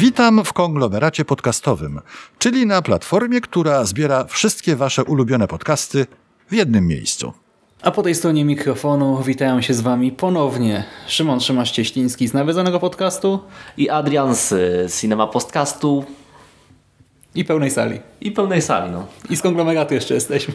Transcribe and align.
Witam 0.00 0.44
w 0.44 0.52
konglomeracie 0.52 1.24
podcastowym, 1.24 2.00
czyli 2.38 2.66
na 2.66 2.82
platformie, 2.82 3.40
która 3.40 3.84
zbiera 3.84 4.24
wszystkie 4.24 4.76
Wasze 4.76 5.04
ulubione 5.04 5.48
podcasty 5.48 6.06
w 6.48 6.54
jednym 6.54 6.86
miejscu. 6.86 7.32
A 7.82 7.90
po 7.90 8.02
tej 8.02 8.14
stronie 8.14 8.44
mikrofonu 8.44 9.22
witają 9.22 9.60
się 9.60 9.74
z 9.74 9.80
Wami 9.80 10.12
ponownie 10.12 10.84
Szymon 11.06 11.38
Szymasz-Cieśliński 11.38 12.28
z 12.28 12.34
nawiedzonego 12.34 12.80
podcastu 12.80 13.40
i 13.76 13.90
Adrian 13.90 14.34
z 14.34 14.54
Cinema 15.00 15.26
Podcastu 15.26 16.04
i 17.34 17.44
pełnej 17.44 17.70
sali. 17.70 18.00
i 18.20 18.30
pełnej 18.32 18.62
sali. 18.62 18.92
No. 18.92 19.06
I 19.30 19.36
z 19.36 19.42
konglomeratu 19.42 19.94
jeszcze 19.94 20.14
jesteśmy. 20.14 20.54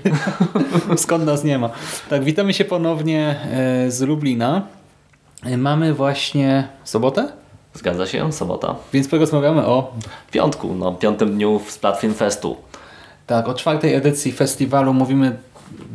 Skąd 0.97 1.25
nas 1.25 1.43
nie 1.43 1.59
ma. 1.59 1.69
Tak, 2.09 2.23
witamy 2.23 2.53
się 2.53 2.65
ponownie 2.65 3.39
e, 3.51 3.91
z 3.91 4.01
Lublina. 4.01 4.67
E, 5.43 5.57
Mamy 5.57 5.93
właśnie 5.93 6.67
sobotę, 6.83 7.44
Zgadza 7.75 8.05
się, 8.05 8.33
sobota. 8.33 8.75
więc 8.93 9.07
porozmawiamy 9.07 9.65
o 9.65 9.93
Piątku, 10.31 10.75
no, 10.75 10.91
piątym 10.91 11.33
dniu 11.33 11.61
z 11.67 11.77
Platform 11.77 12.13
Festu. 12.13 12.57
Tak, 13.27 13.47
o 13.47 13.53
czwartej 13.53 13.93
edycji 13.93 14.31
festiwalu 14.31 14.93
mówimy 14.93 15.37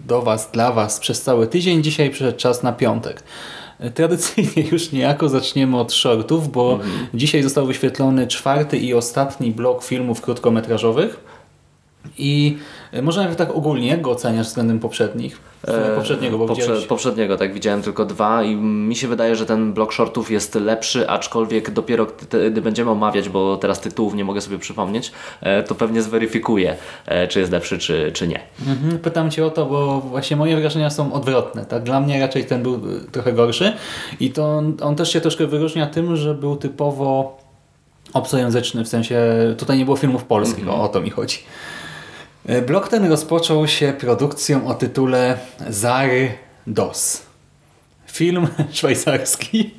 do 0.07 0.23
Was, 0.23 0.51
dla 0.53 0.73
Was 0.73 1.01
przez 1.01 1.23
cały 1.23 1.47
tydzień. 1.47 1.83
Dzisiaj 1.83 2.11
przyszedł 2.11 2.39
czas 2.39 2.63
na 2.63 2.73
piątek. 2.73 3.23
Tradycyjnie 3.95 4.69
już 4.73 4.93
niejako 4.93 5.29
zaczniemy 5.29 5.79
od 5.79 5.93
shortów, 5.93 6.53
bo 6.53 6.79
dzisiaj 7.15 7.43
został 7.43 7.67
wyświetlony 7.67 8.27
czwarty 8.27 8.79
i 8.79 8.95
ostatni 8.95 9.51
blok 9.51 9.85
filmów 9.85 10.21
krótkometrażowych. 10.21 11.21
I 12.19 12.59
e, 12.93 13.03
może 13.03 13.21
najpierw 13.21 13.39
tak 13.39 13.57
ogólnie, 13.57 13.99
go 13.99 14.11
oceniasz 14.11 14.47
względem 14.47 14.79
poprzednich? 14.79 15.39
E, 15.69 15.97
poprzedniego, 15.97 16.39
bo 16.39 16.47
Poprze- 16.47 16.61
widziałeś... 16.61 16.87
Poprzedniego, 16.87 17.37
tak, 17.37 17.55
widziałem 17.55 17.83
tylko 17.83 18.05
dwa 18.05 18.43
i 18.43 18.57
mi 18.57 18.97
się 18.97 19.09
wydaje, 19.09 19.37
że 19.37 19.47
ten 19.47 19.73
blok 19.73 19.93
shortów 19.93 20.31
jest 20.31 20.55
lepszy, 20.55 21.09
aczkolwiek 21.09 21.71
dopiero 21.71 22.07
gdy 22.51 22.63
będziemy 22.63 22.91
omawiać, 22.91 23.29
bo 23.29 23.57
teraz 23.57 23.81
tytułów 23.81 24.15
nie 24.15 24.25
mogę 24.25 24.41
sobie 24.41 24.59
przypomnieć, 24.59 25.13
e, 25.41 25.63
to 25.63 25.75
pewnie 25.75 26.03
zweryfikuję, 26.03 26.77
czy 27.29 27.41
jest 27.41 27.53
lepszy, 27.53 27.79
czy, 27.79 28.11
czy 28.15 28.29
nie. 28.29 28.41
Mhm, 28.67 28.99
Pytam 28.99 29.31
Cię 29.31 29.47
o 29.47 29.51
to, 29.51 29.67
bo 29.67 30.01
właśnie 30.01 30.37
moje 30.37 30.57
wrażenia 30.61 30.91
są 30.91 31.13
odwrotne. 31.13 31.67
Tak? 31.67 31.83
Dla 31.83 32.01
mnie 32.01 32.21
raczej 32.21 32.45
ten 32.45 32.63
był 32.63 32.81
trochę 33.13 33.33
gorszy 33.33 33.73
i 34.21 34.31
to 34.31 34.57
on, 34.57 34.77
on 34.83 34.97
też 34.97 35.13
się 35.13 35.21
troszkę 35.21 35.47
wyróżnia 35.47 35.87
tym, 35.87 36.17
że 36.17 36.35
był 36.35 36.57
typowo 36.57 37.39
obcojęzyczny, 38.13 38.85
w 38.85 38.89
sensie 38.89 39.21
tutaj 39.59 39.79
nie 39.79 39.85
było 39.85 39.97
filmów 39.97 40.25
polskich, 40.25 40.69
o, 40.69 40.83
o 40.83 40.89
to 40.89 41.01
mi 41.01 41.11
chodzi. 41.11 41.39
Y, 42.49 42.63
Blok 42.63 42.89
ten 42.89 43.05
rozpoczął 43.11 43.69
się 43.69 43.93
produkcją 44.01 44.67
o 44.67 44.75
tytule 44.75 45.39
Zary 45.69 46.31
DOS. 46.67 47.23
Film 48.07 48.49
szwajcarski. 48.73 49.71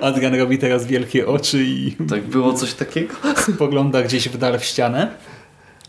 Adrian 0.00 0.34
robi 0.34 0.58
teraz 0.58 0.86
wielkie 0.86 1.26
oczy 1.26 1.64
i 1.64 1.96
Tak 2.08 2.22
było 2.22 2.52
coś 2.52 2.74
takiego? 2.74 3.14
spogląda 3.54 4.02
gdzieś 4.02 4.28
w 4.28 4.38
dal 4.38 4.58
w 4.58 4.64
ścianę. 4.64 5.08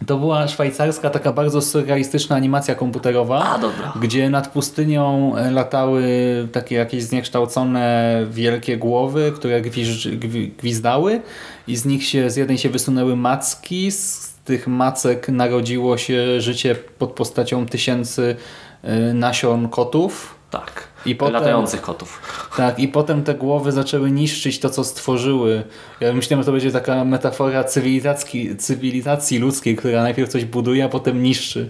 To 0.07 0.17
była 0.17 0.47
szwajcarska, 0.47 1.09
taka 1.09 1.33
bardzo 1.33 1.61
surrealistyczna 1.61 2.35
animacja 2.35 2.75
komputerowa, 2.75 3.45
A, 3.55 3.57
dobra. 3.59 3.93
gdzie 4.01 4.29
nad 4.29 4.47
pustynią 4.47 5.35
e, 5.37 5.51
latały 5.51 6.03
takie 6.51 6.75
jakieś 6.75 7.03
zniekształcone 7.03 8.25
wielkie 8.31 8.77
głowy, 8.77 9.31
które 9.35 9.61
gwi- 9.61 10.49
gwizdały 10.59 11.21
i 11.67 11.75
z 11.75 11.85
nich 11.85 12.05
się, 12.07 12.29
z 12.29 12.35
jednej 12.35 12.57
się 12.57 12.69
wysunęły 12.69 13.15
macki, 13.15 13.91
z 13.91 14.30
tych 14.45 14.67
macek 14.67 15.29
narodziło 15.29 15.97
się 15.97 16.41
życie 16.41 16.75
pod 16.75 17.11
postacią 17.11 17.65
tysięcy 17.65 18.35
e, 18.83 19.13
nasion 19.13 19.69
kotów. 19.69 20.35
Tak. 20.49 20.87
I 21.05 21.15
potem- 21.15 21.33
Latających 21.33 21.81
kotów. 21.81 22.21
Tak, 22.57 22.79
i 22.79 22.87
potem 22.87 23.23
te 23.23 23.33
głowy 23.33 23.71
zaczęły 23.71 24.11
niszczyć 24.11 24.59
to, 24.59 24.69
co 24.69 24.83
stworzyły. 24.83 25.63
Ja 25.99 26.13
myślałem, 26.13 26.43
że 26.43 26.45
to 26.45 26.51
będzie 26.51 26.71
taka 26.71 27.05
metafora 27.05 27.63
cywilizacji, 27.63 28.57
cywilizacji 28.57 29.39
ludzkiej, 29.39 29.75
która 29.75 30.01
najpierw 30.03 30.29
coś 30.29 30.45
buduje, 30.45 30.85
a 30.85 30.89
potem 30.89 31.23
niszczy. 31.23 31.69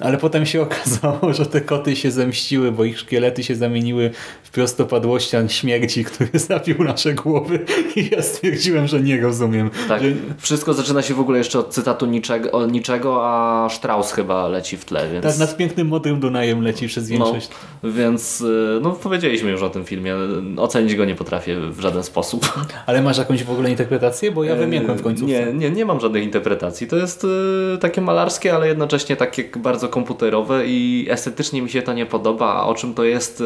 Ale 0.00 0.18
potem 0.18 0.46
się 0.46 0.62
okazało, 0.62 1.32
że 1.34 1.46
te 1.46 1.60
koty 1.60 1.96
się 1.96 2.10
zemściły, 2.10 2.72
bo 2.72 2.84
ich 2.84 2.98
szkielety 2.98 3.44
się 3.44 3.56
zamieniły 3.56 4.10
prostopadłościan 4.54 5.48
śmierci, 5.48 6.04
który 6.04 6.38
zabił 6.48 6.84
nasze 6.84 7.14
głowy. 7.14 7.64
I 7.96 8.10
ja 8.12 8.22
stwierdziłem, 8.22 8.86
że 8.86 9.00
nie 9.00 9.20
rozumiem. 9.20 9.70
Tak. 9.88 10.02
Że, 10.02 10.08
Wszystko 10.38 10.74
zaczyna 10.74 11.02
się 11.02 11.14
w 11.14 11.20
ogóle 11.20 11.38
jeszcze 11.38 11.58
od 11.58 11.74
cytatu 11.74 12.06
niczego, 12.06 12.66
niczego 12.66 13.20
a 13.22 13.68
Strauss 13.70 14.12
chyba 14.12 14.48
leci 14.48 14.76
w 14.76 14.84
tle, 14.84 15.08
więc... 15.12 15.24
tak 15.24 15.38
nad 15.38 15.56
pięknym 15.56 15.88
modrym 15.88 16.20
Dunajem 16.20 16.62
leci 16.62 16.86
przez 16.86 17.08
większość. 17.08 17.48
No, 17.82 17.92
więc 17.92 18.40
y, 18.40 18.78
no, 18.82 18.90
powiedzieliśmy 18.90 19.50
już 19.50 19.62
o 19.62 19.70
tym 19.70 19.84
filmie. 19.84 20.14
Ocenić 20.56 20.94
go 20.94 21.04
nie 21.04 21.14
potrafię 21.14 21.60
w 21.60 21.80
żaden 21.80 22.02
sposób. 22.02 22.52
Ale 22.86 23.02
masz 23.02 23.18
jakąś 23.18 23.44
w 23.44 23.50
ogóle 23.50 23.70
interpretację? 23.70 24.32
Bo 24.32 24.44
ja 24.44 24.56
wymiękłem 24.56 24.98
w 24.98 25.02
końcu. 25.02 25.24
Nie, 25.24 25.52
nie, 25.52 25.70
nie 25.70 25.84
mam 25.84 26.00
żadnej 26.00 26.24
interpretacji. 26.24 26.86
To 26.86 26.96
jest 26.96 27.24
y, 27.24 27.78
takie 27.80 28.00
malarskie, 28.00 28.54
ale 28.54 28.68
jednocześnie 28.68 29.16
takie 29.16 29.44
bardzo 29.56 29.88
komputerowe 29.88 30.66
i 30.66 31.06
estetycznie 31.10 31.62
mi 31.62 31.70
się 31.70 31.82
to 31.82 31.92
nie 31.92 32.06
podoba. 32.06 32.54
A 32.54 32.62
o 32.64 32.74
czym 32.74 32.94
to 32.94 33.04
jest, 33.04 33.40
y, 33.40 33.44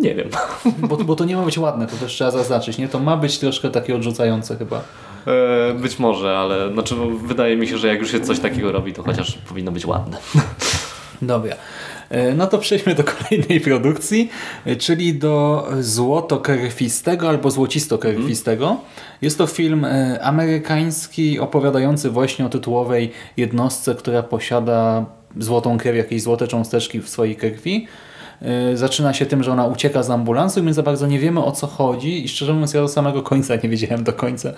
nie 0.00 0.14
wiem. 0.14 0.28
Bo, 0.88 0.96
bo 0.96 1.16
to 1.16 1.24
nie 1.24 1.36
ma 1.36 1.42
być 1.42 1.58
ładne, 1.58 1.86
to 1.86 1.96
też 1.96 2.12
trzeba 2.12 2.30
zaznaczyć. 2.30 2.78
Nie? 2.78 2.88
To 2.88 2.98
ma 2.98 3.16
być 3.16 3.38
troszkę 3.38 3.70
takie 3.70 3.96
odrzucające 3.96 4.56
chyba. 4.56 4.82
E, 5.26 5.74
być 5.74 5.98
może, 5.98 6.38
ale 6.38 6.72
znaczy, 6.72 6.94
no, 6.96 7.06
wydaje 7.06 7.56
mi 7.56 7.68
się, 7.68 7.78
że 7.78 7.88
jak 7.88 8.00
już 8.00 8.10
się 8.10 8.20
coś 8.20 8.38
takiego 8.38 8.72
robi, 8.72 8.92
to 8.92 9.02
chociaż 9.02 9.38
powinno 9.48 9.72
być 9.72 9.86
ładne. 9.86 10.16
Dobra. 11.22 11.56
E, 12.10 12.34
No 12.34 12.46
to 12.46 12.58
przejdźmy 12.58 12.94
do 12.94 13.04
kolejnej 13.04 13.60
produkcji, 13.60 14.30
e, 14.66 14.76
czyli 14.76 15.14
do 15.14 15.68
Złotokrwistego 15.80 17.28
albo 17.28 17.50
Złocistokrwistego. 17.50 18.76
Jest 19.22 19.38
to 19.38 19.46
film 19.46 19.84
e, 19.84 20.20
amerykański 20.22 21.38
opowiadający 21.40 22.10
właśnie 22.10 22.46
o 22.46 22.48
tytułowej 22.48 23.12
jednostce, 23.36 23.94
która 23.94 24.22
posiada 24.22 25.06
złotą 25.38 25.78
krew, 25.78 25.96
jakieś 25.96 26.22
złote 26.22 26.48
cząsteczki 26.48 27.00
w 27.00 27.08
swojej 27.08 27.36
krwi. 27.36 27.86
E, 28.44 28.76
Zaczyna 28.76 29.12
się 29.14 29.26
tym, 29.26 29.42
że 29.42 29.52
ona 29.52 29.66
ucieka 29.66 30.02
z 30.02 30.10
ambulansu 30.10 30.60
i 30.60 30.62
my 30.62 30.74
za 30.74 30.82
bardzo 30.82 31.06
nie 31.06 31.18
wiemy 31.18 31.44
o 31.44 31.52
co 31.52 31.66
chodzi 31.66 32.24
i 32.24 32.28
szczerze 32.28 32.52
mówiąc 32.52 32.74
ja 32.74 32.80
do 32.80 32.88
samego 32.88 33.22
końca 33.22 33.54
nie 33.62 33.68
wiedziałem 33.68 34.04
do 34.04 34.12
końca 34.12 34.52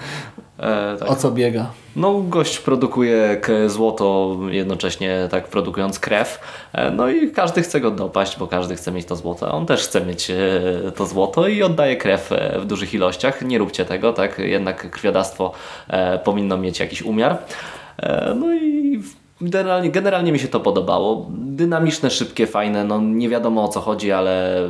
E, 0.58 0.96
tak. 0.98 1.10
o 1.10 1.16
co 1.16 1.30
biega. 1.30 1.66
No, 1.96 2.14
gość 2.20 2.58
produkuje 2.58 3.40
złoto, 3.66 4.36
jednocześnie 4.50 5.28
tak 5.30 5.48
produkując 5.48 5.98
krew. 5.98 6.40
E, 6.72 6.90
No 6.90 7.08
i 7.08 7.30
każdy 7.30 7.62
chce 7.62 7.80
go 7.80 7.90
dopaść, 7.90 8.38
bo 8.38 8.46
każdy 8.46 8.76
chce 8.76 8.92
mieć 8.92 9.06
to 9.06 9.16
złoto. 9.16 9.52
On 9.52 9.66
też 9.66 9.80
chce 9.82 10.00
mieć 10.06 10.30
e, 10.30 10.36
to 10.96 11.06
złoto 11.06 11.48
i 11.48 11.62
oddaje 11.62 11.96
krew 11.96 12.30
w 12.58 12.64
dużych 12.66 12.94
ilościach. 12.94 13.42
Nie 13.42 13.58
róbcie 13.58 13.84
tego, 13.84 14.12
tak? 14.12 14.38
Jednak 14.38 14.90
krwiodawstwo 14.90 15.52
powinno 16.24 16.56
mieć 16.56 16.80
jakiś 16.80 17.02
umiar. 17.02 17.38
No 18.36 18.54
i 18.54 18.85
generalnie, 19.40 19.90
generalnie 19.90 20.32
mi 20.32 20.38
się 20.38 20.48
to 20.48 20.60
podobało. 20.60 21.26
Dynamiczne, 21.30 22.10
szybkie, 22.10 22.46
fajne. 22.46 22.84
No 22.84 23.00
nie 23.00 23.28
wiadomo 23.28 23.64
o 23.64 23.68
co 23.68 23.80
chodzi, 23.80 24.12
ale 24.12 24.60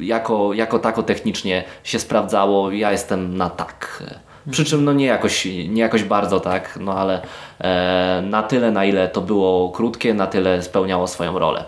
jako, 0.00 0.52
jako 0.52 0.78
tako 0.78 1.02
technicznie 1.02 1.64
się 1.84 1.98
sprawdzało. 1.98 2.70
Ja 2.70 2.92
jestem 2.92 3.36
na 3.36 3.50
tak. 3.50 4.02
Przy 4.50 4.64
czym 4.64 4.84
no 4.84 4.92
nie 4.92 5.06
jakoś, 5.06 5.44
nie 5.44 5.82
jakoś 5.82 6.02
bardzo 6.02 6.40
tak, 6.40 6.78
no 6.80 6.92
ale 6.92 7.22
e, 7.60 8.22
na 8.26 8.42
tyle 8.42 8.70
na 8.70 8.84
ile 8.84 9.08
to 9.08 9.20
było 9.20 9.70
krótkie, 9.70 10.14
na 10.14 10.26
tyle 10.26 10.62
spełniało 10.62 11.06
swoją 11.06 11.38
rolę. 11.38 11.64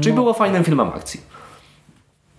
Czyli 0.00 0.14
było 0.14 0.34
fajnym 0.34 0.64
filmem 0.64 0.88
akcji. 0.88 1.20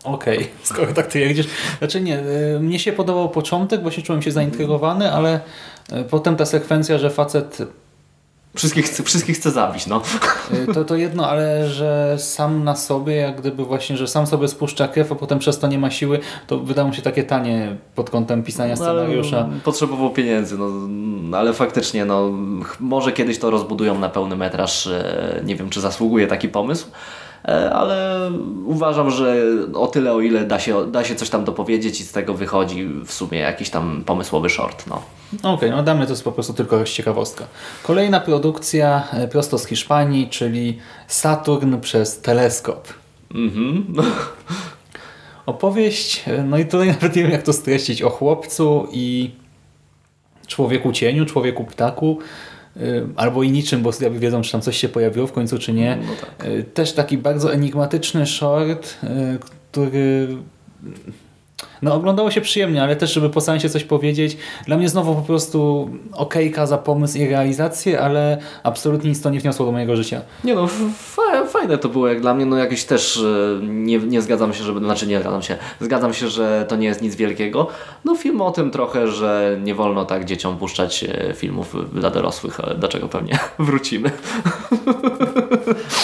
Okej, 0.03 0.47
skoro 0.63 0.93
tak 0.93 1.07
ty 1.07 1.19
jedziesz. 1.19 1.47
Znaczy 1.79 2.01
nie, 2.01 2.19
y, 2.19 2.59
mnie 2.59 2.79
się 2.79 2.93
podobał 2.93 3.29
początek, 3.29 3.81
bo 3.81 3.91
się 3.91 4.01
czułem 4.01 4.21
się 4.21 4.31
zaintrygowany, 4.31 5.11
ale 5.11 5.39
y, 5.91 6.03
potem 6.03 6.35
ta 6.35 6.45
sekwencja, 6.45 6.97
że 6.97 7.09
facet 7.09 7.57
Wszystkich, 8.57 8.85
chce- 8.85 9.03
wszystkich 9.03 9.35
chce 9.37 9.51
zabić, 9.51 9.87
no. 9.87 10.01
y, 10.69 10.73
to, 10.73 10.85
to 10.85 10.95
jedno, 10.95 11.29
ale 11.29 11.67
że 11.69 12.15
sam 12.19 12.63
na 12.63 12.75
sobie, 12.75 13.15
jak 13.15 13.41
gdyby 13.41 13.65
właśnie, 13.65 13.97
że 13.97 14.07
sam 14.07 14.27
sobie 14.27 14.47
spuszcza 14.47 14.87
krew, 14.87 15.11
a 15.11 15.15
potem 15.15 15.39
przez 15.39 15.59
to 15.59 15.67
nie 15.67 15.79
ma 15.79 15.91
siły, 15.91 16.19
to 16.47 16.59
wydało 16.59 16.89
mi 16.89 16.95
się 16.95 17.01
takie 17.01 17.23
tanie 17.23 17.77
pod 17.95 18.09
kątem 18.09 18.43
pisania 18.43 18.69
No, 18.73 18.77
scenariusza. 18.77 19.49
Potrzebował 19.63 20.09
pieniędzy, 20.09 20.57
no, 20.57 20.69
no, 21.21 21.37
ale 21.37 21.53
faktycznie, 21.53 22.05
no, 22.05 22.31
może 22.79 23.11
kiedyś 23.11 23.39
to 23.39 23.49
rozbudują 23.51 23.99
na 23.99 24.09
pełny 24.09 24.35
metraż. 24.35 24.87
e, 24.87 25.41
Nie 25.45 25.55
wiem, 25.55 25.69
czy 25.69 25.81
zasługuje 25.81 26.27
taki 26.27 26.49
pomysł. 26.49 26.87
E, 27.45 27.73
ale 27.73 28.31
uważam, 28.65 29.11
że 29.11 29.35
o 29.73 29.87
tyle, 29.87 30.13
o 30.13 30.21
ile 30.21 30.45
da 30.45 30.59
się, 30.59 30.91
da 30.91 31.03
się 31.03 31.15
coś 31.15 31.29
tam 31.29 31.45
dopowiedzieć 31.45 32.01
i 32.01 32.03
z 32.03 32.11
tego 32.11 32.33
wychodzi 32.33 32.85
w 33.05 33.13
sumie 33.13 33.39
jakiś 33.39 33.69
tam 33.69 34.03
pomysłowy 34.05 34.49
short. 34.49 34.87
No. 34.87 35.01
Okej, 35.43 35.71
no 35.71 35.83
dla 35.83 35.95
mnie 35.95 36.05
to 36.05 36.11
jest 36.11 36.23
po 36.23 36.31
prostu 36.31 36.53
tylko 36.53 36.83
ciekawostka. 36.83 37.45
Kolejna 37.83 38.19
produkcja 38.19 39.07
e, 39.13 39.27
prosto 39.27 39.57
z 39.57 39.65
Hiszpanii, 39.65 40.29
czyli 40.29 40.77
Saturn 41.07 41.77
przez 41.77 42.21
teleskop. 42.21 42.87
Mhm. 43.35 43.85
Opowieść, 45.45 46.23
e, 46.27 46.43
no 46.43 46.57
i 46.57 46.65
tutaj 46.65 46.87
nawet 47.01 47.15
nie 47.15 47.21
wiem 47.21 47.31
jak 47.31 47.43
to 47.43 47.53
streścić, 47.53 48.01
o 48.01 48.09
chłopcu 48.09 48.87
i 48.91 49.31
człowieku 50.47 50.91
cieniu, 50.91 51.25
człowieku 51.25 51.65
ptaku, 51.65 52.19
albo 53.15 53.43
i 53.43 53.51
niczym, 53.51 53.81
bo 53.81 53.91
sobie 53.91 54.19
wiedzą, 54.19 54.41
czy 54.41 54.51
tam 54.51 54.61
coś 54.61 54.77
się 54.77 54.89
pojawiło 54.89 55.27
w 55.27 55.31
końcu, 55.31 55.59
czy 55.59 55.73
nie. 55.73 55.97
No 56.01 56.11
tak. 56.21 56.47
Y, 56.47 56.63
Też 56.63 56.93
taki 56.93 57.17
bardzo 57.17 57.53
enigmatyczny 57.53 58.25
short, 58.25 58.97
y, 59.03 59.07
który 59.39 60.27
no 61.81 61.93
oglądało 61.93 62.31
się 62.31 62.41
przyjemnie, 62.41 62.83
ale 62.83 62.95
też, 62.95 63.13
żeby 63.13 63.29
po 63.29 63.41
seansie 63.41 63.69
coś 63.69 63.83
powiedzieć, 63.83 64.37
dla 64.65 64.77
mnie 64.77 64.89
znowu 64.89 65.15
po 65.15 65.21
prostu 65.21 65.89
okejka 66.13 66.65
za 66.65 66.77
pomysł 66.77 67.17
i 67.17 67.27
realizację, 67.27 68.01
ale 68.01 68.37
absolutnie 68.63 69.09
nic 69.09 69.21
to 69.21 69.29
nie 69.29 69.39
wniosło 69.39 69.65
do 69.65 69.71
mojego 69.71 69.95
życia. 69.95 70.21
Nie 70.43 70.55
no, 70.55 70.67
fa- 70.97 71.45
fajne 71.45 71.77
to 71.77 71.89
było 71.89 72.07
jak 72.07 72.21
dla 72.21 72.33
mnie, 72.33 72.45
no 72.45 72.57
jakieś 72.57 72.83
też 72.83 73.17
e, 73.17 73.65
nie, 73.65 73.97
nie 73.99 74.21
zgadzam 74.21 74.53
się, 74.53 74.63
żeby, 74.63 74.79
znaczy 74.79 75.07
nie 75.07 75.19
zgadzam 75.19 75.41
się, 75.41 75.57
zgadzam 75.81 76.13
się, 76.13 76.27
że 76.27 76.65
to 76.69 76.75
nie 76.75 76.87
jest 76.87 77.01
nic 77.01 77.15
wielkiego. 77.15 77.67
No 78.05 78.15
film 78.15 78.41
o 78.41 78.51
tym 78.51 78.71
trochę, 78.71 79.07
że 79.07 79.57
nie 79.63 79.75
wolno 79.75 80.05
tak 80.05 80.25
dzieciom 80.25 80.57
puszczać 80.57 81.03
e, 81.03 81.33
filmów 81.33 81.75
dla 81.93 82.09
dorosłych, 82.09 82.59
ale 82.59 82.75
do 82.75 82.87
czego 82.87 83.07
pewnie 83.07 83.39
wrócimy. 83.59 84.11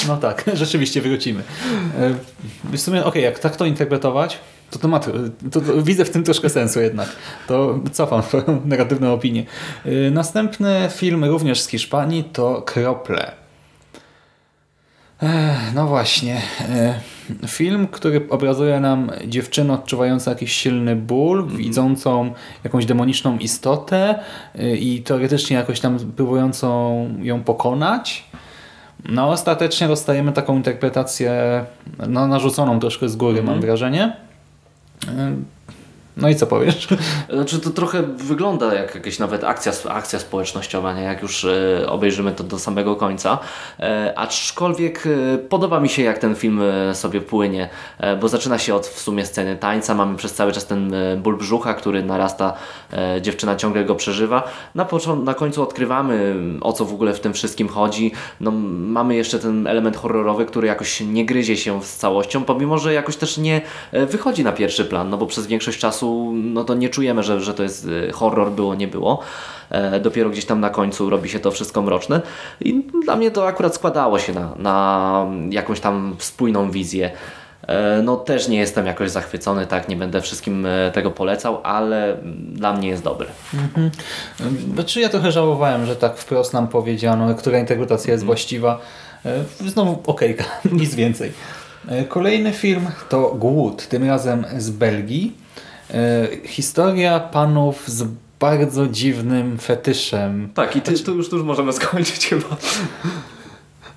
No 0.08 0.18
tak, 0.18 0.44
rzeczywiście 0.54 1.02
wrócimy. 1.02 1.44
E, 2.00 2.14
W 2.74 2.80
sumie, 2.80 3.06
okej, 3.06 3.24
jak 3.24 3.40
tak 3.40 3.56
to 3.56 3.66
interpretować, 3.66 4.40
to 4.74 4.80
to 4.80 4.88
ma, 4.88 5.00
to, 5.00 5.12
to 5.52 5.62
widzę 5.84 6.06
w 6.06 6.10
tym 6.10 6.24
troszkę 6.24 6.50
sensu 6.50 6.82
jednak. 6.82 7.10
To 7.48 7.80
cofam 7.92 8.24
swoją 8.24 8.62
negatywną 8.66 9.14
opinię. 9.14 9.46
E, 9.86 10.12
Następny 10.12 10.88
film 10.92 11.24
również 11.26 11.62
z 11.62 11.68
Hiszpanii 11.68 12.24
to 12.24 12.62
Krople. 12.62 13.32
Ech, 15.22 15.74
No 15.76 15.88
właśnie. 15.88 16.42
e, 16.70 16.94
Film, 17.48 17.88
który 17.88 18.28
obrazuje 18.30 18.80
nam 18.80 19.12
dziewczynę 19.28 19.74
odczuwającą 19.74 20.32
jakiś 20.32 20.54
silny 20.54 20.96
ból, 20.96 21.48
widzącą 21.48 22.34
jakąś 22.64 22.86
demoniczną 22.86 23.38
istotę 23.38 24.20
e, 24.60 24.76
i 24.76 25.02
teoretycznie 25.02 25.58
jakoś 25.58 25.80
tam 25.80 26.00
próbującą 26.00 27.10
ją 27.22 27.44
pokonać. 27.44 28.24
No 29.10 29.30
ostatecznie 29.30 29.88
dostajemy 29.88 30.32
taką 30.32 30.56
interpretację 30.56 31.32
no, 32.08 32.28
narzuconą 32.28 32.80
troszkę 32.80 33.10
z 33.10 33.16
góry, 33.16 33.44
mam 33.44 33.62
wrażenie. 33.62 34.16
Um, 35.08 35.48
No 36.18 36.30
i 36.30 36.36
co 36.36 36.48
powiesz? 36.48 36.88
Znaczy 37.34 37.60
to 37.60 37.70
trochę 37.70 38.04
wygląda 38.04 38.74
jak 38.74 38.96
jakaś 38.96 39.20
nawet 39.20 39.44
akcja, 39.44 39.72
akcja 39.90 40.20
społecznościowa, 40.20 40.94
nie? 40.94 41.02
jak 41.02 41.22
już 41.22 41.46
e, 41.46 41.86
obejrzymy 41.90 42.32
to 42.32 42.44
do 42.44 42.60
samego 42.60 42.96
końca. 42.96 43.40
E, 43.80 44.14
aczkolwiek 44.16 45.04
e, 45.08 45.38
podoba 45.38 45.80
mi 45.80 45.90
się 45.90 46.02
jak 46.02 46.18
ten 46.18 46.36
film 46.36 46.62
sobie 46.94 47.22
płynie, 47.22 47.70
bo 48.22 48.30
zaczyna 48.30 48.58
się 48.58 48.76
od 48.76 48.88
w 48.88 49.00
sumie 49.00 49.26
sceny 49.26 49.56
tańca, 49.56 49.96
mamy 49.96 50.18
przez 50.18 50.34
cały 50.34 50.52
czas 50.52 50.66
ten 50.66 50.94
ból 51.18 51.38
brzucha, 51.38 51.74
który 51.74 52.04
narasta, 52.04 52.54
dziewczyna 53.22 53.56
ciągle 53.56 53.86
go 53.86 53.96
przeżywa. 53.96 54.44
Na, 54.76 54.88
na 55.24 55.34
końcu 55.34 55.64
odkrywamy 55.64 56.36
o 56.62 56.74
co 56.74 56.86
w 56.86 56.94
ogóle 56.94 57.14
w 57.14 57.20
tym 57.20 57.34
wszystkim 57.34 57.68
chodzi. 57.68 58.12
No, 58.42 58.52
mamy 58.52 59.16
jeszcze 59.16 59.40
ten 59.40 59.68
element 59.68 59.98
horrorowy, 59.98 60.46
który 60.46 60.68
jakoś 60.68 61.02
nie 61.02 61.26
gryzie 61.26 61.58
się 61.58 61.84
z 61.84 61.96
całością, 61.96 62.44
pomimo, 62.44 62.78
że 62.78 62.94
jakoś 62.94 63.16
też 63.16 63.38
nie 63.38 63.62
wychodzi 63.94 64.44
na 64.44 64.52
pierwszy 64.52 64.86
plan, 64.86 65.10
no 65.10 65.18
bo 65.18 65.26
przez 65.26 65.48
większość 65.48 65.80
czasu 65.80 66.03
no 66.34 66.64
to 66.64 66.74
nie 66.74 66.90
czujemy, 66.90 67.24
że, 67.24 67.42
że 67.42 67.54
to 67.54 67.64
jest 67.64 67.88
e, 68.10 68.12
horror, 68.12 68.52
było, 68.52 68.76
nie 68.76 68.88
było. 68.88 69.20
E, 69.70 70.00
dopiero 70.00 70.30
gdzieś 70.30 70.46
tam 70.46 70.60
na 70.60 70.70
końcu 70.70 71.10
robi 71.10 71.30
się 71.30 71.40
to 71.40 71.52
wszystko 71.52 71.82
mroczne 71.82 72.22
i 72.62 72.84
dla 73.04 73.16
mnie 73.16 73.32
to 73.32 73.48
akurat 73.48 73.76
składało 73.76 74.20
się 74.20 74.34
na, 74.34 74.56
na 74.58 75.26
jakąś 75.50 75.80
tam 75.80 76.16
spójną 76.20 76.72
wizję. 76.72 77.12
E, 77.68 78.02
No 78.04 78.16
też 78.18 78.48
nie 78.48 78.58
jestem 78.58 78.86
jakoś 78.86 79.12
zachwycony, 79.12 79.66
tak, 79.66 79.90
nie 79.90 79.96
będę 79.96 80.22
wszystkim 80.22 80.66
e, 80.66 80.92
tego 80.92 81.12
polecał, 81.12 81.60
ale 81.64 82.18
dla 82.54 82.74
mnie 82.74 82.88
jest 82.90 83.04
dobry. 83.04 83.28
Znaczy 84.74 85.00
ja 85.02 85.10
trochę 85.10 85.32
żałowałem, 85.32 85.86
że 85.86 85.96
tak 85.96 86.18
wprost 86.18 86.54
nam 86.54 86.68
powiedziano, 86.68 87.36
która 87.36 87.60
interpretacja 87.60 88.14
jest 88.14 88.26
właściwa. 88.26 88.80
E, 89.26 89.44
Znowu 89.70 90.00
okejka, 90.08 90.44
nic 90.72 90.96
więcej. 90.96 91.32
Kolejny 92.08 92.52
film 92.52 92.88
to 93.10 93.36
Głód, 93.36 93.88
tym 93.88 94.04
razem 94.08 94.46
z 94.58 94.70
Belgii. 94.70 95.43
E, 95.92 96.28
Historia 96.46 97.20
panów 97.20 97.90
z 97.90 98.08
bardzo 98.40 98.88
dziwnym 98.88 99.58
fetyszem. 99.60 100.50
Tak, 100.54 100.76
i 100.76 100.82
ty, 100.82 101.00
tu, 101.00 101.16
już, 101.16 101.30
tu 101.30 101.38
już 101.38 101.46
możemy 101.46 101.74
skończyć 101.74 102.28
chyba. 102.28 102.58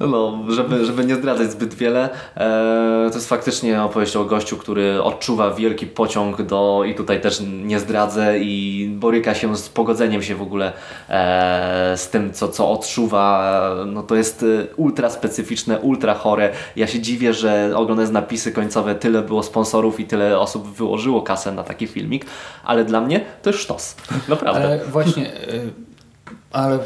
No, 0.00 0.38
żeby, 0.48 0.86
żeby 0.86 1.04
nie 1.04 1.14
zdradzać 1.14 1.50
zbyt 1.50 1.74
wiele, 1.74 2.08
e, 2.36 3.08
to 3.10 3.14
jest 3.14 3.28
faktycznie 3.28 3.82
opowieść 3.82 4.16
o 4.16 4.24
gościu, 4.24 4.56
który 4.56 5.02
odczuwa 5.02 5.50
wielki 5.50 5.86
pociąg 5.86 6.42
do, 6.42 6.82
i 6.86 6.94
tutaj 6.94 7.20
też 7.20 7.42
nie 7.64 7.80
zdradzę, 7.80 8.38
i 8.38 8.88
boryka 8.98 9.34
się 9.34 9.56
z 9.56 9.68
pogodzeniem 9.68 10.22
się 10.22 10.34
w 10.34 10.42
ogóle 10.42 10.72
e, 11.08 11.92
z 11.96 12.08
tym, 12.08 12.32
co, 12.32 12.48
co 12.48 12.70
odczuwa. 12.70 13.60
No 13.86 14.02
to 14.02 14.14
jest 14.14 14.42
e, 14.42 14.74
ultra 14.74 15.10
specyficzne, 15.10 15.80
ultra 15.80 16.14
chore. 16.14 16.50
Ja 16.76 16.86
się 16.86 17.00
dziwię, 17.00 17.34
że 17.34 17.72
oglądając 17.74 18.12
napisy 18.12 18.52
końcowe, 18.52 18.94
tyle 18.94 19.22
było 19.22 19.42
sponsorów 19.42 20.00
i 20.00 20.04
tyle 20.04 20.38
osób 20.38 20.76
wyłożyło 20.76 21.22
kasę 21.22 21.52
na 21.52 21.62
taki 21.62 21.86
filmik, 21.86 22.26
ale 22.64 22.84
dla 22.84 23.00
mnie 23.00 23.20
to 23.42 23.50
jest 23.50 23.62
sztos. 23.62 23.96
Naprawdę. 24.28 24.64
Ale 24.64 24.84
właśnie, 24.84 25.32
ale... 26.52 26.78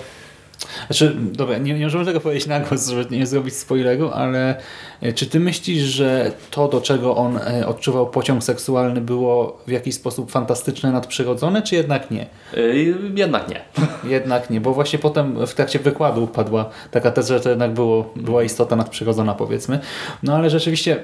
Znaczy, 0.87 1.17
dobra, 1.33 1.59
nie, 1.59 1.75
nie 1.75 1.85
możemy 1.85 2.05
tego 2.05 2.21
powiedzieć 2.21 2.47
na 2.47 2.61
głos, 2.61 2.89
żeby 2.89 3.17
nie 3.17 3.27
zrobić 3.27 3.55
spoileru, 3.55 4.11
ale 4.11 4.61
y, 5.03 5.13
czy 5.13 5.27
ty 5.27 5.41
myślisz, 5.41 5.83
że 5.83 6.33
to, 6.51 6.69
do 6.69 6.81
czego 6.81 7.17
on 7.17 7.37
y, 7.37 7.67
odczuwał 7.67 8.11
pociąg 8.11 8.45
seksualny 8.45 9.01
było 9.01 9.59
w 9.67 9.71
jakiś 9.71 9.95
sposób 9.95 10.31
fantastyczne, 10.31 10.93
nadprzyrodzone, 10.93 11.63
czy 11.63 11.75
jednak 11.75 12.11
nie? 12.11 12.27
E, 12.57 12.77
jednak 13.15 13.49
nie. 13.49 13.61
Jednak 14.11 14.51
nie, 14.51 14.61
bo 14.61 14.75
właśnie 14.75 14.99
potem 14.99 15.47
w 15.47 15.55
trakcie 15.55 15.79
wykładu 15.79 16.27
padła 16.27 16.71
taka 16.91 17.11
teza, 17.11 17.35
że 17.35 17.41
to 17.41 17.51
jednak 17.51 17.75
było, 17.75 18.13
była 18.17 18.43
istota 18.43 18.77
nadprzyrodzona, 18.77 19.35
powiedzmy. 19.35 19.81
No 20.23 20.37
ale 20.37 20.51
rzeczywiście 20.51 21.03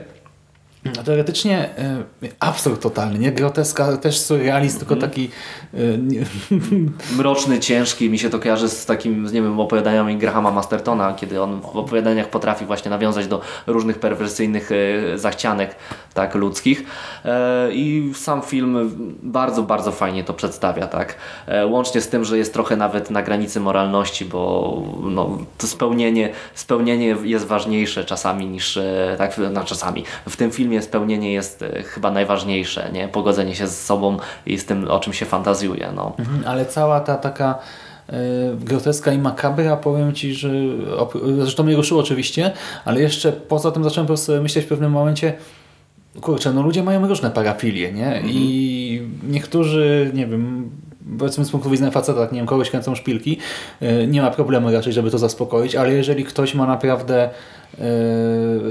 teoretycznie 1.05 1.69
y, 2.23 2.29
absurd 2.41 2.83
totalny, 2.83 3.19
nie? 3.19 3.33
Groteska, 3.33 3.97
też 3.97 4.21
surrealizm, 4.21 4.79
tylko 4.79 4.97
taki 4.97 5.31
y, 5.75 5.99
nie, 6.03 6.25
mroczny, 7.19 7.59
ciężki. 7.59 8.11
Mi 8.11 8.19
się 8.19 8.31
to 8.31 8.39
kojarzy 8.39 8.69
z 8.69 8.87
takim, 8.87 9.25
nie 9.25 9.43
wiem, 9.43 9.61
opowiadaniami 9.61 10.17
Grahama 10.17 10.51
Mastertona, 10.51 11.15
kiedy 11.15 11.43
on 11.43 11.61
w 11.61 11.77
opowiadaniach 11.77 12.31
potrafi 12.31 12.65
właśnie 12.65 12.91
nawiązać 12.91 13.27
do 13.27 13.41
różnych 13.67 13.99
perwersyjnych 13.99 14.71
e, 14.73 15.19
zachcianek 15.19 15.77
tak, 16.15 16.35
ludzkich. 16.35 16.85
E, 17.25 17.69
I 17.73 18.13
sam 18.15 18.43
film 18.43 18.91
bardzo, 19.23 19.63
bardzo 19.63 19.93
fajnie 19.93 20.25
to 20.25 20.35
przedstawia. 20.35 20.87
Tak? 20.87 21.17
E, 21.47 21.67
łącznie 21.67 22.01
z 22.01 22.09
tym, 22.09 22.25
że 22.25 22.39
jest 22.39 22.53
trochę 22.53 22.77
nawet 22.77 23.11
na 23.11 23.23
granicy 23.23 23.61
moralności, 23.61 24.25
bo 24.25 24.83
no, 25.03 25.39
to 25.59 25.67
spełnienie, 25.67 26.31
spełnienie 26.55 27.17
jest 27.23 27.47
ważniejsze 27.47 28.05
czasami 28.05 28.47
niż, 28.47 28.77
e, 28.77 29.15
tak, 29.19 29.41
no, 29.53 29.65
czasami. 29.65 30.05
W 30.29 30.37
tym 30.37 30.51
filmie 30.51 30.76
spełnienie 30.83 31.33
jest 31.33 31.63
e, 31.63 31.83
chyba 31.83 32.11
najważniejsze, 32.11 32.91
nie? 32.93 33.09
Pogodzenie 33.09 33.55
się 33.55 33.69
z 33.69 33.85
sobą 33.85 34.17
i 34.47 34.59
z 34.59 34.65
tym, 34.65 34.91
o 34.91 35.01
czym 35.01 35.13
się 35.13 35.27
fantazjuje. 35.27 35.89
No. 35.97 36.13
Mhm, 36.19 36.43
ale 36.47 36.67
cała 36.67 37.01
ta 37.01 37.15
taka 37.15 37.59
y, 38.09 38.15
groteska 38.57 39.13
i 39.13 39.19
makabra, 39.19 39.77
powiem 39.77 40.13
Ci, 40.13 40.35
że 40.35 40.51
zresztą 41.39 41.63
mnie 41.63 41.77
ruszyło 41.77 42.01
oczywiście, 42.01 42.53
ale 42.85 43.01
jeszcze 43.01 43.33
poza 43.33 43.71
tym 43.71 43.85
zacząłem 43.85 44.07
po 44.07 44.11
prostu 44.11 44.43
myśleć 44.43 44.65
w 44.65 44.69
pewnym 44.69 44.93
momencie 44.93 45.33
kurczę, 46.21 46.53
no 46.53 46.63
ludzie 46.63 46.83
mają 46.83 47.09
różne 47.09 47.31
parafilie, 47.31 47.93
nie? 47.93 48.23
I 48.27 49.03
niektórzy, 49.29 50.11
nie 50.15 50.27
wiem, 50.27 50.71
powiedzmy 51.19 51.45
z 51.45 51.51
punktu 51.51 51.71
widzenia 51.71 51.91
faceta, 51.91 52.21
tak, 52.21 52.33
nie 52.33 52.39
wiem, 52.39 52.47
kogoś 52.47 52.71
kręcą 52.71 52.95
szpilki, 52.95 53.39
y, 53.83 54.07
nie 54.07 54.23
ma 54.23 54.31
problemu 54.31 54.71
raczej, 54.71 54.93
żeby 54.93 55.11
to 55.11 55.19
zaspokoić, 55.19 55.77
ale 55.77 55.93
jeżeli 55.93 56.25
ktoś 56.25 56.55
ma 56.55 56.67
naprawdę 56.67 57.31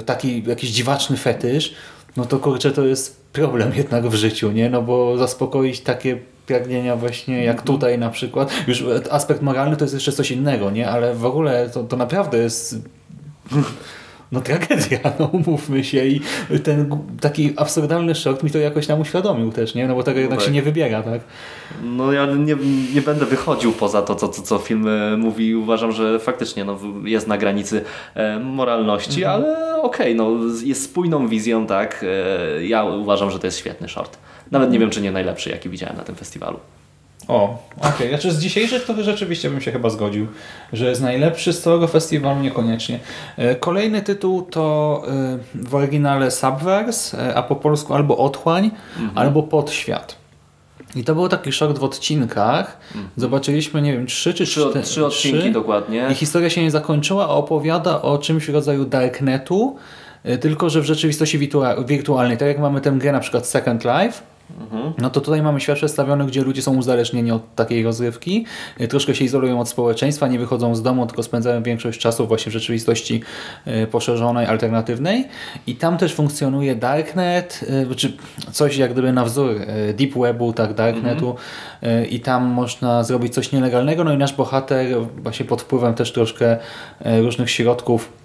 taki 0.05 0.43
jakiś 0.43 0.69
dziwaczny 0.69 1.17
fetysz, 1.17 1.75
no 2.17 2.25
to 2.25 2.39
kurczę, 2.39 2.71
to 2.71 2.85
jest 2.85 3.21
problem 3.33 3.73
jednak 3.77 4.07
w 4.07 4.13
życiu, 4.13 4.51
nie? 4.51 4.69
No 4.69 4.81
bo 4.81 5.17
zaspokoić 5.17 5.81
takie 5.81 6.17
pragnienia 6.47 6.95
właśnie 6.95 7.43
jak 7.43 7.61
tutaj 7.61 7.99
na 7.99 8.09
przykład, 8.09 8.51
już 8.67 8.83
aspekt 9.11 9.41
moralny 9.41 9.77
to 9.77 9.83
jest 9.83 9.93
jeszcze 9.93 10.11
coś 10.11 10.31
innego, 10.31 10.71
nie? 10.71 10.89
Ale 10.89 11.15
w 11.15 11.25
ogóle 11.25 11.69
to, 11.69 11.83
to 11.83 11.97
naprawdę 11.97 12.37
jest 12.37 12.75
no 14.31 14.41
tragedia, 14.41 14.99
no 15.19 15.25
umówmy 15.25 15.83
się 15.83 16.05
i 16.05 16.21
ten 16.63 16.89
taki 17.21 17.53
absurdalny 17.57 18.15
short 18.15 18.43
mi 18.43 18.51
to 18.51 18.57
jakoś 18.57 18.87
nam 18.87 19.01
uświadomił 19.01 19.51
też, 19.51 19.75
nie? 19.75 19.87
No 19.87 19.95
bo 19.95 20.03
tego 20.03 20.19
jednak 20.19 20.41
się 20.41 20.51
nie 20.51 20.61
wybiera, 20.61 21.03
tak? 21.03 21.21
No 21.83 22.11
ja 22.11 22.25
nie, 22.25 22.55
nie 22.95 23.01
będę 23.01 23.25
wychodził 23.25 23.71
poza 23.71 24.01
to, 24.01 24.15
co, 24.15 24.29
co, 24.29 24.41
co 24.41 24.57
film 24.57 24.87
e, 24.87 25.17
mówi. 25.17 25.55
Uważam, 25.55 25.91
że 25.91 26.19
faktycznie 26.19 26.65
no, 26.65 26.79
jest 27.03 27.27
na 27.27 27.37
granicy 27.37 27.83
e, 28.15 28.39
moralności, 28.39 29.25
ale 29.25 29.81
okej, 29.81 30.15
no, 30.15 30.31
jest 30.63 30.83
spójną 30.83 31.27
wizją, 31.27 31.67
tak. 31.67 32.05
E, 32.57 32.65
ja 32.65 32.83
uważam, 32.83 33.31
że 33.31 33.39
to 33.39 33.47
jest 33.47 33.57
świetny 33.59 33.89
short. 33.89 34.17
Nawet 34.51 34.71
nie 34.71 34.79
wiem, 34.79 34.89
czy 34.89 35.01
nie 35.01 35.11
najlepszy, 35.11 35.49
jaki 35.49 35.69
widziałem 35.69 35.97
na 35.97 36.03
tym 36.03 36.15
festiwalu. 36.15 36.59
O, 37.27 37.57
okej. 37.81 38.09
Znaczy 38.09 38.31
z 38.31 38.39
dzisiejszych 38.39 38.85
to 38.85 39.03
rzeczywiście 39.03 39.49
bym 39.49 39.61
się 39.61 39.71
chyba 39.71 39.89
zgodził, 39.89 40.27
że 40.73 40.89
jest 40.89 41.01
najlepszy 41.01 41.53
z 41.53 41.61
całego 41.61 41.87
festiwalu 41.87 42.39
niekoniecznie. 42.39 42.99
E, 43.37 43.55
Kolejny 43.55 44.01
tytuł 44.01 44.41
to 44.41 45.01
e, 45.07 45.37
w 45.55 45.75
oryginale 45.75 46.31
Subverse, 46.31 47.29
e, 47.29 47.35
a 47.35 47.43
po 47.43 47.55
polsku 47.55 47.93
albo 47.93 48.17
Otchłań, 48.17 48.71
albo 49.15 49.43
Podświat. 49.43 50.15
I 50.95 51.03
to 51.03 51.15
był 51.15 51.27
taki 51.29 51.51
short 51.51 51.79
w 51.79 51.83
odcinkach. 51.83 52.77
Zobaczyliśmy, 53.17 53.81
nie 53.81 53.93
wiem, 53.93 54.05
trzy 54.07 54.33
czy 54.33 54.45
Trzy, 54.45 54.65
trzy 54.83 55.05
odcinki 55.05 55.51
dokładnie. 55.51 56.07
I 56.11 56.15
historia 56.15 56.49
się 56.49 56.61
nie 56.63 56.71
zakończyła, 56.71 57.25
a 57.25 57.29
opowiada 57.29 58.01
o 58.01 58.17
czymś 58.17 58.45
w 58.45 58.53
rodzaju 58.53 58.85
darknetu, 58.85 59.75
tylko 60.41 60.69
że 60.69 60.81
w 60.81 60.85
rzeczywistości 60.85 61.39
wirtua- 61.39 61.85
wirtualnej. 61.85 62.37
Tak 62.37 62.47
jak 62.47 62.59
mamy 62.59 62.81
tę 62.81 62.91
grę 62.91 63.11
na 63.11 63.19
przykład 63.19 63.47
Second 63.47 63.83
Life, 63.83 64.21
no 64.97 65.09
to 65.09 65.21
tutaj 65.21 65.41
mamy 65.41 65.61
świat 65.61 65.77
przedstawiony, 65.77 66.25
gdzie 66.25 66.43
ludzie 66.43 66.61
są 66.61 66.77
uzależnieni 66.77 67.31
od 67.31 67.55
takiej 67.55 67.83
rozrywki, 67.83 68.45
y, 68.81 68.87
troszkę 68.87 69.15
się 69.15 69.25
izolują 69.25 69.59
od 69.59 69.69
społeczeństwa, 69.69 70.27
nie 70.27 70.39
wychodzą 70.39 70.75
z 70.75 70.81
domu, 70.81 71.05
tylko 71.05 71.23
spędzają 71.23 71.63
większość 71.63 71.99
czasu 71.99 72.27
właśnie 72.27 72.49
w 72.49 72.53
rzeczywistości 72.53 73.21
y, 73.67 73.87
poszerzonej, 73.87 74.47
alternatywnej. 74.47 75.27
I 75.67 75.75
tam 75.75 75.97
też 75.97 76.13
funkcjonuje 76.13 76.75
Darknet, 76.75 77.65
y, 77.91 77.95
czy 77.95 78.13
coś 78.51 78.77
jak 78.77 78.91
gdyby 78.93 79.13
na 79.13 79.25
wzór 79.25 79.55
Deep 79.93 80.13
Webu, 80.13 80.53
tak, 80.53 80.73
Darknetu 80.73 81.35
y, 81.83 82.05
i 82.05 82.19
tam 82.19 82.45
można 82.45 83.03
zrobić 83.03 83.33
coś 83.33 83.51
nielegalnego, 83.51 84.03
no 84.03 84.13
i 84.13 84.17
nasz 84.17 84.33
bohater 84.33 84.87
właśnie 85.17 85.45
pod 85.45 85.61
wpływem 85.61 85.93
też 85.93 86.11
troszkę 86.11 86.57
różnych 87.05 87.49
środków 87.51 88.24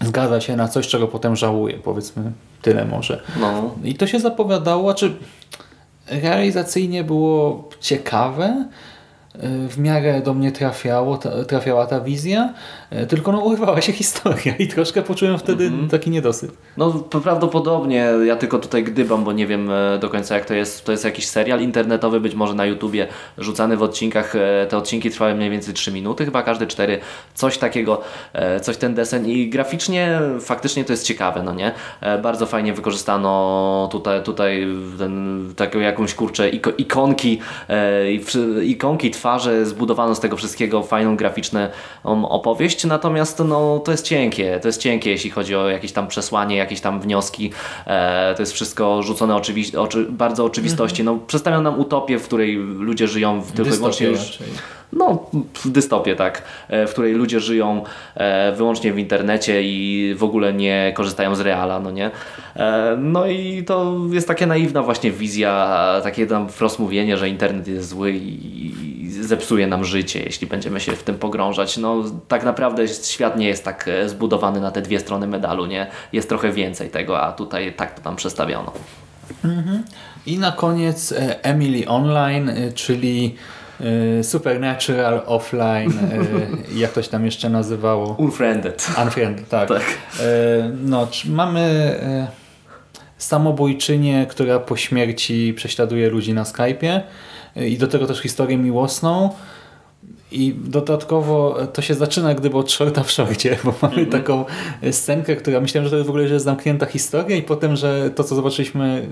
zgadza 0.00 0.40
się 0.40 0.56
na 0.56 0.68
coś, 0.68 0.88
czego 0.88 1.08
potem 1.08 1.36
żałuje, 1.36 1.78
powiedzmy 1.78 2.32
tyle 2.62 2.84
może. 2.84 3.22
No. 3.40 3.74
I 3.84 3.94
to 3.94 4.06
się 4.06 4.20
zapowiadało, 4.20 4.94
czy 4.94 5.16
realizacyjnie 6.06 7.04
było 7.04 7.68
ciekawe, 7.80 8.68
w 9.68 9.78
miarę 9.78 10.20
do 10.20 10.34
mnie 10.34 10.52
trafiało, 10.52 11.16
ta, 11.16 11.44
trafiała 11.44 11.86
ta 11.86 12.00
wizja, 12.00 12.54
y, 13.02 13.06
tylko 13.06 13.32
no 13.32 13.38
urwała 13.38 13.80
się 13.80 13.92
historia 14.02 14.54
i 14.58 14.68
troszkę 14.68 15.02
poczułem 15.02 15.38
wtedy 15.38 15.70
taki 15.90 16.10
niedosyt. 16.10 16.52
No 16.76 16.90
prawdopodobnie, 16.92 18.06
ja 18.24 18.36
tylko 18.36 18.58
tutaj 18.58 18.84
gdybam, 18.84 19.24
bo 19.24 19.32
nie 19.32 19.46
wiem 19.46 19.70
e, 19.70 19.98
do 19.98 20.08
końca 20.08 20.34
jak 20.34 20.44
to 20.44 20.54
jest. 20.54 20.84
To 20.84 20.92
jest 20.92 21.04
jakiś 21.04 21.26
serial 21.28 21.60
internetowy, 21.60 22.20
być 22.20 22.34
może 22.34 22.54
na 22.54 22.66
YouTubie, 22.66 23.06
rzucany 23.38 23.76
w 23.76 23.82
odcinkach. 23.82 24.36
E, 24.36 24.66
Te 24.66 24.76
odcinki 24.76 25.10
trwały 25.10 25.34
mniej 25.34 25.50
więcej 25.50 25.74
3 25.74 25.92
minuty, 25.92 26.24
chyba 26.24 26.42
każdy 26.42 26.66
4, 26.66 26.98
coś 27.34 27.58
takiego, 27.58 28.00
e, 28.32 28.60
coś 28.60 28.76
ten 28.76 28.94
desen 28.94 29.26
i 29.26 29.50
graficznie 29.50 30.20
faktycznie 30.40 30.84
to 30.84 30.92
jest 30.92 31.06
ciekawe, 31.06 31.42
no 31.42 31.54
nie? 31.54 31.72
E, 32.00 32.18
Bardzo 32.18 32.46
fajnie 32.46 32.72
wykorzystano 32.72 33.88
tutaj, 33.92 34.22
tutaj 34.22 34.66
ten, 34.98 35.44
taką 35.56 35.78
jakąś 35.80 36.14
kurczę 36.14 36.50
iko- 36.50 36.72
ikonki, 36.78 37.38
e, 37.68 38.12
ikonki, 38.64 39.10
twarze, 39.26 39.66
zbudowano 39.66 40.14
z 40.14 40.20
tego 40.20 40.36
wszystkiego 40.36 40.82
fajną 40.82 41.16
graficzną 41.16 41.68
opowieść, 42.28 42.84
natomiast 42.84 43.42
no, 43.48 43.78
to 43.78 43.90
jest 43.92 44.06
cienkie, 44.06 44.58
to 44.62 44.68
jest 44.68 44.80
cienkie, 44.80 45.10
jeśli 45.10 45.30
chodzi 45.30 45.56
o 45.56 45.68
jakieś 45.68 45.92
tam 45.92 46.08
przesłanie, 46.08 46.56
jakieś 46.56 46.80
tam 46.80 47.00
wnioski, 47.00 47.50
e, 47.86 48.34
to 48.34 48.42
jest 48.42 48.52
wszystko 48.52 49.02
rzucone 49.02 49.34
oczywi- 49.34 49.76
oczy, 49.78 50.06
bardzo 50.10 50.44
oczywistości. 50.44 51.04
No, 51.04 51.18
przedstawią 51.26 51.62
nam 51.62 51.80
utopię, 51.80 52.18
w 52.18 52.24
której 52.24 52.56
ludzie 52.56 53.08
żyją 53.08 53.40
w 53.40 53.52
tylko 53.52 53.70
wyłącznie 53.70 54.06
już, 54.06 54.18
raczej. 54.20 54.46
no, 54.92 55.26
w 55.54 55.70
dystopię, 55.70 56.16
tak, 56.16 56.42
e, 56.68 56.86
w 56.86 56.92
której 56.92 57.12
ludzie 57.14 57.40
żyją 57.40 57.84
e, 58.14 58.52
wyłącznie 58.52 58.92
w 58.92 58.98
internecie 58.98 59.62
i 59.62 60.14
w 60.18 60.24
ogóle 60.24 60.52
nie 60.52 60.92
korzystają 60.96 61.34
z 61.34 61.40
reala, 61.40 61.80
no 61.80 61.90
nie? 61.90 62.10
E, 62.56 62.96
No 62.98 63.26
i 63.26 63.64
to 63.64 63.96
jest 64.10 64.28
takie 64.28 64.46
naiwna 64.46 64.82
właśnie 64.82 65.10
wizja, 65.10 65.76
takie 66.02 66.26
tam 66.26 66.48
wprost 66.48 66.78
mówienie, 66.78 67.16
że 67.16 67.28
internet 67.28 67.68
jest 67.68 67.88
zły 67.88 68.12
i 68.12 68.72
zepsuje 69.22 69.66
nam 69.66 69.84
życie, 69.84 70.22
jeśli 70.22 70.46
będziemy 70.46 70.80
się 70.80 70.92
w 70.92 71.02
tym 71.02 71.18
pogrążać. 71.18 71.76
No 71.76 72.04
tak 72.28 72.44
naprawdę 72.44 72.88
świat 72.88 73.36
nie 73.36 73.48
jest 73.48 73.64
tak 73.64 73.88
e, 73.88 74.08
zbudowany 74.08 74.60
na 74.60 74.70
te 74.70 74.82
dwie 74.82 75.00
strony 75.00 75.26
medalu, 75.26 75.66
nie? 75.66 75.86
Jest 76.12 76.28
trochę 76.28 76.52
więcej 76.52 76.90
tego, 76.90 77.20
a 77.20 77.32
tutaj 77.32 77.72
tak 77.72 77.94
to 77.94 78.02
tam 78.02 78.16
przedstawiono. 78.16 78.72
I 80.26 80.38
na 80.38 80.52
koniec 80.52 81.12
e, 81.12 81.44
Emily 81.44 81.88
Online, 81.88 82.48
e, 82.48 82.72
czyli 82.72 83.34
Supernatural 84.22 85.22
Offline, 85.26 85.92
jak 86.82 86.92
to 86.92 87.02
się 87.02 87.08
tam 87.08 87.24
jeszcze 87.24 87.50
nazywało? 87.50 88.14
Unfriended. 88.18 88.86
Unfriendly, 89.02 89.44
tak. 89.46 89.68
Tak. 89.68 89.82
No, 90.82 91.08
mamy 91.24 91.94
samobójczynię, 93.18 94.26
która 94.30 94.58
po 94.58 94.76
śmierci 94.76 95.54
prześladuje 95.56 96.10
ludzi 96.10 96.34
na 96.34 96.42
Skype'ie 96.42 97.00
i 97.56 97.78
do 97.78 97.86
tego 97.86 98.06
też 98.06 98.18
historię 98.18 98.58
miłosną. 98.58 99.30
I 100.32 100.54
dodatkowo 100.64 101.56
to 101.72 101.82
się 101.82 101.94
zaczyna 101.94 102.34
gdyby 102.34 102.56
od 102.56 102.70
shorta 102.70 103.02
w 103.02 103.10
shorcie, 103.10 103.58
bo 103.64 103.74
mamy 103.82 104.06
taką 104.06 104.44
scenkę, 104.90 105.36
która 105.36 105.60
myślałem, 105.60 105.90
że 105.90 105.98
to 105.98 106.04
w 106.04 106.08
ogóle 106.08 106.28
że 106.28 106.34
jest 106.34 106.44
zamknięta 106.44 106.86
historia 106.86 107.36
i 107.36 107.42
potem, 107.42 107.76
że 107.76 108.10
to 108.10 108.24
co 108.24 108.34
zobaczyliśmy 108.34 109.08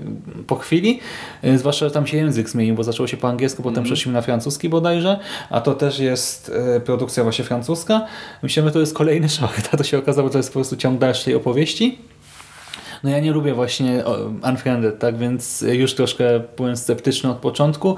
po 0.47 0.55
chwili, 0.55 0.99
e, 1.41 1.57
zwłaszcza, 1.57 1.85
że 1.85 1.91
tam 1.91 2.07
się 2.07 2.17
język 2.17 2.49
zmienił, 2.49 2.75
bo 2.75 2.83
zaczęło 2.83 3.07
się 3.07 3.17
po 3.17 3.27
angielsku, 3.27 3.63
potem 3.63 3.83
przeszliśmy 3.83 4.13
na 4.13 4.21
francuski 4.21 4.69
bodajże, 4.69 5.19
a 5.49 5.61
to 5.61 5.73
też 5.73 5.99
jest 5.99 6.51
e, 6.75 6.79
produkcja 6.79 7.23
właśnie 7.23 7.45
francuska. 7.45 8.05
Myślałem, 8.43 8.69
że 8.69 8.73
to 8.73 8.79
jest 8.79 8.95
kolejny 8.95 9.29
short, 9.39 9.69
a 9.73 9.77
to 9.77 9.83
się 9.83 9.97
okazało, 9.97 10.27
że 10.27 10.31
to 10.31 10.37
jest 10.39 10.49
po 10.49 10.53
prostu 10.53 10.75
ciąg 10.75 10.99
dalszej 10.99 11.35
opowieści. 11.35 11.97
No 13.03 13.09
ja 13.09 13.19
nie 13.19 13.31
lubię 13.31 13.53
właśnie 13.53 14.03
Unfriended, 14.49 14.99
tak, 14.99 15.17
więc 15.17 15.61
już 15.61 15.95
troszkę 15.95 16.41
byłem 16.57 16.77
sceptyczny 16.77 17.29
od 17.29 17.37
początku 17.37 17.95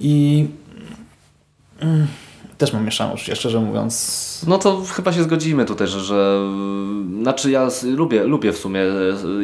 i 0.00 0.46
mm, 1.80 2.06
też 2.58 2.72
mam 2.72 2.84
mieszane 2.84 3.14
uczucia, 3.14 3.34
szczerze 3.34 3.60
mówiąc. 3.60 4.44
No 4.48 4.58
to 4.58 4.82
chyba 4.96 5.12
się 5.12 5.22
zgodzimy 5.22 5.64
tutaj, 5.64 5.86
że, 5.86 6.00
że 6.00 6.40
znaczy 7.22 7.50
ja 7.50 7.68
lubię, 7.84 8.24
lubię 8.24 8.52
w 8.52 8.58
sumie, 8.58 8.80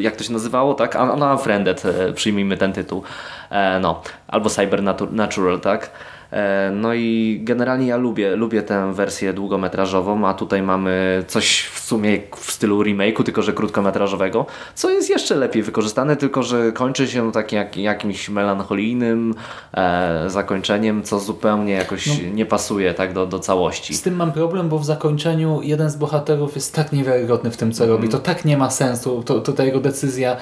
jak 0.01 0.17
to 0.17 0.25
się 0.25 0.33
nazywało, 0.33 0.75
tak? 0.75 0.99
No 1.19 1.33
Unfriended, 1.33 1.85
e, 1.85 2.13
przyjmijmy 2.13 2.57
ten 2.57 2.73
tytuł. 2.73 3.03
E, 3.51 3.81
no, 3.81 4.03
albo 4.29 4.51
Cybernatural, 4.51 5.61
tak? 5.61 5.91
E, 6.33 6.71
no 6.75 6.95
i 6.95 7.41
generalnie 7.43 7.87
ja 7.87 7.97
lubię, 7.97 8.37
lubię 8.37 8.63
tę 8.63 8.95
wersję 8.95 9.33
długometrażową, 9.33 10.29
a 10.29 10.35
tutaj 10.35 10.63
mamy 10.63 11.25
coś 11.29 11.63
w 11.63 11.79
sumie 11.79 12.19
w 12.37 12.53
stylu 12.53 12.83
remake'u, 12.83 13.23
tylko 13.23 13.43
że 13.43 13.53
krótkometrażowego, 13.53 14.47
co 14.75 14.91
jest 14.91 15.11
jeszcze 15.11 15.35
lepiej 15.35 15.63
wykorzystane, 15.63 16.17
tylko 16.17 16.43
że 16.43 16.73
kończy 16.73 17.09
się 17.09 17.33
takim 17.33 17.59
jak, 17.59 17.77
jakimś 17.77 18.29
melancholijnym 18.29 19.35
e, 19.75 20.25
zakończeniem, 20.31 21.03
co 21.03 21.21
zupełnie 21.21 21.73
jakoś 21.73 22.21
nie 22.35 22.47
pasuje 22.47 22.95
tak 22.95 23.13
do, 23.13 23.27
do 23.27 23.39
całości. 23.39 23.95
Z 23.95 24.03
tym 24.03 24.17
mam 24.17 24.33
problem, 24.33 24.69
bo 24.69 24.79
w 24.79 24.85
zakończeniu 24.85 25.61
jeden 25.63 25.91
z 25.91 25.97
bohaterów 25.97 26.55
jest 26.55 26.75
tak 26.75 26.93
niewiarygodny 26.93 27.51
w 27.51 27.57
tym, 27.57 27.73
co 27.73 27.87
robi. 27.87 28.09
To 28.09 28.19
tak 28.19 28.45
nie 28.45 28.59
ma 28.59 28.71
sensu. 28.71 29.23
To, 29.23 29.41
to 29.41 29.53
ta 29.53 29.65
jego 29.65 29.81
decyzja, 29.81 30.37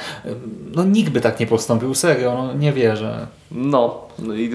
no 0.75 0.85
nikt 0.85 1.13
by 1.13 1.21
tak 1.21 1.41
nie 1.41 1.47
postąpił, 1.47 1.95
serio, 1.95 2.35
no 2.35 2.55
nie 2.55 2.73
wierzę. 2.73 3.27
No, 3.51 4.01
no 4.19 4.35
i 4.35 4.51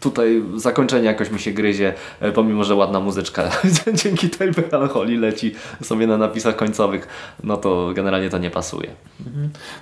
tutaj 0.00 0.42
zakończenie 0.56 1.06
jakoś 1.06 1.30
mi 1.30 1.40
się 1.40 1.50
gryzie, 1.50 1.94
e, 2.20 2.32
pomimo 2.32 2.64
że 2.64 2.74
ładna 2.74 3.00
muzyczka 3.00 3.50
dzięki 4.02 4.30
tej 4.30 4.50
melancholii 4.56 5.16
leci 5.16 5.54
sobie 5.82 6.06
na 6.06 6.18
napisach 6.18 6.56
końcowych, 6.56 7.08
no 7.44 7.56
to 7.56 7.92
generalnie 7.94 8.30
to 8.30 8.38
nie 8.38 8.50
pasuje. 8.50 8.88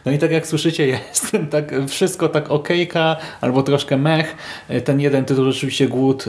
No 0.04 0.12
i 0.12 0.18
tak 0.18 0.30
jak 0.30 0.46
słyszycie, 0.46 0.86
jestem 1.10 1.46
tak, 1.46 1.72
wszystko 1.88 2.28
tak 2.28 2.50
okejka, 2.50 3.16
albo 3.40 3.62
troszkę 3.62 3.96
mech. 3.96 4.36
Ten 4.84 5.00
jeden 5.00 5.24
tytuł 5.24 5.44
rzeczywiście 5.44 5.88
głód. 5.88 6.24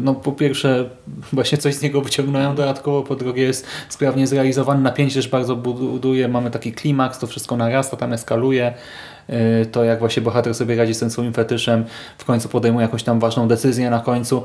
No 0.00 0.14
po 0.14 0.32
pierwsze 0.32 0.90
właśnie 1.32 1.58
coś 1.58 1.74
z 1.74 1.82
niego 1.82 2.00
wyciągnąłem 2.00 2.54
dodatkowo, 2.54 3.02
po 3.02 3.16
drugie 3.16 3.42
jest 3.42 3.66
sprawnie 3.88 4.26
zrealizowany, 4.26 4.82
napięcie 4.82 5.14
też 5.14 5.28
bardzo 5.28 5.56
buduje, 5.56 6.28
mamy 6.28 6.50
taki 6.50 6.72
klimaks, 6.72 7.18
to 7.18 7.26
wszystko 7.26 7.56
narasta, 7.56 7.96
tam 7.96 8.12
eskaluje. 8.12 8.74
To 9.72 9.84
jak 9.84 9.98
właśnie 9.98 10.22
bohater 10.22 10.54
sobie 10.54 10.76
radzi 10.76 10.94
z 10.94 10.98
tym 10.98 11.10
swoim 11.10 11.32
fetyszem, 11.32 11.84
w 12.18 12.24
końcu 12.24 12.48
podejmuje 12.48 12.82
jakąś 12.82 13.02
tam 13.02 13.20
ważną 13.20 13.48
decyzję 13.48 13.90
na 13.90 14.00
końcu. 14.00 14.44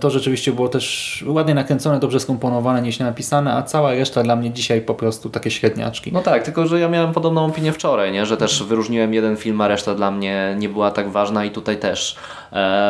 To 0.00 0.10
rzeczywiście 0.10 0.52
było 0.52 0.68
też 0.68 1.24
ładnie 1.28 1.54
nakręcone, 1.54 2.00
dobrze 2.00 2.20
skomponowane, 2.20 2.82
nieźle 2.82 3.06
napisane, 3.06 3.54
a 3.54 3.62
cała 3.62 3.94
reszta 3.94 4.22
dla 4.22 4.36
mnie 4.36 4.50
dzisiaj 4.50 4.80
po 4.80 4.94
prostu 4.94 5.30
takie 5.30 5.50
średniaczki. 5.50 6.12
No 6.12 6.22
tak, 6.22 6.42
tylko 6.42 6.66
że 6.66 6.80
ja 6.80 6.88
miałem 6.88 7.12
podobną 7.12 7.44
opinię 7.44 7.72
wczoraj, 7.72 8.12
nie? 8.12 8.26
że 8.26 8.36
też 8.36 8.62
wyróżniłem 8.62 9.14
jeden 9.14 9.36
film, 9.36 9.60
a 9.60 9.68
reszta 9.68 9.94
dla 9.94 10.10
mnie 10.10 10.56
nie 10.58 10.68
była 10.68 10.90
tak 10.90 11.10
ważna 11.10 11.44
i 11.44 11.50
tutaj 11.50 11.76
też 11.76 12.16
E, 12.47 12.47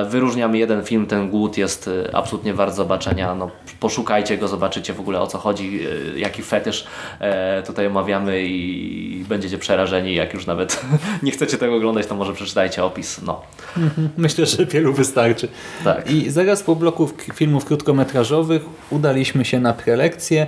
wyróżniam 0.09 0.57
jeden 0.57 0.85
film, 0.85 1.07
ten 1.07 1.31
Głód 1.31 1.59
jest 1.59 1.89
e, 1.89 2.17
absolutnie 2.17 2.55
wart 2.55 2.75
zobaczenia. 2.75 3.35
No, 3.35 3.51
poszukajcie 3.81 4.39
go, 4.39 4.49
zobaczycie 4.49 4.93
w 4.93 5.01
ogóle 5.01 5.21
o 5.21 5.27
co 5.27 5.39
chodzi, 5.39 5.81
e, 6.15 6.19
jaki 6.19 6.43
fetysz 6.43 6.87
e, 7.21 7.63
tutaj 7.63 7.87
omawiamy 7.87 8.43
i 8.43 9.25
będziecie 9.29 9.59
przerażeni. 9.59 10.15
Jak 10.15 10.35
już 10.35 10.47
nawet 10.47 10.85
nie 11.23 11.33
chcecie 11.33 11.59
tego 11.59 11.77
oglądać, 11.77 12.07
to 12.07 12.15
może 12.15 12.33
przeczytajcie 12.33 12.85
opis. 12.85 13.23
No. 13.23 13.43
Myślę, 14.17 14.47
że 14.47 14.67
wielu 14.67 14.93
wystarczy. 14.93 15.49
Tak. 15.85 16.11
I 16.11 16.31
zaraz 16.31 16.63
po 16.63 16.77
bloku 16.77 17.11
filmów 17.35 17.65
krótkometrażowych 17.65 18.63
udaliśmy 18.91 19.45
się 19.45 19.61
na 19.61 19.73
prelekcję 19.73 20.47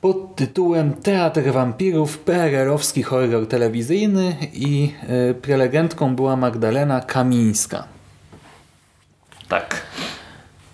pod 0.00 0.36
tytułem 0.36 0.92
Teatr 0.92 1.42
Wampirów, 1.52 2.18
PRL-owski 2.18 3.02
horror 3.02 3.46
telewizyjny 3.46 4.36
i 4.52 4.92
prelegentką 5.42 6.16
była 6.16 6.36
Magdalena 6.36 7.00
Kamińska. 7.00 7.91
Tak. 9.52 9.82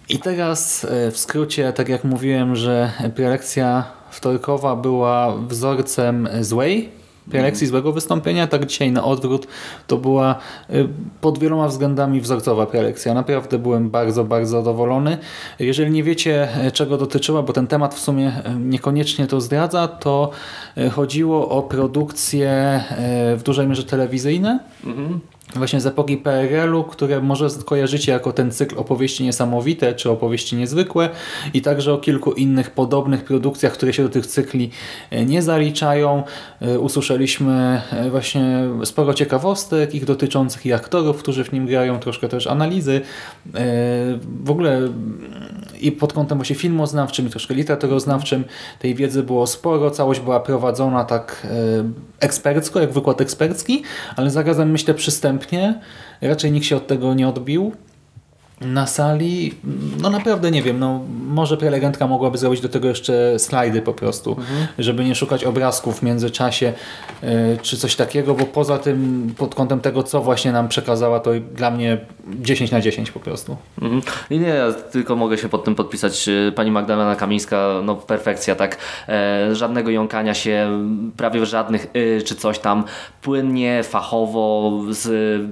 I 0.08 0.18
teraz 0.18 0.84
e, 0.84 1.10
w 1.10 1.18
skrócie, 1.18 1.72
tak 1.72 1.88
jak 1.88 2.04
mówiłem, 2.04 2.56
że 2.56 2.92
prelekcja 3.14 3.84
wtorkowa 4.10 4.76
była 4.76 5.36
wzorcem 5.36 6.28
złej 6.40 6.88
prelekcji, 7.30 7.66
złego 7.66 7.92
wystąpienia, 7.92 8.46
tak 8.46 8.66
dzisiaj 8.66 8.92
na 8.92 9.04
odwrót 9.04 9.46
to 9.86 9.96
była 9.96 10.34
e, 10.70 10.74
pod 11.20 11.38
wieloma 11.38 11.68
względami 11.68 12.20
wzorcowa 12.20 12.66
prelekcja. 12.66 13.14
Naprawdę 13.14 13.58
byłem 13.58 13.90
bardzo, 13.90 14.24
bardzo 14.24 14.58
zadowolony. 14.58 15.18
Jeżeli 15.58 15.90
nie 15.90 16.02
wiecie 16.02 16.48
e, 16.54 16.70
czego 16.70 16.96
dotyczyła, 16.96 17.42
bo 17.42 17.52
ten 17.52 17.66
temat 17.66 17.94
w 17.94 18.00
sumie 18.00 18.32
niekoniecznie 18.60 19.26
to 19.26 19.40
zdradza, 19.40 19.88
to 19.88 20.30
chodziło 20.92 21.48
o 21.48 21.62
produkcje 21.62 22.84
w 23.36 23.40
dużej 23.44 23.66
mierze 23.66 23.84
telewizyjne, 23.84 24.58
właśnie 25.56 25.80
z 25.80 25.86
epoki 25.86 26.16
PRL-u, 26.16 26.84
które 26.84 27.20
może 27.20 27.48
kojarzycie 27.64 28.12
jako 28.12 28.32
ten 28.32 28.50
cykl 28.50 28.78
opowieści 28.78 29.24
niesamowite 29.24 29.94
czy 29.94 30.10
opowieści 30.10 30.56
niezwykłe 30.56 31.08
i 31.54 31.62
także 31.62 31.92
o 31.92 31.98
kilku 31.98 32.32
innych 32.32 32.70
podobnych 32.70 33.24
produkcjach, 33.24 33.72
które 33.72 33.92
się 33.92 34.02
do 34.02 34.08
tych 34.08 34.26
cykli 34.26 34.70
e, 35.10 35.24
nie 35.24 35.42
zaliczają. 35.42 36.22
E, 36.60 36.78
Usłyszeliśmy 36.78 37.82
e, 37.92 38.10
właśnie 38.10 38.62
sporo 38.84 39.14
ciekawostek 39.14 39.94
ich 39.94 40.04
dotyczących 40.04 40.66
i 40.66 40.72
aktorów, 40.72 41.18
którzy 41.18 41.44
w 41.44 41.52
nim 41.52 41.66
grają, 41.66 41.98
troszkę 41.98 42.28
też 42.28 42.46
analizy. 42.46 43.00
W 44.44 44.50
ogóle 44.50 44.76
mm, 44.76 45.28
i 45.80 45.92
pod 45.92 46.12
kątem 46.12 46.38
właśnie 46.38 46.56
filmoznawczym 46.56 47.26
i 47.26 47.30
troszkę 47.30 47.54
literaturoznawczym 47.54 48.44
tej 48.78 48.94
wiedzy 48.94 49.22
było 49.22 49.46
sporo. 49.46 49.90
Całość 49.90 50.20
była 50.20 50.40
prowadzona 50.40 51.04
tak 51.04 51.46
ekspercko, 52.20 52.80
jak 52.80 52.92
wykład 52.92 53.20
ekspercki, 53.20 53.82
ale 54.16 54.30
zarazem 54.30 54.70
myślę 54.70 54.94
przystępnie. 54.94 55.37
Raczej 56.20 56.52
nikt 56.52 56.66
się 56.66 56.76
od 56.76 56.86
tego 56.86 57.14
nie 57.14 57.28
odbił. 57.28 57.72
Na 58.60 58.86
sali, 58.86 59.54
no 60.02 60.10
naprawdę 60.10 60.50
nie 60.50 60.62
wiem, 60.62 60.78
no 60.78 61.00
może 61.28 61.56
prelegentka 61.56 62.06
mogłaby 62.06 62.38
zrobić 62.38 62.60
do 62.60 62.68
tego 62.68 62.88
jeszcze 62.88 63.38
slajdy 63.38 63.82
po 63.82 63.94
prostu, 63.94 64.36
żeby 64.78 65.04
nie 65.04 65.14
szukać 65.14 65.44
obrazków 65.44 65.98
w 65.98 66.02
międzyczasie 66.02 66.72
e, 67.22 67.56
czy 67.56 67.76
coś 67.76 67.96
takiego, 67.96 68.34
bo 68.34 68.44
poza 68.44 68.78
tym 68.78 69.30
pod 69.36 69.54
kątem 69.54 69.80
tego, 69.80 70.02
co 70.02 70.20
właśnie 70.20 70.52
nam 70.52 70.68
przekazała, 70.68 71.20
to 71.20 71.30
dla 71.54 71.70
mnie 71.70 71.98
10 72.40 72.70
na 72.70 72.80
10 72.80 73.10
po 73.10 73.20
prostu. 73.20 73.56
Mhm. 73.82 74.02
Nie, 74.30 74.38
nie, 74.38 74.48
ja 74.48 74.72
tylko 74.72 75.16
mogę 75.16 75.38
się 75.38 75.48
pod 75.48 75.64
tym 75.64 75.74
podpisać. 75.74 76.28
E, 76.28 76.52
Pani 76.52 76.70
Magdalena 76.70 77.16
Kamińska, 77.16 77.80
no 77.84 77.94
perfekcja, 77.94 78.54
tak. 78.54 78.78
E, 79.08 79.54
żadnego 79.54 79.90
jąkania 79.90 80.34
się, 80.34 80.68
prawie 81.16 81.46
żadnych 81.46 81.86
y, 81.96 82.22
czy 82.22 82.34
coś 82.34 82.58
tam. 82.58 82.84
Płynnie, 83.22 83.82
fachowo, 83.82 84.72
z 84.90 85.10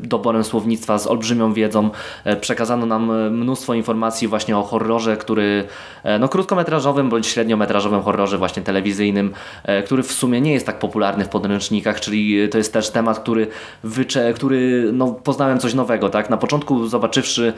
doborem 0.08 0.44
słownictwa, 0.44 0.98
z 0.98 1.06
olbrzymią 1.06 1.52
wiedzą. 1.52 1.90
E, 2.24 2.36
przekazano 2.36 2.86
nam 2.86 2.95
e, 2.96 3.30
mnóstwo 3.30 3.74
informacji 3.74 4.28
właśnie 4.28 4.58
o 4.58 4.62
horrorze, 4.62 5.16
który, 5.16 5.64
e, 6.04 6.18
no 6.18 6.28
krótkometrażowym 6.28 7.08
bądź 7.08 7.26
średniometrażowym 7.26 8.02
horrorze 8.02 8.38
właśnie 8.38 8.62
telewizyjnym, 8.62 9.32
e, 9.64 9.82
który 9.82 10.02
w 10.02 10.12
sumie 10.12 10.40
nie 10.40 10.52
jest 10.52 10.66
tak 10.66 10.78
popularny 10.78 11.24
w 11.24 11.28
podręcznikach, 11.28 12.00
czyli 12.00 12.48
to 12.48 12.58
jest 12.58 12.72
też 12.72 12.90
temat, 12.90 13.18
który, 13.18 13.46
wycze, 13.82 14.32
który 14.32 14.90
no, 14.92 15.06
poznałem 15.06 15.58
coś 15.58 15.74
nowego, 15.74 16.08
tak. 16.08 16.30
Na 16.30 16.36
początku 16.36 16.86
zobaczywszy 16.86 17.52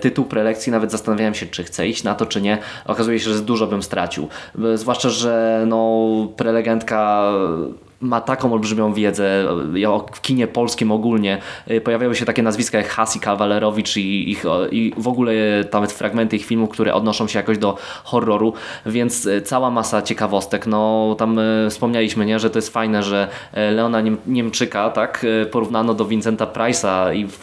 tytuł 0.00 0.24
prelekcji 0.24 0.72
nawet 0.72 0.90
zastanawiałem 0.90 1.34
się, 1.34 1.46
czy 1.46 1.64
chcę 1.64 1.88
iść 1.88 2.04
na 2.04 2.14
to, 2.14 2.26
czy 2.26 2.42
nie. 2.42 2.58
Okazuje 2.84 3.20
się, 3.20 3.30
że 3.30 3.40
dużo 3.40 3.66
bym 3.66 3.82
stracił. 3.82 4.28
Zwłaszcza, 4.74 5.08
że 5.08 5.64
no, 5.66 6.06
prelegentka 6.36 7.32
ma 8.00 8.20
taką 8.20 8.52
olbrzymią 8.52 8.92
wiedzę 8.92 9.44
w 10.12 10.20
kinie 10.20 10.46
polskim 10.46 10.92
ogólnie. 10.92 11.38
E, 11.66 11.80
Pojawiały 11.80 12.14
się 12.14 12.24
takie 12.24 12.42
nazwiska 12.42 12.78
jak 12.78 12.88
Hasi 12.88 13.20
Kawalerowicz 13.20 13.96
i, 13.96 14.30
ich, 14.30 14.44
i 14.70 14.92
w 14.96 15.08
ogóle 15.08 15.32
nawet 15.72 15.92
fragmenty 15.92 16.36
ich 16.36 16.44
filmów, 16.44 16.70
które 16.70 16.94
odnoszą 16.94 17.28
się 17.28 17.38
jakoś 17.38 17.58
do 17.58 17.76
horroru, 18.04 18.52
więc 18.86 19.26
e, 19.26 19.40
cała 19.40 19.70
masa 19.70 20.02
ciekawostek. 20.02 20.66
No 20.66 21.14
tam 21.18 21.38
e, 21.38 21.42
wspomnieliśmy, 21.70 22.26
nie, 22.26 22.38
że 22.38 22.50
to 22.50 22.58
jest 22.58 22.72
fajne, 22.72 23.02
że 23.02 23.28
e, 23.52 23.70
Leona 23.70 24.00
Niem 24.00 24.16
Niemczyka 24.26 24.90
tak, 24.90 25.26
porównano 25.50 25.94
do 25.94 26.04
Vincenta 26.04 26.46
Price'a 26.46 27.14
i 27.14 27.26
w, 27.26 27.38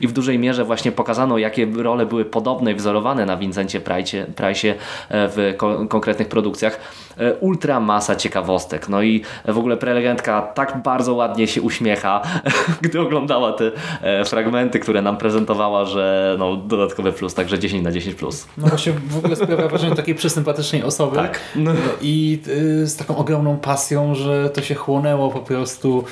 i 0.00 0.08
w 0.08 0.12
dużej 0.12 0.38
mierze 0.38 0.64
właśnie 0.64 0.92
pokazano, 0.92 1.38
jakie 1.38 1.66
role 1.66 2.06
były 2.06 2.24
podobne 2.24 2.72
i 2.72 2.74
wzorowane 2.74 3.26
na 3.26 3.36
Vincencie 3.36 3.80
Price'ie 3.80 4.74
e, 5.08 5.28
w 5.28 5.54
ko 5.56 5.86
konkretnych 5.88 6.28
produkcjach. 6.28 6.80
E, 7.18 7.34
Ultra 7.34 7.80
masa 7.80 8.16
ciekawostek. 8.16 8.88
No 8.88 9.02
i 9.02 9.22
w 9.52 9.58
ogóle 9.58 9.76
prelegentka 9.76 10.42
tak 10.42 10.82
bardzo 10.82 11.14
ładnie 11.14 11.46
się 11.46 11.62
uśmiecha, 11.62 12.22
gdy 12.82 13.00
oglądała 13.00 13.52
te 13.52 13.70
e, 14.02 14.24
fragmenty, 14.24 14.78
które 14.78 15.02
nam 15.02 15.16
prezentowała, 15.16 15.84
że 15.84 16.36
no, 16.38 16.56
dodatkowy 16.56 17.12
plus, 17.12 17.34
także 17.34 17.58
10 17.58 17.84
na 17.84 17.92
10 17.92 18.16
plus. 18.16 18.46
No 18.58 18.66
właśnie 18.66 18.92
w 19.08 19.18
ogóle 19.18 19.36
sprawia 19.36 19.68
wrażenie 19.68 19.96
takiej 19.96 20.14
przysympatycznej 20.14 20.82
osoby. 20.82 21.16
Tak. 21.16 21.40
No. 21.56 21.72
I 22.02 22.38
y, 22.48 22.86
z 22.86 22.96
taką 22.96 23.16
ogromną 23.16 23.56
pasją, 23.56 24.14
że 24.14 24.50
to 24.50 24.62
się 24.62 24.74
chłonęło 24.74 25.30
po 25.30 25.40
prostu 25.40 26.04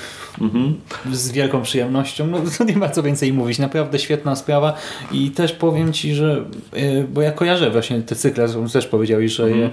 z 1.11 1.31
wielką 1.31 1.61
przyjemnością. 1.61 2.27
No 2.27 2.37
to 2.57 2.63
nie 2.63 2.77
ma 2.77 2.89
co 2.89 3.03
więcej 3.03 3.33
mówić. 3.33 3.59
Naprawdę 3.59 3.99
świetna 3.99 4.35
sprawa 4.35 4.73
i 5.11 5.31
też 5.31 5.53
powiem 5.53 5.93
Ci, 5.93 6.13
że 6.13 6.45
y, 6.77 7.07
bo 7.13 7.21
ja 7.21 7.31
kojarzę 7.31 7.71
właśnie 7.71 8.01
te 8.01 8.15
cykle, 8.15 8.47
też 8.73 8.87
powiedziałeś, 8.87 9.31
że 9.31 9.51
je 9.51 9.69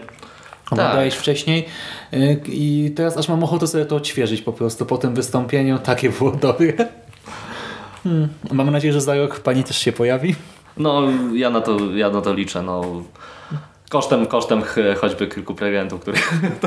omawiałeś 0.71 1.15
wcześniej 1.15 1.67
y, 2.15 2.41
i 2.49 2.93
teraz 2.97 3.17
aż 3.17 3.29
mam 3.29 3.45
ochotę 3.45 3.67
sobie 3.67 3.87
to 3.87 3.97
odświeżyć 3.97 4.43
po 4.43 4.53
prostu 4.53 4.87
po 4.87 4.99
tym 4.99 5.15
wystąpieniu. 5.15 5.79
Takie 5.79 6.11
było 6.11 6.31
dobre. 6.31 6.73
Hmm. 8.05 8.29
Mam 8.53 8.71
nadzieję, 8.71 8.93
że 8.93 9.01
za 9.01 9.15
rok 9.15 9.41
Pani 9.41 9.65
też 9.65 9.79
się 9.79 9.93
pojawi. 9.93 10.35
No 10.77 11.03
ja 11.35 11.51
na 11.51 11.61
to, 11.61 11.77
ja 11.95 12.11
na 12.11 12.21
to 12.21 12.35
liczę. 12.35 12.63
No. 12.63 12.83
Kosztem, 13.91 14.27
kosztem 14.27 14.63
ch- 14.63 14.99
choćby 15.01 15.27
kilku 15.27 15.55
prelegentów, 15.55 16.01
które... 16.01 16.19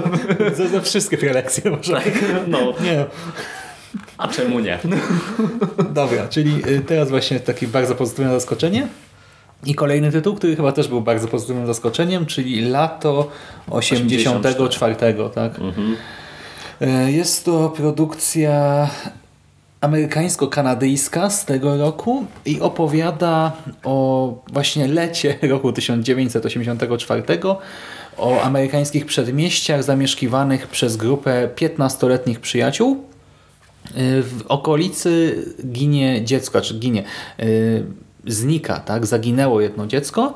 Za, 0.58 0.68
za 0.68 0.82
wszystkie 0.82 1.18
prelekcje 1.18 1.72
może. 1.72 2.02
No, 2.48 2.60
Nie, 2.60 3.06
a 4.18 4.28
czemu 4.28 4.60
nie? 4.60 4.80
Dobra, 5.90 6.28
czyli 6.28 6.62
y, 6.68 6.82
teraz 6.82 7.10
właśnie 7.10 7.40
takie 7.40 7.68
bardzo 7.68 7.96
pozytywne 7.96 8.32
zaskoczenie. 8.32 8.88
I 9.66 9.76
kolejny 9.76 10.12
tytuł, 10.12 10.36
który 10.36 10.56
chyba 10.56 10.72
też 10.72 10.88
był 10.88 11.02
bardzo 11.02 11.28
pozytywnym 11.28 11.68
zaskoczeniem, 11.68 12.26
czyli 12.26 12.62
Lato 12.62 13.28
84, 13.70 14.96
tak? 15.36 15.54
Y, 16.82 17.12
Jest 17.12 17.46
to 17.46 17.70
produkcja 17.70 18.90
amerykańsko-kanadyjska 19.82 21.30
z 21.30 21.46
tego 21.46 21.78
roku 21.78 22.26
i 22.46 22.62
opowiada 22.62 23.52
o 23.84 24.34
właśnie 24.54 24.88
lecie 24.88 25.36
roku 25.50 25.74
1984, 25.74 27.24
o 28.18 28.42
amerykańskich 28.42 29.06
przedmieściach 29.06 29.84
zamieszkiwanych 29.84 30.68
przez 30.68 30.98
grupę 30.98 31.50
15-letnich 31.56 32.40
przyjaciół, 32.40 33.10
Y, 33.98 34.24
w 34.24 34.44
okolicy 34.48 35.44
ginie 35.66 36.26
dziecko, 36.26 36.62
czy 36.62 36.74
ginie, 36.74 37.04
y, 37.40 37.84
znika, 38.30 38.80
tak? 38.80 39.06
Zaginęło 39.06 39.62
jedno 39.62 39.88
dziecko 39.88 40.34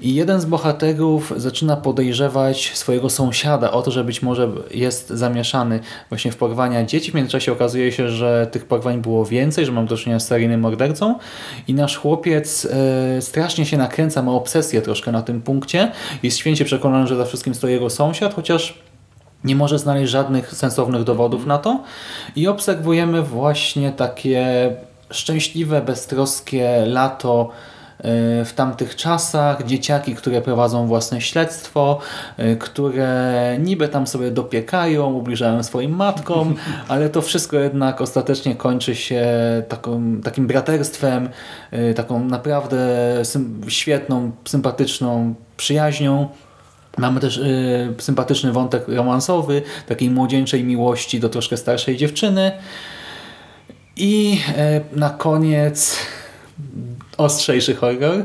i 0.00 0.14
jeden 0.14 0.40
z 0.40 0.44
bohaterów 0.44 1.32
zaczyna 1.36 1.76
podejrzewać 1.76 2.72
swojego 2.74 3.10
sąsiada 3.10 3.70
o 3.70 3.82
to, 3.82 3.90
że 3.90 4.04
być 4.04 4.22
może 4.22 4.48
jest 4.70 5.08
zamieszany 5.08 5.80
właśnie 6.08 6.32
w 6.32 6.36
porwania 6.36 6.84
dzieci. 6.84 7.10
W 7.10 7.14
międzyczasie 7.14 7.52
okazuje 7.52 7.92
się, 7.92 8.08
że 8.08 8.48
tych 8.52 8.64
porwań 8.64 9.02
było 9.02 9.24
więcej, 9.24 9.66
że 9.66 9.72
mam 9.72 9.86
do 9.86 9.96
czynienia 9.96 10.20
z 10.20 10.26
seryjnym 10.26 10.60
mordercą 10.60 11.18
i 11.68 11.74
nasz 11.74 11.96
chłopiec 11.96 12.64
y, 13.18 13.22
strasznie 13.22 13.66
się 13.66 13.76
nakręca, 13.76 14.22
ma 14.22 14.32
obsesję 14.32 14.82
troszkę 14.82 15.12
na 15.12 15.22
tym 15.22 15.42
punkcie. 15.42 15.92
Jest 16.22 16.38
święcie 16.38 16.64
przekonany, 16.64 17.06
że 17.06 17.16
za 17.16 17.24
wszystkim 17.24 17.54
stoi 17.54 17.72
jego 17.72 17.90
sąsiad, 17.90 18.34
chociaż 18.34 18.78
nie 19.44 19.56
może 19.56 19.78
znaleźć 19.78 20.10
żadnych 20.10 20.54
sensownych 20.54 21.04
dowodów 21.04 21.46
na 21.46 21.58
to 21.58 21.82
i 22.36 22.48
obserwujemy 22.48 23.22
właśnie 23.22 23.92
takie 23.92 24.72
szczęśliwe, 25.10 25.82
beztroskie 25.82 26.86
lato 26.86 27.50
e, 27.98 28.44
w 28.44 28.52
tamtych 28.54 28.96
czasach, 28.96 29.66
dzieciaki, 29.66 30.14
które 30.14 30.42
prowadzą 30.42 30.86
własne 30.86 31.20
śledztwo, 31.20 31.98
e, 32.36 32.56
które 32.56 33.56
niby 33.60 33.88
tam 33.88 34.06
sobie 34.06 34.30
dopiekają, 34.30 35.12
ubliżają 35.12 35.62
swoim 35.62 35.96
matkom, 35.96 36.54
ale 36.88 37.10
to 37.10 37.22
wszystko 37.22 37.56
jednak 37.56 38.00
ostatecznie 38.00 38.54
kończy 38.54 38.94
się 38.94 39.26
taką, 39.68 40.20
takim 40.24 40.46
braterstwem, 40.46 41.28
e, 41.70 41.94
taką 41.94 42.24
naprawdę 42.24 42.78
świetną, 43.68 44.30
sympatyczną 44.44 45.34
przyjaźnią. 45.56 46.28
Mamy 46.98 47.20
też 47.20 47.36
y, 47.36 47.94
sympatyczny 47.98 48.52
wątek 48.52 48.88
romansowy, 48.88 49.62
takiej 49.86 50.10
młodzieńczej 50.10 50.64
miłości 50.64 51.20
do 51.20 51.28
troszkę 51.28 51.56
starszej 51.56 51.96
dziewczyny. 51.96 52.52
I 54.00 54.40
e, 54.56 54.80
na 54.92 55.10
koniec 55.10 55.96
ostrzejszy 57.16 57.74
horror 57.74 58.24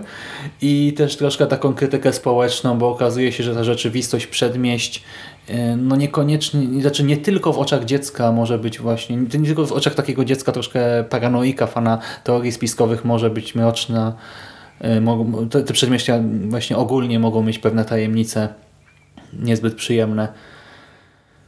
i 0.62 0.94
też 0.98 1.18
troszkę 1.18 1.48
taką 1.48 1.74
krytykę 1.74 2.14
społeczną, 2.14 2.78
bo 2.78 2.90
okazuje 2.90 3.32
się, 3.32 3.44
że 3.44 3.56
ta 3.56 3.64
rzeczywistość 3.64 4.28
przedmieść 4.28 5.04
e, 5.48 5.76
no 5.78 5.96
niekoniecznie, 5.96 6.82
znaczy 6.82 7.04
nie 7.04 7.18
tylko 7.18 7.54
w 7.54 7.60
oczach 7.60 7.86
dziecka 7.86 8.32
może 8.32 8.60
być 8.60 8.80
właśnie, 8.80 9.18
nie 9.18 9.46
tylko 9.46 9.66
w 9.66 9.72
oczach 9.72 9.96
takiego 9.96 10.26
dziecka 10.26 10.52
troszkę 10.52 11.04
paranoika, 11.04 11.68
fana 11.68 12.00
teorii 12.24 12.52
spiskowych 12.52 13.06
może 13.06 13.30
być 13.30 13.56
mroczna. 13.56 14.16
E, 14.82 15.66
te 15.66 15.74
przedmieścia 15.74 16.20
właśnie 16.48 16.78
ogólnie 16.78 17.20
mogą 17.20 17.44
mieć 17.44 17.60
pewne 17.60 17.86
tajemnice 17.86 18.50
niezbyt 19.34 19.76
przyjemne. 19.76 20.28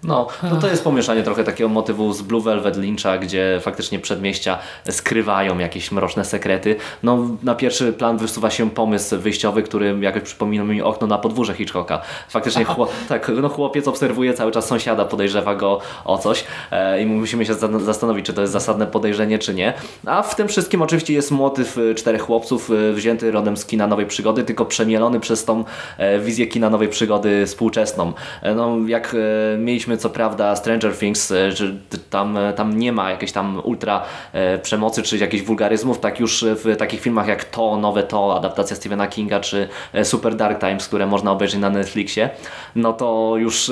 No, 0.03 0.27
no 0.43 0.55
to 0.55 0.67
jest 0.67 0.83
pomieszanie 0.83 1.23
trochę 1.23 1.43
takiego 1.43 1.69
motywu 1.69 2.13
z 2.13 2.21
Blue 2.21 2.41
Velvet 2.41 2.77
Lyncha, 2.77 3.17
gdzie 3.17 3.59
faktycznie 3.61 3.99
przedmieścia 3.99 4.57
skrywają 4.89 5.57
jakieś 5.57 5.91
mroczne 5.91 6.25
sekrety. 6.25 6.75
No, 7.03 7.17
na 7.43 7.55
pierwszy 7.55 7.93
plan 7.93 8.17
wysuwa 8.17 8.49
się 8.49 8.69
pomysł 8.69 9.17
wyjściowy, 9.19 9.63
który 9.63 9.97
jakoś 10.01 10.23
przypomina 10.23 10.63
mi 10.63 10.81
okno 10.81 11.07
na 11.07 11.17
podwórze 11.17 11.53
Hitchcocka. 11.53 12.01
Faktycznie 12.29 12.65
chło, 12.65 12.87
tak, 13.09 13.31
no, 13.41 13.49
chłopiec 13.49 13.87
obserwuje 13.87 14.33
cały 14.33 14.51
czas 14.51 14.65
sąsiada, 14.67 15.05
podejrzewa 15.05 15.55
go 15.55 15.79
o 16.05 16.17
coś 16.17 16.43
e, 16.71 17.01
i 17.01 17.05
musimy 17.05 17.45
się 17.45 17.53
za- 17.53 17.79
zastanowić, 17.79 18.25
czy 18.25 18.33
to 18.33 18.41
jest 18.41 18.53
zasadne 18.53 18.87
podejrzenie, 18.87 19.39
czy 19.39 19.53
nie. 19.53 19.73
A 20.05 20.21
w 20.21 20.35
tym 20.35 20.47
wszystkim 20.47 20.81
oczywiście 20.81 21.13
jest 21.13 21.31
motyw 21.31 21.77
e, 21.77 21.95
czterech 21.95 22.21
chłopców 22.21 22.71
e, 22.71 22.93
wzięty 22.93 23.31
rodem 23.31 23.57
z 23.57 23.65
kina 23.65 23.87
nowej 23.87 24.05
przygody, 24.05 24.43
tylko 24.43 24.65
przemielony 24.65 25.19
przez 25.19 25.45
tą 25.45 25.63
e, 25.97 26.19
wizję 26.19 26.47
kina 26.47 26.69
nowej 26.69 26.87
przygody 26.87 27.45
współczesną. 27.45 28.13
No, 28.55 28.77
jak 28.87 29.15
mieliśmy 29.57 29.96
co 29.97 30.09
prawda 30.09 30.55
Stranger 30.55 30.97
Things, 30.97 31.31
e, 31.31 31.51
że 31.51 31.75
tam, 32.09 32.37
e, 32.37 32.53
tam 32.53 32.79
nie 32.79 32.91
ma 32.91 33.11
jakiejś 33.11 33.31
tam 33.31 33.61
ultra 33.63 34.03
e, 34.33 34.57
przemocy 34.57 35.03
czy 35.03 35.17
jakichś 35.17 35.43
wulgaryzmów, 35.43 35.99
tak 35.99 36.19
już 36.19 36.45
w 36.47 36.75
takich 36.75 37.01
filmach 37.01 37.27
jak 37.27 37.45
To, 37.45 37.77
Nowe 37.77 38.03
To, 38.03 38.37
adaptacja 38.37 38.75
Stephena 38.75 39.07
Kinga 39.07 39.39
czy 39.39 39.67
Super 40.03 40.35
Dark 40.35 40.59
Times, 40.59 40.87
które 40.87 41.07
można 41.07 41.31
obejrzeć 41.31 41.59
na 41.59 41.69
Netflixie, 41.69 42.29
no 42.75 42.93
to 42.93 43.33
już 43.37 43.71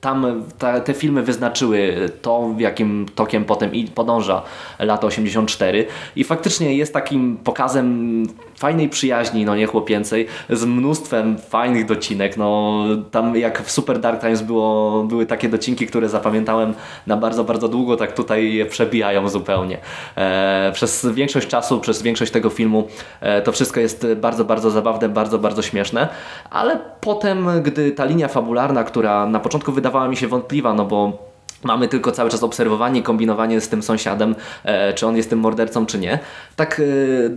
tam 0.00 0.44
ta, 0.58 0.80
te 0.80 0.94
filmy 0.94 1.22
wyznaczyły 1.22 2.10
to, 2.22 2.48
w 2.48 2.60
jakim 2.60 3.06
tokiem 3.14 3.44
potem 3.44 3.70
podąża 3.94 4.42
lata 4.78 5.06
84 5.06 5.86
i 6.16 6.24
faktycznie 6.24 6.74
jest 6.74 6.92
takim 6.92 7.36
pokazem 7.36 8.26
fajnej 8.60 8.88
przyjaźni, 8.88 9.44
no 9.44 9.56
nie 9.56 9.66
chłopięcej, 9.66 10.26
z 10.50 10.64
mnóstwem 10.64 11.38
fajnych 11.38 11.86
docinek, 11.86 12.36
no 12.36 12.84
tam 13.10 13.36
jak 13.36 13.62
w 13.62 13.70
Super 13.70 14.00
Dark 14.00 14.20
Times 14.20 14.42
było, 14.42 15.04
były 15.04 15.19
takie 15.26 15.48
docinki, 15.48 15.86
które 15.86 16.08
zapamiętałem 16.08 16.74
na 17.06 17.16
bardzo, 17.16 17.44
bardzo 17.44 17.68
długo, 17.68 17.96
tak 17.96 18.12
tutaj 18.12 18.52
je 18.52 18.66
przebijają 18.66 19.28
zupełnie. 19.28 19.78
E, 20.16 20.70
przez 20.74 21.06
większość 21.06 21.48
czasu, 21.48 21.80
przez 21.80 22.02
większość 22.02 22.32
tego 22.32 22.50
filmu 22.50 22.88
e, 23.20 23.42
to 23.42 23.52
wszystko 23.52 23.80
jest 23.80 24.06
bardzo, 24.16 24.44
bardzo 24.44 24.70
zabawne, 24.70 25.08
bardzo, 25.08 25.38
bardzo 25.38 25.62
śmieszne, 25.62 26.08
ale 26.50 26.80
potem, 27.00 27.62
gdy 27.62 27.92
ta 27.92 28.04
linia 28.04 28.28
fabularna, 28.28 28.84
która 28.84 29.26
na 29.26 29.40
początku 29.40 29.72
wydawała 29.72 30.08
mi 30.08 30.16
się 30.16 30.28
wątpliwa, 30.28 30.74
no 30.74 30.84
bo 30.84 31.30
Mamy 31.64 31.88
tylko 31.88 32.12
cały 32.12 32.30
czas 32.30 32.42
obserwowanie, 32.42 33.02
kombinowanie 33.02 33.60
z 33.60 33.68
tym 33.68 33.82
sąsiadem, 33.82 34.34
e, 34.64 34.94
czy 34.94 35.06
on 35.06 35.16
jest 35.16 35.30
tym 35.30 35.38
mordercą, 35.38 35.86
czy 35.86 35.98
nie. 35.98 36.18
Tak 36.56 36.82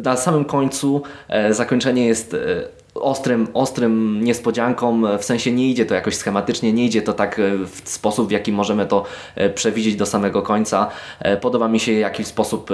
na 0.03 0.17
samym 0.17 0.45
końcu 0.45 1.03
zakończenie 1.49 2.07
jest 2.07 2.35
ostrym, 2.95 3.47
ostrym 3.53 4.23
niespodzianką, 4.23 5.07
e, 5.07 5.17
w 5.17 5.25
sensie 5.25 5.51
nie 5.51 5.69
idzie 5.69 5.85
to 5.85 5.95
jakoś 5.95 6.15
schematycznie, 6.15 6.73
nie 6.73 6.85
idzie 6.85 7.01
to 7.01 7.13
tak 7.13 7.39
e, 7.39 7.57
w 7.65 7.81
sposób, 7.89 8.27
w 8.27 8.31
jaki 8.31 8.51
możemy 8.51 8.85
to 8.85 9.05
e, 9.35 9.49
przewidzieć 9.49 9.95
do 9.95 10.05
samego 10.05 10.41
końca. 10.41 10.89
Podoba 11.41 11.67
mi 11.67 11.79
się, 11.79 11.93
w 11.93 11.99
jaki 11.99 12.23
sposób 12.23 12.69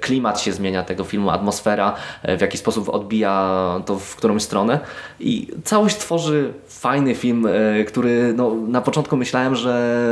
klimat 0.00 0.40
się 0.40 0.52
zmienia 0.52 0.82
tego 0.82 1.04
filmu, 1.04 1.30
atmosfera, 1.30 1.94
w 2.38 2.40
jaki 2.40 2.58
sposób 2.58 2.88
odbija 2.88 3.82
to 3.86 3.98
w 3.98 4.16
którąś 4.16 4.42
stronę 4.42 4.80
i 5.20 5.48
całość 5.64 5.96
tworzy 5.96 6.52
fajny 6.68 7.14
film, 7.14 7.48
który 7.86 8.34
no, 8.36 8.54
na 8.68 8.80
początku 8.80 9.16
myślałem, 9.16 9.54
że 9.54 10.06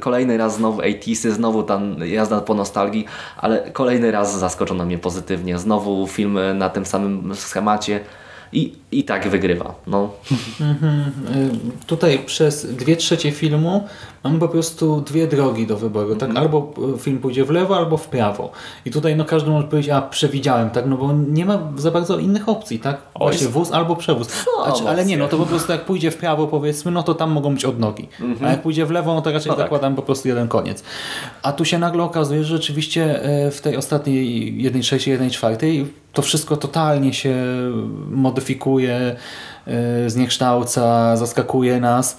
kolejny 0.00 0.36
raz 0.36 0.56
znowu 0.56 0.80
80 0.80 1.34
znowu 1.34 1.62
tam 1.62 1.96
jazda 2.04 2.40
po 2.40 2.54
nostalgii, 2.54 3.04
ale 3.36 3.70
kolejny 3.70 4.10
raz 4.10 4.38
zaskoczono 4.38 4.84
mnie 4.84 4.98
pozytywnie. 4.98 5.58
Znowu 5.58 6.06
film 6.06 6.38
na 6.54 6.68
tym 6.68 6.86
samym 6.86 7.34
schemacie 7.34 8.00
i, 8.52 8.72
i 8.92 9.04
tak 9.04 9.28
wygrywa. 9.28 9.74
No. 9.86 10.10
Y, 10.30 11.86
Tutaj 11.86 12.18
przez 12.18 12.74
dwie 12.76 12.96
trzecie 12.96 13.30
filmu 13.32 13.84
mamy 14.24 14.38
po 14.38 14.48
prostu 14.48 15.00
dwie 15.00 15.26
drogi 15.26 15.66
do 15.66 15.76
wyboru. 15.76 16.16
Tak? 16.16 16.28
Mhm. 16.28 16.46
Albo 16.46 16.72
y, 16.94 16.98
film 16.98 17.18
pójdzie 17.18 17.44
w 17.44 17.50
lewo, 17.50 17.76
albo 17.76 17.96
w 17.96 18.08
prawo. 18.08 18.50
I 18.84 18.90
tutaj 18.90 19.16
no, 19.16 19.24
każdy 19.24 19.50
może 19.50 19.66
powiedzieć, 19.66 19.92
a 19.92 20.02
przewidziałem, 20.02 20.70
tak? 20.70 20.86
No 20.86 20.96
bo 20.96 21.12
nie 21.12 21.44
ma 21.44 21.58
za 21.76 21.90
bardzo 21.90 22.18
innych 22.18 22.48
opcji, 22.48 22.78
tak? 22.78 23.00
Właśnie 23.18 23.48
wóz 23.48 23.72
albo 23.72 23.96
przewóz. 23.96 24.28
Znaczy, 24.64 24.88
ale 24.88 25.04
nie, 25.04 25.16
no 25.16 25.28
to 25.28 25.36
po 25.36 25.46
prostu 25.46 25.72
jak 25.72 25.84
pójdzie 25.84 26.10
w 26.10 26.16
prawo 26.16 26.46
powiedzmy, 26.46 26.90
no 26.90 27.02
to 27.02 27.14
tam 27.14 27.30
mogą 27.30 27.54
być 27.54 27.64
odnogi. 27.64 28.08
Mhm. 28.20 28.48
A 28.48 28.50
jak 28.52 28.62
pójdzie 28.62 28.86
w 28.86 28.90
lewo, 28.90 29.14
no 29.14 29.22
to 29.22 29.32
raczej 29.32 29.50
No 29.50 29.56
tak. 29.56 29.64
zakładam 29.64 29.96
po 29.96 30.02
prostu 30.02 30.28
jeden 30.28 30.48
koniec. 30.48 30.82
A 31.42 31.52
tu 31.52 31.64
się 31.64 31.78
nagle 31.78 32.02
okazuje, 32.02 32.44
że 32.44 32.56
rzeczywiście 32.56 33.22
e, 33.22 33.50
w 33.50 33.60
tej 33.60 33.76
ostatniej 33.76 34.62
jednej 34.62 34.82
trzeciej, 34.82 35.12
jednej 35.12 35.30
czwartej 35.30 35.86
to 36.12 36.22
wszystko 36.22 36.56
totalnie 36.56 37.14
się 37.14 37.34
modyfikuje, 38.10 38.77
e, 38.86 39.16
zniekształca, 40.10 41.16
zaskakuje 41.16 41.80
nas. 41.80 42.18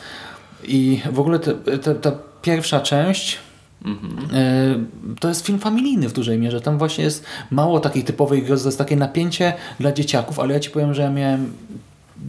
I 0.64 1.02
w 1.12 1.20
ogóle 1.20 1.40
te, 1.40 1.54
te, 1.54 1.96
ta 1.96 2.12
pierwsza 2.42 2.80
część 2.80 3.40
e, 4.34 4.76
to 5.20 5.28
jest 5.28 5.46
film 5.46 5.60
familijny 5.60 6.10
w 6.10 6.14
dużej 6.14 6.38
mierze. 6.38 6.62
Tam 6.62 6.78
właśnie 6.78 7.04
jest 7.04 7.26
mało 7.52 7.80
takiej 7.80 8.04
typowej 8.04 8.44
grozy, 8.44 8.64
to 8.64 8.70
jest 8.70 8.78
takie 8.78 8.96
napięcie 8.96 9.54
dla 9.80 9.92
dzieciaków, 9.92 10.40
ale 10.40 10.54
ja 10.54 10.60
Ci 10.60 10.70
powiem, 10.70 10.94
że 10.94 11.02
ja 11.02 11.10
miałem 11.10 11.54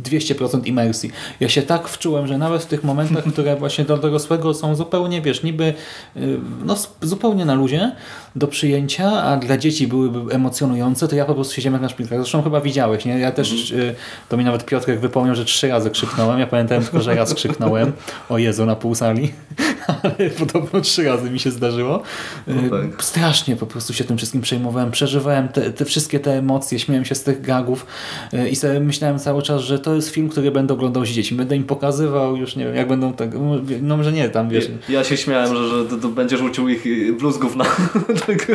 200% 0.04 0.66
imersji. 0.66 1.10
Ja 1.40 1.48
się 1.48 1.62
tak 1.62 1.88
wczułem, 1.88 2.26
że 2.26 2.38
nawet 2.38 2.62
w 2.62 2.66
tych 2.66 2.84
momentach, 2.84 3.24
które 3.32 3.56
właśnie 3.56 3.84
dla 3.84 3.96
dorosłego 3.96 4.54
są 4.54 4.74
zupełnie, 4.74 5.22
wiesz, 5.22 5.42
niby 5.42 5.74
y, 6.16 6.38
no, 6.64 6.76
zupełnie 7.02 7.44
na 7.44 7.54
luzie 7.54 7.92
do 8.36 8.46
przyjęcia, 8.46 9.22
a 9.22 9.36
dla 9.36 9.56
dzieci 9.56 9.86
byłyby 9.86 10.34
emocjonujące, 10.34 11.08
to 11.08 11.16
ja 11.16 11.24
po 11.24 11.34
prostu 11.34 11.54
siedziałem 11.54 11.72
jak 11.74 11.82
na 11.82 11.88
szpilkach. 11.88 12.18
Zresztą 12.18 12.42
chyba 12.42 12.60
widziałeś, 12.60 13.04
nie? 13.04 13.18
Ja 13.18 13.32
też, 13.32 13.70
y, 13.70 13.94
to 14.28 14.36
mi 14.36 14.44
nawet 14.44 14.64
Piotrek 14.64 15.00
wypomniał, 15.00 15.34
że 15.34 15.44
trzy 15.44 15.68
razy 15.68 15.90
krzyknąłem. 15.90 16.40
Ja 16.40 16.46
pamiętałem 16.46 16.84
tylko, 16.84 17.00
że 17.00 17.14
raz 17.14 17.34
krzyknąłem. 17.34 17.92
O 18.28 18.38
Jezu, 18.38 18.66
na 18.66 18.76
pół 18.76 18.94
sali. 18.94 19.32
Ale 20.02 20.30
podobno 20.30 20.80
trzy 20.80 21.04
razy 21.04 21.30
mi 21.30 21.40
się 21.40 21.50
zdarzyło. 21.50 22.02
Y, 22.48 22.70
tak. 22.70 23.04
Strasznie 23.04 23.56
po 23.56 23.66
prostu 23.66 23.92
się 23.94 24.04
tym 24.04 24.16
wszystkim 24.16 24.40
przejmowałem. 24.40 24.90
Przeżywałem 24.90 25.48
te, 25.48 25.70
te 25.70 25.84
wszystkie 25.84 26.20
te 26.20 26.38
emocje, 26.38 26.78
śmiałem 26.78 27.04
się 27.04 27.14
z 27.14 27.22
tych 27.22 27.40
gagów 27.40 27.86
y, 28.34 28.48
i 28.48 28.56
sobie 28.56 28.80
myślałem 28.80 29.18
cały 29.18 29.42
czas, 29.42 29.62
że 29.62 29.78
to 29.78 29.94
jest 29.94 30.08
film, 30.08 30.28
który 30.28 30.50
będę 30.50 30.74
oglądał 30.74 31.04
z 31.04 31.08
dziećmi. 31.08 31.36
Będę 31.36 31.56
im 31.56 31.64
pokazywał 31.64 32.36
już, 32.36 32.56
nie 32.56 32.64
wiem, 32.64 32.74
jak 32.74 32.88
będą 32.88 33.12
tak, 33.12 33.30
no 33.82 33.96
może 33.96 34.12
nie, 34.12 34.28
tam 34.28 34.48
wiesz, 34.48 34.70
Ja 34.88 35.04
się 35.04 35.16
śmiałem, 35.16 35.56
że, 35.56 35.68
że 35.68 36.08
będziesz 36.08 36.40
uczył 36.40 36.68
ich 36.68 36.84
bluzgów 37.18 37.56
na, 37.56 37.64
tak, 38.26 38.46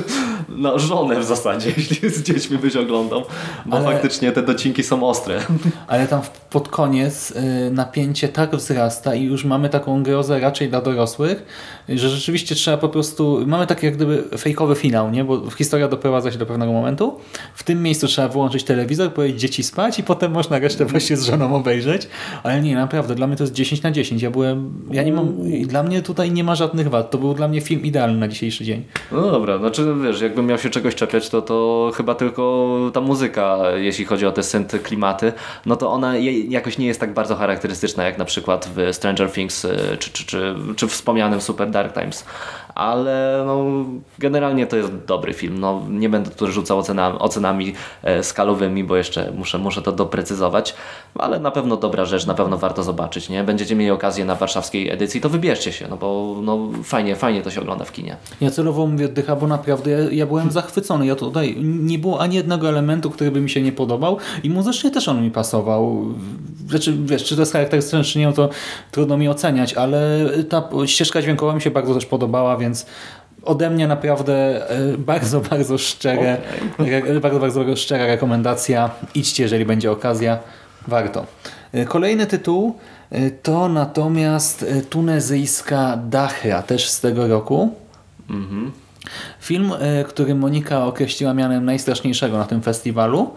na 0.48 0.78
żonę 0.78 1.20
w 1.20 1.24
zasadzie, 1.24 1.70
jeśli 1.76 2.10
z 2.10 2.22
dziećmi 2.22 2.58
byś 2.58 2.76
oglądał, 2.76 3.22
bo 3.66 3.76
Ale- 3.76 3.92
faktycznie 3.92 4.32
te 4.32 4.42
docinki 4.42 4.82
są 4.82 5.08
ostre. 5.08 5.40
ale 5.86 6.06
tam 6.06 6.20
pod 6.50 6.68
koniec 6.68 7.30
y, 7.30 7.70
napięcie 7.70 8.28
tak 8.28 8.56
wzrasta 8.56 9.14
i 9.14 9.24
już 9.24 9.44
mamy 9.44 9.68
taką 9.68 10.02
grozę 10.02 10.40
raczej 10.40 10.68
dla 10.68 10.80
dorosłych, 10.80 11.44
że 11.88 12.08
rzeczywiście 12.08 12.54
trzeba 12.54 12.76
po 12.76 12.88
prostu, 12.88 13.42
mamy 13.46 13.66
taki 13.66 13.86
jak 13.86 13.96
gdyby 13.96 14.24
fejkowy 14.38 14.74
finał, 14.74 15.10
nie? 15.10 15.24
bo 15.24 15.50
historia 15.50 15.88
doprowadza 15.88 16.32
się 16.32 16.38
do 16.38 16.46
pewnego 16.46 16.72
momentu. 16.72 17.20
W 17.54 17.62
tym 17.62 17.82
miejscu 17.82 18.06
trzeba 18.06 18.28
wyłączyć 18.28 18.64
telewizor, 18.64 19.12
powiedzieć 19.12 19.40
dzieci 19.40 19.62
spać 19.62 19.98
i 19.98 20.02
potem 20.02 20.32
można 20.32 20.58
resztę 20.58 20.84
właśnie 20.84 21.16
z 21.16 21.24
żoną 21.24 21.54
obejrzeć. 21.56 22.08
Ale 22.42 22.60
nie, 22.60 22.74
naprawdę, 22.74 23.14
dla 23.14 23.26
mnie 23.26 23.36
to 23.36 23.44
jest 23.44 23.52
10 23.52 23.82
na 23.82 23.90
10. 23.90 24.22
Ja 24.22 24.30
byłem, 24.30 24.72
ja 24.90 25.02
nie 25.02 25.12
mam, 25.12 25.34
dla 25.66 25.82
mnie 25.82 26.02
tutaj 26.02 26.32
nie 26.32 26.44
ma 26.44 26.54
żadnych 26.54 26.90
wad. 26.90 27.10
To 27.10 27.18
był 27.18 27.34
dla 27.34 27.48
mnie 27.48 27.60
film 27.60 27.82
idealny 27.82 28.18
na 28.18 28.28
dzisiejszy 28.28 28.64
dzień. 28.64 28.84
No 29.12 29.30
dobra, 29.30 29.58
znaczy 29.58 29.94
wiesz, 30.02 30.20
jakbym 30.20 30.46
miał 30.46 30.58
się 30.58 30.70
czegoś 30.70 30.94
czepiać, 30.94 31.28
to, 31.28 31.42
to 31.42 31.90
chyba 31.94 32.14
tylko 32.14 32.70
ta 32.94 33.00
muzyka, 33.00 33.58
jeśli 33.74 34.04
chodzi 34.04 34.26
o 34.26 34.32
te 34.32 34.42
synth 34.42 34.82
klimaty, 34.82 35.32
no 35.66 35.76
to 35.76 35.90
ona 35.90 36.16
jakoś 36.48 36.78
nie 36.78 36.86
jest 36.86 37.00
tak 37.00 37.14
bardzo 37.14 37.36
charakterystyczna 37.36 38.04
jak 38.04 38.18
na 38.18 38.24
przykład 38.24 38.70
w 38.76 38.94
Stranger 38.94 39.32
Things 39.32 39.64
y, 39.64 39.96
czy, 39.98 40.10
czy, 40.12 40.26
czy, 40.26 40.54
czy 40.76 40.88
wspomnianym 40.88 41.40
Super 41.40 41.70
Dark 41.70 41.94
Times. 41.94 42.24
Ale 42.74 43.42
no, 43.46 43.64
generalnie 44.18 44.66
to 44.66 44.76
jest 44.76 44.92
dobry 45.06 45.32
film. 45.32 45.58
No, 45.60 45.82
nie 45.90 46.08
będę 46.08 46.30
tu 46.30 46.52
rzucał 46.52 46.78
ocenami, 46.78 47.18
ocenami 47.18 47.74
skalowymi, 48.22 48.84
bo 48.84 48.96
jeszcze 48.96 49.32
muszę, 49.36 49.58
muszę 49.58 49.82
to 49.82 49.92
doprecyzować, 49.92 50.74
ale 51.14 51.40
na 51.40 51.50
pewno 51.50 51.76
dobra 51.76 52.04
rzecz, 52.04 52.26
na 52.26 52.34
pewno 52.34 52.58
warto 52.58 52.82
zobaczyć. 52.82 53.28
Nie? 53.28 53.44
Będziecie 53.44 53.76
mieli 53.76 53.90
okazję 53.90 54.24
na 54.24 54.34
warszawskiej 54.34 54.90
edycji, 54.90 55.20
to 55.20 55.28
wybierzcie 55.28 55.72
się, 55.72 55.88
no 55.90 55.96
bo 55.96 56.36
no, 56.42 56.58
fajnie, 56.84 57.16
fajnie 57.16 57.42
to 57.42 57.50
się 57.50 57.60
ogląda 57.60 57.84
w 57.84 57.92
kinie. 57.92 58.16
Ja 58.40 58.50
celowo 58.50 58.86
mówię 58.86 59.06
oddycha, 59.06 59.36
bo 59.36 59.46
naprawdę 59.46 59.90
ja, 59.90 59.98
ja 60.10 60.26
byłem 60.26 60.50
zachwycony. 60.50 61.06
Ja 61.06 61.14
tutaj 61.14 61.56
nie 61.62 61.98
było 61.98 62.20
ani 62.20 62.36
jednego 62.36 62.68
elementu, 62.68 63.10
który 63.10 63.30
by 63.30 63.40
mi 63.40 63.50
się 63.50 63.62
nie 63.62 63.72
podobał 63.72 64.18
i 64.42 64.50
muzycznie 64.50 64.90
też 64.90 65.08
on 65.08 65.22
mi 65.22 65.30
pasował. 65.30 66.04
Znaczy, 66.68 66.96
wiesz, 67.04 67.24
czy 67.24 67.34
to 67.34 67.42
jest 67.42 67.52
charakterystyczne, 67.52 68.04
czy 68.04 68.18
nie, 68.18 68.26
no 68.26 68.32
to 68.32 68.48
trudno 68.90 69.16
mi 69.16 69.28
oceniać, 69.28 69.74
ale 69.74 70.28
ta 70.48 70.68
ścieżka 70.86 71.22
dźwiękowa 71.22 71.54
mi 71.54 71.62
się 71.62 71.70
bardzo 71.70 71.94
też 71.94 72.06
podobała, 72.06 72.56
więc 72.56 72.63
ode 73.44 73.70
mnie 73.70 73.88
naprawdę 73.88 74.34
e, 74.70 74.98
bardzo, 74.98 75.40
bardzo 75.50 75.78
szczere, 75.78 76.36
re, 76.78 77.20
bardzo, 77.20 77.40
bardzo 77.40 77.76
szczera 77.76 78.06
rekomendacja. 78.06 78.90
Idźcie, 79.14 79.42
jeżeli 79.42 79.64
będzie 79.64 79.90
okazja. 79.90 80.38
Warto. 80.88 81.26
E, 81.72 81.84
Kolejny 81.84 82.26
tytuł 82.26 82.78
e, 83.10 83.30
to 83.30 83.68
natomiast 83.68 84.66
tunezyjska 84.90 85.98
Dachra, 86.10 86.62
też 86.62 86.88
z 86.88 87.00
tego 87.00 87.28
roku. 87.28 87.74
Film, 89.40 89.72
e, 89.78 90.04
który 90.04 90.34
Monika 90.34 90.84
określiła 90.86 91.34
mianem 91.34 91.64
najstraszniejszego 91.64 92.38
na 92.38 92.44
tym 92.44 92.62
festiwalu. 92.62 93.34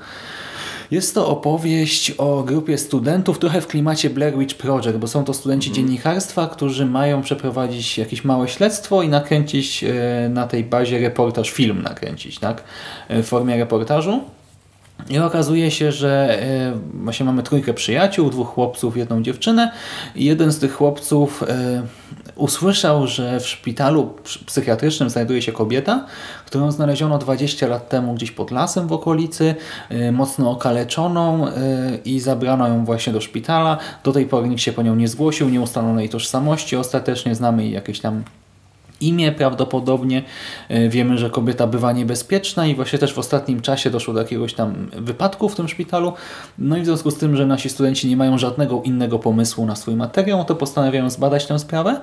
Jest 0.92 1.16
to 1.16 1.28
opowieść 1.28 2.12
o 2.12 2.44
grupie 2.44 2.78
studentów, 2.78 3.40
trochę 3.40 3.62
w 3.62 3.68
klimacie 3.68 4.10
Blair 4.10 4.38
Witch 4.38 4.56
Project, 4.56 4.98
bo 4.98 5.08
są 5.08 5.24
to 5.24 5.34
studenci 5.34 5.72
dziennikarstwa, 5.72 6.48
którzy 6.48 6.86
mają 6.86 7.22
przeprowadzić 7.22 7.98
jakieś 7.98 8.24
małe 8.24 8.48
śledztwo 8.48 9.02
i 9.02 9.10
nakręcić 9.10 9.84
e, 9.84 10.30
na 10.30 10.48
tej 10.48 10.64
bazie 10.64 11.00
reportaż, 11.00 11.52
film 11.52 11.82
nakręcić, 11.82 12.40
tak? 12.40 12.64
E, 13.08 13.24
W 13.24 13.28
formie 13.28 13.58
reportażu. 13.58 14.22
I 15.10 15.20
okazuje 15.20 15.72
się, 15.72 15.92
że 15.92 16.42
e, 16.42 16.74
właśnie 16.94 17.26
mamy 17.26 17.44
trójkę 17.44 17.74
przyjaciół, 17.74 18.30
dwóch 18.30 18.48
chłopców, 18.48 18.98
jedną 18.98 19.24
dziewczynę 19.24 19.72
i 20.16 20.26
jeden 20.26 20.52
z 20.52 20.60
tych 20.60 20.74
chłopców 20.74 21.44
usłyszał, 22.38 23.08
że 23.08 23.40
w 23.40 23.48
szpitalu 23.48 24.04
ps- 24.24 24.38
psychiatrycznym 24.38 25.10
znajduje 25.10 25.42
się 25.42 25.52
kobieta, 25.52 26.06
którą 26.46 26.72
znaleziono 26.72 27.18
20 27.18 27.68
lat 27.68 27.90
temu 27.90 28.14
gdzieś 28.14 28.32
pod 28.32 28.52
lasem 28.52 28.88
w 28.88 28.92
okolicy, 28.94 29.56
e, 29.90 30.12
mocno 30.12 30.52
okaleczoną 30.52 31.48
e, 31.48 31.52
i 32.06 32.20
zabrano 32.20 32.68
ją 32.68 32.86
właśnie 32.86 33.14
do 33.14 33.22
szpitala. 33.22 33.78
Do 34.04 34.12
tej 34.12 34.26
pory 34.26 34.50
nikt 34.50 34.62
się 34.62 34.74
po 34.74 34.82
nią 34.82 34.96
nie 34.96 35.08
zgłosił, 35.08 35.50
nie 35.50 35.62
ustalono 35.62 36.00
jej 36.00 36.10
tożsamości. 36.10 36.76
Ostatecznie 36.76 37.36
znamy 37.36 37.64
jej 37.64 37.72
jakieś 37.72 38.00
tam 38.00 38.24
imię 39.02 39.32
prawdopodobnie. 39.32 40.24
E, 40.70 40.90
Wiemy, 40.90 41.18
że 41.18 41.30
kobieta 41.30 41.68
bywa 41.68 41.92
niebezpieczna 41.92 42.68
i 42.68 42.76
właśnie 42.76 43.00
też 43.00 43.14
w 43.14 43.20
ostatnim 43.20 43.62
czasie 43.62 43.90
doszło 43.90 44.14
do 44.14 44.20
jakiegoś 44.20 44.54
tam 44.54 44.90
wypadku 44.94 45.50
w 45.50 45.56
tym 45.56 45.68
szpitalu. 45.68 46.14
No 46.60 46.78
i 46.78 46.82
w 46.82 46.86
związku 46.86 47.12
z 47.12 47.18
tym, 47.18 47.36
że 47.36 47.46
nasi 47.46 47.70
studenci 47.70 48.08
nie 48.08 48.18
mają 48.18 48.38
żadnego 48.38 48.82
innego 48.82 49.20
pomysłu 49.20 49.66
na 49.66 49.76
swój 49.76 49.96
materiał, 49.96 50.46
to 50.46 50.56
postanawiają 50.56 51.10
zbadać 51.10 51.46
tę 51.46 51.60
sprawę 51.60 52.02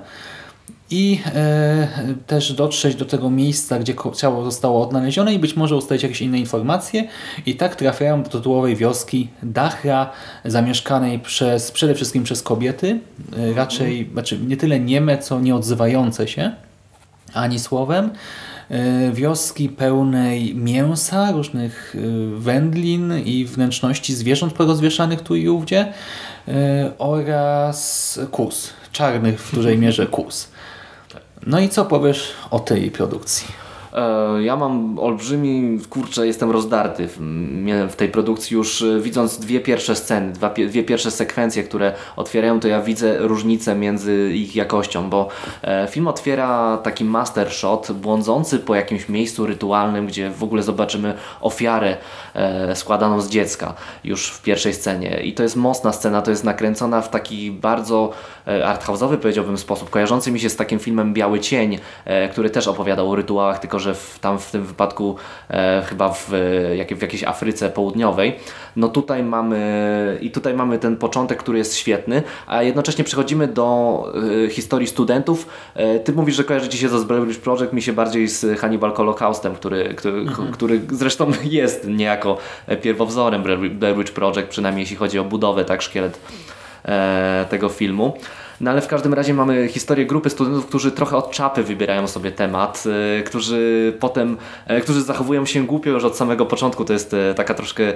i 0.91 1.21
e, 1.27 1.89
też 2.27 2.53
dotrzeć 2.53 2.95
do 2.95 3.05
tego 3.05 3.31
miejsca, 3.31 3.79
gdzie 3.79 3.95
ciało 4.17 4.45
zostało 4.45 4.83
odnalezione 4.83 5.35
i 5.35 5.39
być 5.39 5.57
może 5.57 5.77
ustalić 5.77 6.03
jakieś 6.03 6.23
inne 6.23 6.39
informacje. 6.39 7.09
I 7.47 7.55
tak 7.55 7.77
trafiają 7.77 8.23
do 8.23 8.31
tytułowej 8.31 8.77
wioski 8.77 9.29
Dachra, 9.43 10.11
zamieszkanej 10.45 11.19
przez, 11.19 11.71
przede 11.71 11.95
wszystkim 11.95 12.25
przez 12.25 12.43
kobiety, 12.43 13.01
e, 13.37 13.55
raczej 13.55 14.11
znaczy 14.13 14.39
nie 14.39 14.57
tyle 14.57 14.81
nieme, 14.81 15.19
co 15.19 15.41
nieodzywające 15.41 16.29
się 16.29 16.53
ani 17.35 17.59
słowem. 17.59 18.11
E, 18.71 19.13
Wioski 19.13 19.69
pełnej 19.69 20.55
mięsa, 20.55 21.33
różnych 21.33 21.97
e, 21.99 22.41
wędlin 22.41 23.13
i 23.25 23.45
wnętrzności 23.45 24.15
zwierząt 24.15 24.53
porozwieszanych 24.53 25.21
tu 25.21 25.37
i 25.37 25.49
ówdzie 25.49 25.93
e, 26.49 26.93
oraz 26.99 28.21
kus, 28.31 28.73
czarnych 28.93 29.41
w 29.41 29.55
dużej 29.55 29.79
mierze 29.79 30.07
kus. 30.07 30.49
No 31.47 31.61
i 31.61 31.69
co 31.69 31.85
powiesz 31.85 32.33
o 32.51 32.61
tej 32.61 32.91
produkcji? 32.91 33.64
E, 33.95 34.43
Ja 34.43 34.57
mam 34.57 34.99
olbrzymi, 34.99 35.79
kurczę, 35.91 36.27
jestem 36.27 36.51
rozdarty 36.51 37.09
w, 37.89 37.95
tej 37.97 38.09
produkcji. 38.09 38.55
Już 38.55 38.83
e, 38.83 39.01
widząc 39.01 39.39
dwie 39.39 39.61
pierwsze 39.61 39.97
sceny, 39.97 40.33
dwa, 40.33 40.51
dwie 40.51 40.85
pierwsze 40.85 41.11
sekwencje, 41.11 41.63
które 41.63 41.93
otwierają, 42.17 42.61
to 42.61 42.69
ja 42.69 42.83
widzę 42.83 43.19
różnicę 43.19 43.75
między 43.75 44.33
ich 44.35 44.57
jakością, 44.57 45.11
bo 45.11 45.29
e, 45.63 45.89
film 45.91 46.09
otwiera 46.09 46.77
taki 46.77 47.05
master 47.05 47.51
shot, 47.51 47.93
błądzący 47.93 48.59
po 48.59 48.75
jakimś 48.75 49.09
miejscu 49.09 49.47
rytualnym, 49.47 50.07
gdzie 50.07 50.31
w 50.31 50.43
ogóle 50.43 50.63
zobaczymy 50.63 51.15
ofiarę 51.41 51.97
składaną 52.75 53.21
z 53.21 53.29
dziecka 53.29 53.75
już 54.05 54.31
w 54.31 54.43
pierwszej 54.43 54.75
scenie 54.75 55.21
i 55.23 55.33
to 55.33 55.43
jest 55.43 55.57
mocna 55.57 55.93
scena, 55.93 56.23
to 56.23 56.31
jest 56.31 56.45
nakręcona 56.45 57.01
w 57.01 57.11
taki 57.11 57.51
bardzo 57.51 58.13
e, 58.47 58.65
arthouse'owy 58.65 59.17
powiedziałbym 59.17 59.59
sposób, 59.59 59.91
kojarzący 59.91 60.31
mi 60.31 60.41
się 60.41 60.51
z 60.51 60.57
takim 60.57 60.79
filmem 60.79 61.15
Biały 61.15 61.41
Cień, 61.41 61.79
e, 62.05 62.29
który 62.29 62.51
też 62.51 62.69
opowiadał 62.69 63.11
o 63.11 63.17
rytuałach, 63.17 63.59
tylko 63.59 63.79
że 63.79 63.95
w, 63.95 64.19
tam 64.21 64.39
w 64.39 64.51
tym 64.51 64.65
wypadku 64.65 65.17
e, 65.51 65.83
chyba 65.87 66.09
w, 66.09 66.35
e, 66.35 66.77
jak, 66.77 66.95
w 66.95 67.03
jakiejś 67.03 67.25
Afryce 67.25 67.71
Południowej. 67.71 68.37
No 68.77 68.89
tutaj 68.89 69.23
mamy 69.23 70.19
i 70.21 70.31
tutaj 70.31 70.55
mamy 70.55 70.79
ten 70.79 70.97
początek, 70.97 71.39
który 71.39 71.59
jest 71.59 71.77
świetny, 71.77 72.23
a 72.47 72.63
jednocześnie 72.63 73.05
przechodzimy 73.05 73.49
do 73.49 74.05
e, 74.45 74.51
historii 74.51 74.89
studentów. 74.89 75.47
E, 75.75 76.01
ty 76.01 76.13
mówisz, 76.13 76.37
że 76.37 76.45
kojarzy 76.45 76.69
Ci 76.69 76.79
się 76.79 76.89
to 76.89 76.99
z 76.99 77.05
Blair 77.05 77.41
Project, 77.41 77.73
mi 77.73 77.83
się 77.83 77.93
bardziej 77.93 78.29
z 78.29 78.59
Hannibal 78.59 78.93
Holocaustem, 78.95 79.55
który, 79.55 79.95
który, 79.95 80.27
który 80.53 80.81
zresztą 80.91 81.31
jest 81.45 81.87
niejako 81.89 82.24
pierwowzorem 82.83 83.43
Blair 83.43 83.71
Blair 83.71 83.97
Witch 83.97 84.13
Project, 84.13 84.49
przynajmniej 84.49 84.83
jeśli 84.83 84.97
chodzi 84.97 85.19
o 85.19 85.25
budowę, 85.25 85.65
tak, 85.65 85.83
szkielet 85.83 86.21
e, 86.85 87.47
tego 87.51 87.69
filmu. 87.69 88.19
No 88.61 88.71
ale 88.71 88.81
w 88.81 88.89
każdym 88.89 89.15
razie 89.15 89.35
mamy 89.35 89.69
historię 89.69 90.07
grupy 90.07 90.31
studentów, 90.31 90.67
którzy 90.67 90.93
trochę 90.93 91.17
od 91.17 91.31
czapy 91.31 91.63
wybierają 91.63 92.07
sobie 92.07 92.33
temat, 92.33 92.85
e, 93.19 93.23
którzy 93.23 93.93
potem, 94.01 94.37
e, 94.67 94.81
którzy 94.81 95.03
zachowują 95.03 95.47
się 95.47 95.67
głupio 95.67 95.91
już 95.91 96.05
od 96.05 96.17
samego 96.17 96.47
początku. 96.47 96.85
To 96.85 96.93
jest 96.93 97.15
e, 97.15 97.35
taka 97.35 97.55
troszkę 97.55 97.93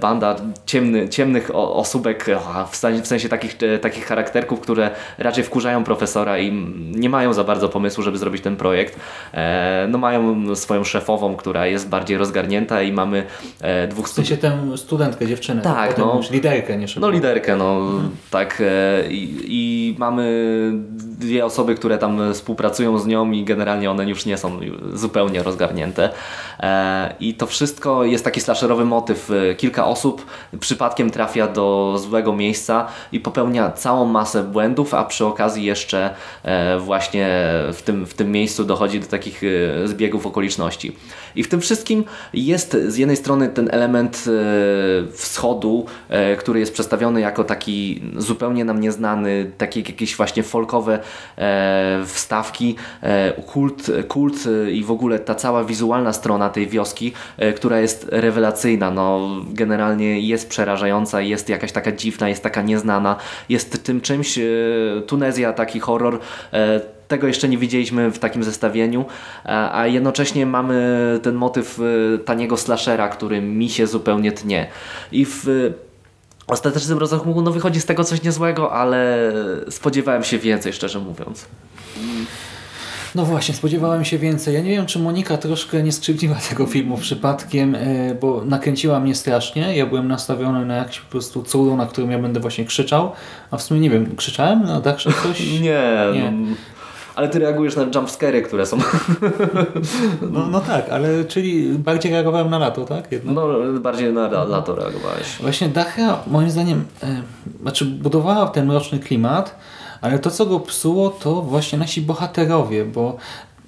banda 0.00 0.36
ciemny, 0.66 1.08
ciemnych 1.08 1.50
osóbek, 1.54 2.26
w, 2.70 2.76
sensie, 2.76 3.02
w 3.02 3.06
sensie 3.06 3.28
takich, 3.28 3.58
takich 3.80 4.06
charakterków, 4.06 4.60
które 4.60 4.90
raczej 5.18 5.44
wkurzają 5.44 5.84
profesora 5.84 6.38
i 6.38 6.52
nie 6.90 7.08
mają 7.08 7.32
za 7.32 7.44
bardzo 7.44 7.68
pomysłu, 7.68 8.02
żeby 8.04 8.18
zrobić 8.18 8.42
ten 8.42 8.56
projekt. 8.56 9.00
No 9.88 9.98
mają 9.98 10.56
swoją 10.56 10.84
szefową, 10.84 11.36
która 11.36 11.66
jest 11.66 11.88
bardziej 11.88 12.16
rozgarnięta 12.16 12.82
i 12.82 12.92
mamy 12.92 13.24
dwóch 13.88 14.08
W 14.08 14.12
sensie 14.12 14.36
tę 14.36 14.58
studentkę, 14.76 15.26
dziewczynę, 15.26 15.62
Tak, 15.62 15.90
potem 15.90 16.04
no. 16.04 16.20
liderkę, 16.30 16.76
nie 16.76 16.86
no 17.00 17.10
liderkę, 17.10 17.56
no 17.56 17.80
tak. 18.30 18.60
e, 18.60 19.10
I, 19.10 19.53
I 19.56 19.94
mamy 19.98 20.32
dwie 21.18 21.44
osoby, 21.44 21.74
które 21.74 21.98
tam 21.98 22.34
współpracują 22.34 22.98
z 22.98 23.06
nią 23.06 23.32
i 23.32 23.44
generalnie 23.44 23.90
one 23.90 24.08
już 24.08 24.26
nie 24.26 24.36
są 24.36 24.60
zupełnie 24.92 25.42
rozgarnięte. 25.42 26.10
E, 26.60 27.14
I 27.20 27.34
to 27.34 27.46
wszystko 27.46 28.04
jest 28.04 28.24
taki 28.24 28.40
slasherowy 28.40 28.84
motyw. 28.84 29.30
E, 29.30 29.54
Kilka 29.54 29.86
osób 29.86 30.26
przypadkiem 30.60 31.10
trafia 31.10 31.46
do 31.46 31.96
złego 31.98 32.32
miejsca 32.32 32.86
i 33.12 33.20
popełnia 33.20 33.70
całą 33.70 34.04
masę 34.04 34.42
błędów, 34.42 34.94
a 34.94 35.04
przy 35.04 35.26
okazji 35.26 35.64
jeszcze 35.64 36.14
e, 36.42 36.78
właśnie 36.78 37.28
w 37.72 37.82
tym, 37.84 38.06
w 38.06 38.14
tym 38.14 38.32
miejscu 38.32 38.64
dochodzi 38.64 39.00
do 39.00 39.06
takich 39.06 39.42
zbiegów 39.84 40.26
okoliczności. 40.26 40.96
I 41.36 41.42
w 41.42 41.48
tym 41.48 41.60
wszystkim 41.60 42.04
jest 42.32 42.76
z 42.86 42.96
jednej 42.96 43.16
strony 43.16 43.48
ten 43.48 43.68
element 43.72 44.24
wschodu, 45.12 45.86
który 46.38 46.60
jest 46.60 46.72
przedstawiony 46.72 47.20
jako 47.20 47.44
taki 47.44 48.02
zupełnie 48.16 48.64
nam 48.64 48.80
nieznany, 48.80 49.43
takie 49.58 49.80
jakieś 49.80 50.16
właśnie 50.16 50.42
folkowe 50.42 50.98
e, 51.38 52.02
wstawki, 52.06 52.76
e, 53.02 53.32
kult, 53.32 53.90
kult 54.08 54.34
e, 54.46 54.70
i 54.70 54.84
w 54.84 54.90
ogóle 54.90 55.18
ta 55.18 55.34
cała 55.34 55.64
wizualna 55.64 56.12
strona 56.12 56.48
tej 56.50 56.66
wioski, 56.66 57.12
która 57.56 57.80
jest 57.80 58.06
rewelacyjna, 58.10 58.90
no 58.90 59.30
generalnie 59.52 60.20
jest 60.20 60.48
przerażająca, 60.48 61.20
jest 61.20 61.48
jakaś 61.48 61.72
taka 61.72 61.92
dziwna, 61.92 62.28
jest 62.28 62.42
taka 62.42 62.62
nieznana, 62.62 63.16
jest 63.48 63.84
tym 63.84 64.00
czymś, 64.00 64.38
Tunezja, 65.06 65.52
taki 65.52 65.80
horror, 65.80 66.18
tego 67.08 67.26
jeszcze 67.26 67.48
nie 67.48 67.58
widzieliśmy 67.58 68.10
w 68.10 68.18
takim 68.18 68.44
zestawieniu, 68.44 69.04
a 69.72 69.86
jednocześnie 69.86 70.46
mamy 70.46 71.20
ten 71.22 71.34
motyw 71.34 71.80
taniego 72.24 72.56
slashera, 72.56 73.08
który 73.08 73.40
mi 73.40 73.68
się 73.68 73.86
zupełnie 73.86 74.32
tnie. 74.32 74.66
I 75.12 75.26
w 75.26 75.46
ostatecznym 76.46 76.98
rozrachunku 76.98 77.42
no, 77.42 77.50
wychodzi 77.50 77.80
z 77.80 77.86
tego 77.86 78.04
coś 78.04 78.22
niezłego, 78.22 78.72
ale 78.72 79.32
spodziewałem 79.70 80.24
się 80.24 80.38
więcej, 80.38 80.72
szczerze 80.72 80.98
mówiąc. 80.98 81.46
No 83.14 83.24
właśnie, 83.24 83.54
spodziewałem 83.54 84.04
się 84.04 84.18
więcej. 84.18 84.54
Ja 84.54 84.60
nie 84.60 84.70
wiem, 84.70 84.86
czy 84.86 84.98
Monika 84.98 85.36
troszkę 85.36 85.82
nie 85.82 85.92
skrzywdziła 85.92 86.36
tego 86.50 86.66
filmu 86.66 86.96
przypadkiem, 86.96 87.74
e, 87.74 88.14
bo 88.14 88.44
nakręciła 88.44 89.00
mnie 89.00 89.14
strasznie. 89.14 89.76
Ja 89.76 89.86
byłem 89.86 90.08
nastawiony 90.08 90.66
na 90.66 90.76
jakiś 90.76 91.00
po 91.00 91.10
prostu 91.10 91.42
cudo, 91.42 91.76
na 91.76 91.86
którym 91.86 92.10
ja 92.10 92.18
będę 92.18 92.40
właśnie 92.40 92.64
krzyczał. 92.64 93.12
A 93.50 93.56
w 93.56 93.62
sumie 93.62 93.80
nie 93.80 93.90
wiem, 93.90 94.16
krzyczałem 94.16 94.62
na 94.62 94.80
dachsze 94.80 95.10
coś? 95.22 95.50
Nie, 95.50 95.60
Nie. 96.14 96.32
Ale 97.16 97.28
ty 97.28 97.38
reagujesz 97.38 97.76
na 97.76 97.82
jumpscary, 97.94 98.42
które 98.42 98.66
są... 98.66 98.78
No, 100.32 100.46
no 100.46 100.60
tak, 100.60 100.88
ale 100.88 101.24
czyli 101.24 101.68
bardziej 101.78 102.12
reagowałem 102.12 102.50
na 102.50 102.58
lato, 102.58 102.84
tak? 102.84 103.12
Jednak? 103.12 103.34
No, 103.34 103.48
bardziej 103.80 104.12
na 104.12 104.24
la- 104.26 104.44
lato 104.44 104.74
reagowałeś. 104.74 105.38
Właśnie 105.40 105.68
Dacha 105.68 106.18
moim 106.26 106.50
zdaniem 106.50 106.84
e, 107.02 107.22
znaczy 107.62 107.84
budowała 107.84 108.46
ten 108.46 108.66
mroczny 108.66 108.98
klimat, 108.98 109.58
ale 110.00 110.18
to 110.18 110.30
co 110.30 110.46
go 110.46 110.60
psuło 110.60 111.10
to 111.10 111.42
właśnie 111.42 111.78
nasi 111.78 112.02
bohaterowie, 112.02 112.84
bo 112.84 113.16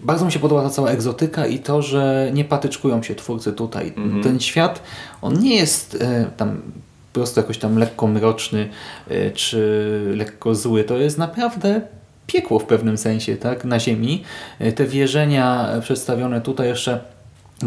bardzo 0.00 0.24
mi 0.24 0.32
się 0.32 0.38
podoba 0.38 0.62
ta 0.62 0.70
cała 0.70 0.90
egzotyka 0.90 1.46
i 1.46 1.58
to, 1.58 1.82
że 1.82 2.30
nie 2.32 2.44
patyczkują 2.44 3.02
się 3.02 3.14
twórcy 3.14 3.52
tutaj. 3.52 3.92
Ten 4.22 4.40
świat, 4.40 4.82
on 5.22 5.38
nie 5.40 5.56
jest 5.56 5.94
e, 6.00 6.26
tam 6.36 6.56
po 7.12 7.20
prostu 7.20 7.40
jakoś 7.40 7.58
tam 7.58 7.78
lekko 7.78 8.06
mroczny 8.06 8.68
e, 9.08 9.30
czy 9.30 10.12
lekko 10.16 10.54
zły. 10.54 10.84
To 10.84 10.96
jest 10.96 11.18
naprawdę 11.18 11.80
piekło 12.26 12.58
w 12.58 12.64
pewnym 12.64 12.98
sensie, 12.98 13.36
tak, 13.36 13.64
na 13.64 13.80
ziemi. 13.80 14.22
E, 14.58 14.72
Te 14.72 14.84
wierzenia 14.84 15.68
przedstawione 15.80 16.40
tutaj 16.40 16.68
jeszcze 16.68 17.00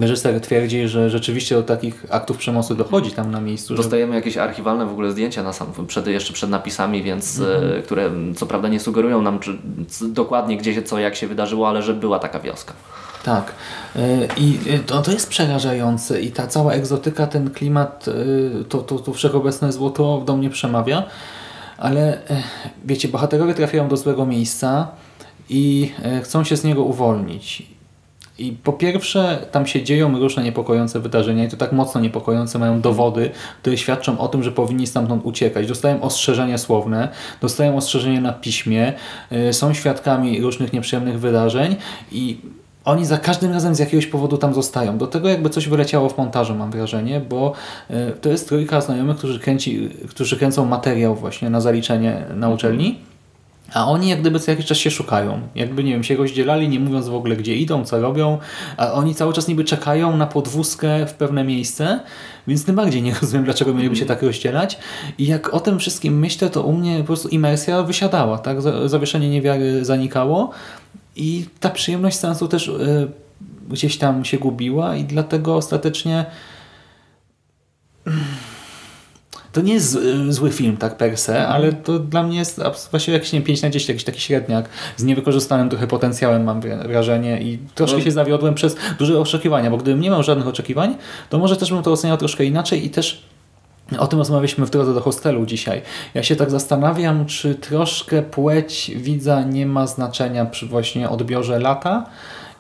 Reżyser 0.02 0.41
twierdzi, 0.41 0.88
że 0.88 1.10
rzeczywiście 1.10 1.56
do 1.56 1.63
takich 1.63 2.06
aktów 2.10 2.38
przemocy 2.38 2.76
dochodzi 2.76 3.12
tam 3.12 3.32
na 3.32 3.41
miejscu. 3.41 3.67
że- 3.76 3.78
Dostajemy 3.84 4.15
jakieś 4.15 4.38
archiwalne 4.38 4.86
w 4.86 4.89
ogóle 4.91 5.12
zdjęcia 5.12 5.43
na 5.43 5.54
sam, 5.54 5.67
przed, 5.88 6.08
jeszcze 6.08 6.34
przed 6.34 6.50
napisami, 6.50 7.04
więc 7.04 7.39
Mhm. 7.39 7.80
e, 7.80 7.82
które 7.82 8.06
m, 8.06 8.36
co 8.36 8.45
prawda 8.45 8.67
nie 8.67 8.80
sugerują 8.80 9.22
nam 9.22 9.39
czy, 9.39 9.58
dokładnie 10.02 10.58
gdzie 10.58 10.74
się 10.74 10.84
co, 10.84 11.00
jak 11.00 11.15
się 11.15 11.28
wydarzyło, 11.28 11.69
ale 11.69 11.82
że 11.84 11.93
była 11.93 12.19
taka 12.19 12.39
wioska. 12.39 12.74
Tak. 13.24 13.52
Y, 13.95 14.00
I 14.38 14.60
to, 14.86 15.02
to 15.02 15.12
jest 15.12 15.30
przerażające 15.30 16.22
i 16.22 16.32
ta 16.32 16.48
cała 16.48 16.74
egzotyka, 16.74 17.28
ten 17.28 17.50
klimat, 17.50 18.06
to, 18.69 18.78
to, 18.78 19.00
to 19.00 19.13
wszechobecne 19.13 19.72
złoto 19.72 20.24
do 20.26 20.38
mnie 20.38 20.50
przemawia. 20.50 21.04
Ale 21.79 22.13
y, 22.13 22.19
wiecie, 22.85 23.07
bohaterowie 23.07 23.53
trafiają 23.53 23.87
do 23.87 23.97
złego 23.97 24.25
miejsca 24.25 24.87
i 25.49 25.91
y, 26.19 26.21
chcą 26.21 26.43
się 26.43 26.57
z 26.57 26.63
niego 26.63 26.83
uwolnić. 26.83 27.63
I 28.39 28.51
po 28.51 28.73
pierwsze, 28.73 29.47
tam 29.51 29.67
się 29.67 29.83
dzieją 29.83 30.19
różne 30.19 30.43
niepokojące 30.43 30.99
wydarzenia 30.99 31.45
i 31.45 31.49
to 31.49 31.57
tak 31.57 31.71
mocno 31.71 32.01
niepokojące 32.01 32.59
mają 32.59 32.81
dowody, 32.81 33.31
które 33.61 33.77
świadczą 33.77 34.19
o 34.19 34.27
tym, 34.27 34.43
że 34.43 34.51
powinni 34.51 34.87
stamtąd 34.87 35.25
uciekać. 35.25 35.67
Dostają 35.67 36.01
ostrzeżenia 36.01 36.57
słowne, 36.57 37.09
dostają 37.41 37.77
ostrzeżenia 37.77 38.21
na 38.21 38.33
piśmie, 38.33 38.93
y, 39.49 39.53
są 39.53 39.73
świadkami 39.73 40.41
różnych 40.41 40.73
nieprzyjemnych 40.73 41.19
wydarzeń 41.19 41.75
i 42.11 42.37
oni 42.85 43.05
za 43.05 43.17
każdym 43.17 43.51
razem 43.51 43.75
z 43.75 43.79
jakiegoś 43.79 44.05
powodu 44.05 44.37
tam 44.37 44.53
zostają. 44.53 44.97
Do 44.97 45.07
tego 45.07 45.29
jakby 45.29 45.49
coś 45.49 45.67
wyleciało 45.69 46.09
w 46.09 46.17
montażu, 46.17 46.55
mam 46.55 46.71
wrażenie, 46.71 47.21
bo 47.29 47.53
y, 47.91 47.93
to 48.21 48.29
jest 48.29 48.47
trójka 48.47 48.81
znajomych, 48.81 49.17
którzy, 49.17 49.39
kręci, 49.39 49.89
którzy 50.09 50.37
kręcą 50.37 50.65
materiał 50.65 51.15
właśnie 51.15 51.49
na 51.49 51.61
zaliczenie 51.61 52.25
na 52.35 52.49
uczelni. 52.49 52.99
A 53.73 53.87
oni 53.87 54.09
jak 54.09 54.21
gdyby 54.21 54.39
co 54.39 54.51
jakiś 54.51 54.65
czas 54.65 54.77
się 54.77 54.91
szukają. 54.91 55.39
Jakby, 55.55 55.83
nie 55.83 55.91
wiem, 55.91 56.03
się 56.03 56.15
rozdzielali, 56.15 56.69
nie 56.69 56.79
mówiąc 56.79 57.07
w 57.07 57.13
ogóle 57.15 57.35
gdzie 57.35 57.55
idą, 57.55 57.85
co 57.85 58.01
robią, 58.01 58.37
a 58.77 58.91
oni 58.93 59.15
cały 59.15 59.33
czas 59.33 59.47
niby 59.47 59.63
czekają 59.63 60.17
na 60.17 60.27
podwózkę 60.27 61.05
w 61.05 61.13
pewne 61.13 61.43
miejsce, 61.43 61.99
więc 62.47 62.65
tym 62.65 62.75
bardziej 62.75 63.01
nie 63.01 63.13
rozumiem, 63.21 63.45
dlaczego 63.45 63.73
mieliby 63.73 63.95
się 63.95 64.05
tak 64.05 64.23
rozdzielać. 64.23 64.77
I 65.17 65.27
jak 65.27 65.53
o 65.53 65.59
tym 65.59 65.79
wszystkim 65.79 66.19
myślę, 66.19 66.49
to 66.49 66.63
u 66.63 66.73
mnie 66.73 66.97
po 66.99 67.03
prostu 67.03 67.27
imersja 67.27 67.83
wysiadała, 67.83 68.37
tak? 68.37 68.61
Za- 68.61 68.87
Zawieszenie 68.87 69.29
niewiary 69.29 69.85
zanikało 69.85 70.49
i 71.19 71.45
ta 71.60 71.69
przyjemność 71.69 72.17
sensu 72.17 72.47
też 72.47 72.67
y, 72.67 73.12
gdzieś 73.69 73.97
tam 73.97 74.25
się 74.25 74.38
gubiła 74.38 74.95
i 74.95 75.03
dlatego 75.03 75.55
ostatecznie 75.55 76.25
to 79.51 79.62
nie 79.62 79.73
jest 79.73 79.91
z- 79.91 80.34
zły 80.36 80.51
film 80.51 80.77
tak 80.77 80.97
per 80.97 81.17
se, 81.17 81.47
ale 81.47 81.73
to 81.73 81.99
dla 81.99 82.23
mnie 82.23 82.38
jest 82.38 82.62
właściwie 82.91 83.17
jakiś 83.17 83.34
nie, 83.34 83.39
wiem, 83.39 83.45
5 83.45 83.62
na 83.62 83.69
10, 83.69 83.89
jakiś 83.89 84.03
taki 84.03 84.19
średniak 84.21 84.69
z 84.97 85.03
niewykorzystanym 85.03 85.69
trochę 85.69 85.88
potencjałem 85.88 86.43
mam 86.43 86.62
wra- 86.62 86.88
wrażenie 86.88 87.41
i 87.41 87.60
troszkę 87.75 87.97
No. 87.97 88.03
się 88.03 88.12
zawiodłem 88.12 88.53
przez 88.55 88.75
duże 88.99 89.19
oczekiwania, 89.19 89.71
bo 89.71 89.77
gdybym 89.77 90.01
nie 90.01 90.10
miał 90.10 90.23
żadnych 90.23 90.47
oczekiwań, 90.47 90.95
to 91.29 91.38
może 91.39 91.58
też 91.58 91.71
bym 91.71 91.84
to 91.84 91.91
oceniał 91.91 92.17
troszkę 92.17 92.45
inaczej 92.45 92.86
i 92.86 92.89
też 92.89 93.21
o 93.97 94.08
tym 94.08 94.19
rozmawialiśmy 94.19 94.65
w 94.65 94.69
drodze 94.69 94.93
do 94.93 95.02
hostelu 95.02 95.45
dzisiaj. 95.45 95.82
Ja 96.13 96.23
się 96.23 96.36
tak 96.36 96.52
zastanawiam, 96.52 97.25
czy 97.25 97.56
troszkę 97.56 98.21
płeć 98.21 98.91
widza 98.95 99.43
nie 99.43 99.65
ma 99.65 99.88
znaczenia 99.88 100.45
przy 100.45 100.65
właśnie 100.65 101.10
odbiorze 101.10 101.60
lata 101.60 102.06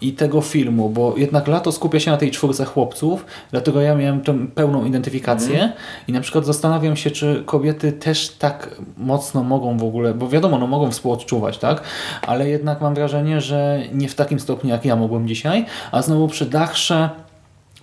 i 0.01 0.13
tego 0.13 0.41
filmu, 0.41 0.89
bo 0.89 1.13
jednak 1.17 1.47
lato 1.47 1.71
skupia 1.71 1.99
się 1.99 2.11
na 2.11 2.17
tej 2.17 2.31
czwórce 2.31 2.65
chłopców, 2.65 3.25
dlatego 3.51 3.81
ja 3.81 3.95
miałem 3.95 4.21
tę 4.21 4.47
pełną 4.55 4.85
identyfikację 4.85 5.71
i 6.07 6.11
na 6.11 6.21
przykład 6.21 6.45
zastanawiam 6.45 6.95
się, 6.95 7.11
czy 7.11 7.43
kobiety 7.45 7.91
też 7.91 8.29
tak 8.29 8.81
mocno 8.97 9.43
mogą 9.43 9.77
w 9.77 9.83
ogóle, 9.83 10.13
bo 10.13 10.29
wiadomo, 10.29 10.57
no 10.57 10.67
mogą 10.67 10.91
współodczuwać, 10.91 11.57
tak? 11.57 11.83
Ale 12.21 12.49
jednak 12.49 12.81
mam 12.81 12.95
wrażenie, 12.95 13.41
że 13.41 13.79
nie 13.93 14.09
w 14.09 14.15
takim 14.15 14.39
stopniu, 14.39 14.69
jak 14.69 14.85
ja 14.85 14.95
mogłem 14.95 15.27
dzisiaj, 15.27 15.65
a 15.91 16.01
znowu 16.01 16.27
przy 16.27 16.45
Dachsze 16.45 17.09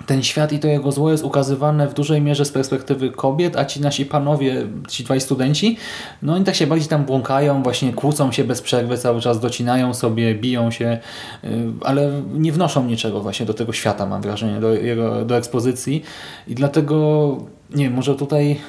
ten 0.06 0.22
świat 0.22 0.52
i 0.52 0.58
to 0.58 0.68
jego 0.68 0.92
zło 0.92 1.10
jest 1.10 1.24
ukazywane 1.24 1.88
w 1.88 1.94
dużej 1.94 2.22
mierze 2.22 2.44
z 2.44 2.52
perspektywy 2.52 3.10
kobiet, 3.10 3.56
a 3.56 3.64
ci 3.64 3.80
nasi 3.80 4.06
panowie, 4.06 4.66
ci 4.88 5.04
dwaj 5.04 5.20
studenci, 5.20 5.76
no 6.22 6.34
oni 6.34 6.44
tak 6.44 6.54
się 6.54 6.66
bardziej 6.66 6.88
tam 6.88 7.04
błąkają, 7.04 7.62
właśnie 7.62 7.92
kłócą 7.92 8.32
się 8.32 8.44
bez 8.44 8.62
przerwy 8.62 8.98
cały 8.98 9.20
czas, 9.20 9.40
docinają 9.40 9.94
sobie, 9.94 10.34
biją 10.34 10.70
się, 10.70 10.98
yy, 11.42 11.50
ale 11.84 12.22
nie 12.34 12.52
wnoszą 12.52 12.84
niczego 12.84 13.20
właśnie 13.20 13.46
do 13.46 13.54
tego 13.54 13.72
świata, 13.72 14.06
mam 14.06 14.22
wrażenie, 14.22 14.60
do, 14.60 14.72
jego, 14.72 15.24
do 15.24 15.36
ekspozycji. 15.36 16.02
I 16.48 16.54
dlatego, 16.54 17.38
nie 17.74 17.84
wiem, 17.84 17.94
może 17.94 18.14
tutaj 18.14 18.60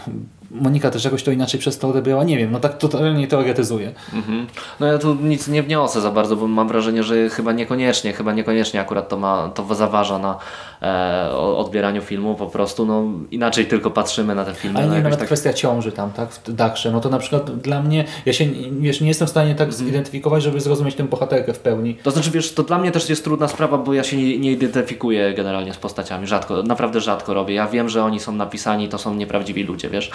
Monika 0.51 0.89
też 0.91 1.05
jakoś 1.05 1.23
to 1.23 1.31
inaczej 1.31 1.59
przez 1.59 1.79
to 1.79 1.87
odebrała, 1.89 2.23
nie 2.23 2.37
wiem, 2.37 2.51
no 2.51 2.59
tak 2.59 2.77
totalnie 2.77 3.27
teoretyzuję. 3.27 3.91
Mhm. 4.13 4.47
No 4.79 4.85
ja 4.87 4.97
tu 4.97 5.15
nic 5.15 5.47
nie 5.47 5.63
wniosę 5.63 6.01
za 6.01 6.11
bardzo, 6.11 6.35
bo 6.35 6.47
mam 6.47 6.67
wrażenie, 6.67 7.03
że 7.03 7.29
chyba 7.29 7.51
niekoniecznie, 7.53 8.13
chyba 8.13 8.33
niekoniecznie 8.33 8.81
akurat 8.81 9.09
to 9.09 9.17
ma, 9.17 9.49
to 9.55 9.75
zaważa 9.75 10.19
na 10.19 10.37
e, 10.81 11.31
odbieraniu 11.37 12.01
filmu, 12.01 12.35
po 12.35 12.45
prostu 12.47 12.85
no 12.85 13.03
inaczej 13.31 13.65
tylko 13.65 13.91
patrzymy 13.91 14.35
na 14.35 14.45
te 14.45 14.53
filmy. 14.53 14.79
Ale 14.79 14.87
no 14.87 14.95
nie, 14.95 15.01
nawet 15.01 15.19
tak- 15.19 15.27
kwestia 15.27 15.53
ciąży 15.53 15.91
tam, 15.91 16.11
tak, 16.11 16.29
w 16.31 16.53
Dakrze, 16.53 16.91
no 16.91 16.99
to 17.01 17.09
na 17.09 17.19
przykład 17.19 17.57
dla 17.59 17.81
mnie, 17.81 18.05
ja 18.25 18.33
się 18.33 18.45
wiesz, 18.79 19.01
nie 19.01 19.07
jestem 19.07 19.27
w 19.27 19.31
stanie 19.31 19.55
tak 19.55 19.67
Mhm. 19.67 19.85
zidentyfikować, 19.87 20.43
żeby 20.43 20.59
zrozumieć 20.61 20.95
tę 20.95 21.03
bohaterkę 21.03 21.53
w 21.53 21.59
pełni. 21.59 21.95
To 22.03 22.11
znaczy, 22.11 22.31
wiesz, 22.31 22.53
to 22.53 22.63
dla 22.63 22.77
mnie 22.77 22.91
też 22.91 23.09
jest 23.09 23.23
trudna 23.23 23.47
sprawa, 23.47 23.77
bo 23.77 23.93
ja 23.93 24.03
się 24.03 24.17
nie, 24.17 24.39
nie 24.39 24.51
identyfikuję 24.51 25.33
generalnie 25.33 25.73
z 25.73 25.77
postaciami. 25.77 26.27
Rzadko, 26.27 26.63
naprawdę 26.63 27.01
rzadko 27.01 27.33
robię. 27.33 27.53
Ja 27.55 27.67
wiem, 27.67 27.89
że 27.89 28.03
oni 28.03 28.19
są 28.19 28.31
napisani, 28.31 28.86
to 28.87 28.97
są 28.97 29.13
nieprawdziwi 29.15 29.63
ludzie, 29.63 29.89
wiesz. 29.89 30.11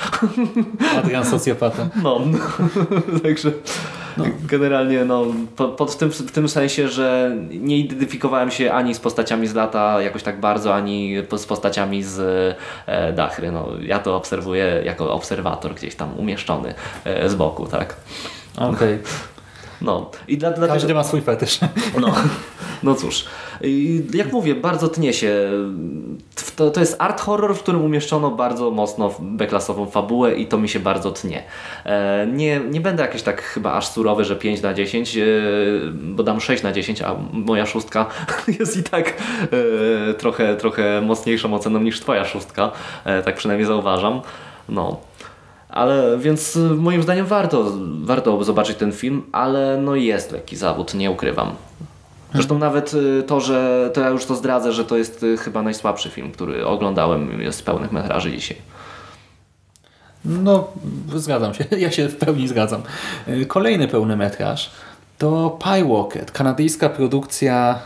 Adrian 0.98 1.24
socjopata. 1.24 1.88
No, 2.02 2.20
także 3.22 3.52
generalnie 4.48 5.04
no, 5.04 5.26
po, 5.56 5.86
w, 5.86 5.96
tym, 5.96 6.10
w 6.10 6.32
tym 6.32 6.48
sensie, 6.48 6.88
że 6.88 7.36
nie 7.50 7.78
identyfikowałem 7.78 8.50
się 8.50 8.72
ani 8.72 8.94
z 8.94 9.00
postaciami 9.00 9.46
z 9.46 9.54
lata 9.54 10.02
jakoś 10.02 10.22
tak 10.22 10.40
bardzo, 10.40 10.74
ani 10.74 11.14
z 11.36 11.46
postaciami 11.46 12.02
z 12.02 12.20
e, 12.86 13.12
Dachry. 13.12 13.52
No, 13.52 13.68
ja 13.82 13.98
to 13.98 14.16
obserwuję 14.16 14.82
jako 14.84 15.12
obserwator 15.12 15.74
gdzieś 15.74 15.94
tam 15.94 16.18
umieszczony 16.18 16.74
e, 17.04 17.28
z 17.28 17.34
boku, 17.34 17.66
tak. 17.66 17.96
Okej, 18.56 18.98
No 19.82 20.10
i 20.28 20.38
dla, 20.38 20.50
dlatego... 20.50 20.72
każdy 20.72 20.94
ma 20.94 21.04
swój 21.04 21.20
fetysz. 21.20 21.60
No, 22.00 22.14
no 22.82 22.94
cóż, 22.94 23.24
I 23.60 24.02
jak 24.14 24.32
mówię, 24.32 24.54
bardzo 24.54 24.88
tnie 24.88 25.12
się. 25.12 25.50
To, 26.56 26.70
to 26.70 26.80
jest 26.80 26.96
art 26.98 27.20
horror, 27.20 27.56
w 27.56 27.62
którym 27.62 27.84
umieszczono 27.84 28.30
bardzo 28.30 28.70
mocno 28.70 29.14
beklasową 29.20 29.86
fabułę 29.86 30.34
i 30.34 30.46
to 30.46 30.58
mi 30.58 30.68
się 30.68 30.80
bardzo 30.80 31.10
tnie. 31.10 31.42
E, 31.84 32.26
nie, 32.32 32.60
nie 32.60 32.80
będę 32.80 33.02
jakiś 33.02 33.22
tak 33.22 33.42
chyba 33.42 33.72
aż 33.72 33.88
surowy, 33.88 34.24
że 34.24 34.36
5 34.36 34.62
na 34.62 34.74
10, 34.74 35.16
e, 35.16 35.22
bo 35.92 36.22
dam 36.22 36.40
6 36.40 36.62
na 36.62 36.72
10, 36.72 37.02
a 37.02 37.14
moja 37.32 37.66
szóstka 37.66 38.06
jest 38.58 38.76
i 38.76 38.82
tak 38.82 39.14
e, 40.10 40.14
trochę, 40.14 40.56
trochę 40.56 41.00
mocniejszą 41.00 41.54
oceną 41.54 41.80
niż 41.80 42.00
twoja 42.00 42.24
szóstka, 42.24 42.70
tak 43.24 43.34
przynajmniej 43.36 43.66
zauważam. 43.66 44.20
No. 44.68 45.11
Ale 45.72 46.18
więc 46.18 46.56
y, 46.56 46.60
moim 46.60 47.02
zdaniem 47.02 47.26
warto, 47.26 47.72
warto 48.02 48.44
zobaczyć 48.44 48.76
ten 48.76 48.92
film, 48.92 49.22
ale 49.32 49.78
no 49.82 49.94
jest 49.94 50.32
lekki 50.32 50.56
zawód, 50.56 50.94
nie 50.94 51.10
ukrywam. 51.10 51.54
Zresztą 52.34 52.58
nawet 52.58 52.94
y, 52.94 53.22
to, 53.22 53.40
że 53.40 53.90
to 53.94 54.00
ja 54.00 54.08
już 54.08 54.24
to 54.24 54.34
zdradzę, 54.34 54.72
że 54.72 54.84
to 54.84 54.96
jest 54.96 55.22
y, 55.22 55.36
chyba 55.36 55.62
najsłabszy 55.62 56.10
film, 56.10 56.32
który 56.32 56.66
oglądałem 56.66 57.52
z 57.52 57.62
pełnych 57.62 57.92
metraży 57.92 58.30
dzisiaj. 58.30 58.56
No, 60.24 60.68
zgadzam 61.14 61.54
się, 61.54 61.64
ja 61.78 61.90
się 61.90 62.08
w 62.08 62.16
pełni 62.16 62.48
zgadzam. 62.48 62.82
Kolejny 63.48 63.88
pełny 63.88 64.16
metraż 64.16 64.70
to 65.18 65.58
Pie 65.64 65.84
Walker, 65.84 66.26
kanadyjska 66.26 66.88
produkcja 66.88 67.78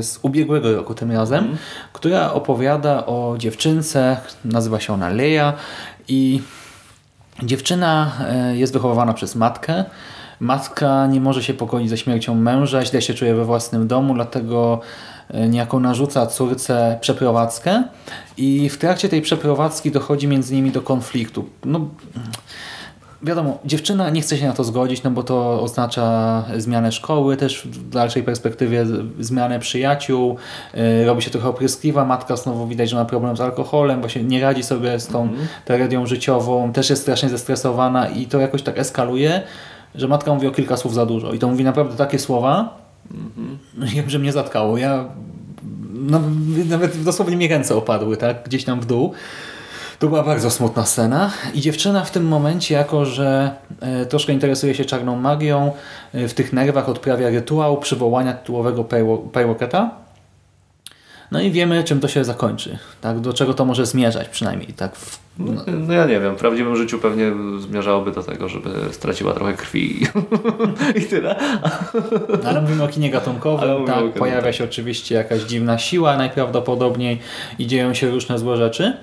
z 0.00 0.18
ubiegłego 0.22 0.76
roku 0.76 0.94
tym 0.94 1.12
razem, 1.12 1.56
która 1.92 2.32
opowiada 2.32 3.06
o 3.06 3.34
dziewczynce, 3.38 4.16
nazywa 4.44 4.80
się 4.80 4.92
ona 4.92 5.08
Leia 5.08 5.52
i 6.08 6.42
Dziewczyna 7.42 8.12
e, 8.28 8.56
jest 8.56 8.72
wychowywana 8.72 9.14
przez 9.14 9.34
matkę. 9.34 9.84
Matka 10.40 11.06
nie 11.06 11.20
może 11.20 11.42
się 11.42 11.54
pogodzić 11.54 11.90
ze 11.90 11.98
śmiercią 11.98 12.34
męża, 12.34 12.84
źle 12.84 13.02
się 13.02 13.14
czuje 13.14 13.34
we 13.34 13.44
własnym 13.44 13.88
domu, 13.88 14.14
dlatego 14.14 14.80
e, 15.28 15.48
niejako 15.48 15.80
narzuca 15.80 16.26
córce 16.26 16.98
przeprowadzkę 17.00 17.82
i 18.36 18.68
w 18.68 18.78
trakcie 18.78 19.08
tej 19.08 19.22
przeprowadzki 19.22 19.90
dochodzi 19.90 20.28
między 20.28 20.54
nimi 20.54 20.70
do 20.70 20.82
konfliktu. 20.82 21.44
No, 21.64 21.88
wiadomo, 23.22 23.58
dziewczyna 23.64 24.10
nie 24.10 24.20
chce 24.20 24.38
się 24.38 24.46
na 24.46 24.52
to 24.52 24.64
zgodzić, 24.64 25.02
no 25.02 25.10
bo 25.10 25.22
to 25.22 25.62
oznacza 25.62 26.44
zmianę 26.56 26.92
szkoły, 26.92 27.36
też 27.36 27.66
w 27.66 27.88
dalszej 27.88 28.22
perspektywie 28.22 28.86
zmianę 29.20 29.58
przyjaciół, 29.58 30.36
yy, 30.74 31.04
robi 31.04 31.22
się 31.22 31.30
trochę 31.30 31.48
opryskliwa, 31.48 32.04
matka 32.04 32.36
znowu 32.36 32.66
widać, 32.66 32.90
że 32.90 32.96
ma 32.96 33.04
problem 33.04 33.36
z 33.36 33.40
alkoholem, 33.40 34.00
właśnie 34.00 34.24
nie 34.24 34.40
radzi 34.40 34.62
sobie 34.62 35.00
z 35.00 35.06
tą 35.06 35.28
tragedią 35.64 36.06
życiową, 36.06 36.72
też 36.72 36.90
jest 36.90 37.02
strasznie 37.02 37.28
zestresowana 37.28 38.08
i 38.08 38.26
to 38.26 38.40
jakoś 38.40 38.62
tak 38.62 38.78
eskaluje, 38.78 39.42
że 39.94 40.08
matka 40.08 40.34
mówi 40.34 40.46
o 40.46 40.50
kilka 40.50 40.76
słów 40.76 40.94
za 40.94 41.06
dużo 41.06 41.32
i 41.32 41.38
to 41.38 41.48
mówi 41.48 41.64
naprawdę 41.64 41.96
takie 41.96 42.18
słowa, 42.18 42.78
mm 43.10 43.58
że 44.10 44.18
mnie 44.18 44.32
zatkało. 44.32 44.78
Ja 44.78 45.04
no, 45.92 46.20
nawet 46.68 47.02
dosłownie 47.02 47.36
mi 47.36 47.48
ręce 47.48 47.76
opadły, 47.76 48.16
tak? 48.16 48.44
Gdzieś 48.44 48.64
tam 48.64 48.80
w 48.80 48.86
dół. 48.86 49.12
To 50.02 50.08
była 50.08 50.22
bardzo 50.22 50.50
smutna 50.50 50.86
scena 50.86 51.30
i 51.54 51.60
dziewczyna 51.60 52.04
w 52.04 52.10
tym 52.10 52.28
momencie, 52.28 52.74
jako 52.74 53.04
że 53.04 53.50
e, 53.80 54.06
troszkę 54.06 54.32
interesuje 54.32 54.74
się 54.74 54.84
czarną 54.84 55.16
magią, 55.16 55.72
e, 56.12 56.28
w 56.28 56.34
tych 56.34 56.52
nerwach 56.52 56.88
odprawia 56.88 57.30
rytuał 57.30 57.78
przywołania 57.78 58.32
tytułowego 58.32 58.84
Pyroketa. 59.32 59.90
No 61.30 61.40
i 61.40 61.50
wiemy, 61.50 61.84
czym 61.84 62.00
to 62.00 62.08
się 62.08 62.24
zakończy. 62.24 62.78
Tak? 63.00 63.20
Do 63.20 63.32
czego 63.32 63.54
to 63.54 63.64
może 63.64 63.86
zmierzać 63.86 64.28
przynajmniej. 64.28 64.72
Tak 64.72 64.96
w, 64.96 65.20
no. 65.38 65.62
no 65.66 65.94
ja 65.94 66.06
nie 66.06 66.20
wiem, 66.20 66.36
w 66.36 66.38
prawdziwym 66.38 66.76
życiu 66.76 66.98
pewnie 66.98 67.32
zmierzałoby 67.58 68.12
do 68.12 68.22
tego, 68.22 68.48
żeby 68.48 68.70
straciła 68.90 69.34
trochę 69.34 69.52
krwi 69.52 70.06
i 70.94 71.00
tyle. 71.10 71.36
No, 72.42 72.48
ale 72.48 72.62
mówimy 72.62 72.82
o 72.82 72.88
kinie 72.88 73.10
gatunkowym, 73.10 73.86
tak, 73.86 73.98
kinie, 73.98 74.10
pojawia 74.10 74.42
tak. 74.42 74.54
się 74.54 74.64
oczywiście 74.64 75.14
jakaś 75.14 75.40
dziwna 75.40 75.78
siła 75.78 76.16
najprawdopodobniej 76.16 77.20
i 77.58 77.66
dzieją 77.66 77.94
się 77.94 78.10
różne 78.10 78.38
złe 78.38 78.56
rzeczy. 78.56 78.96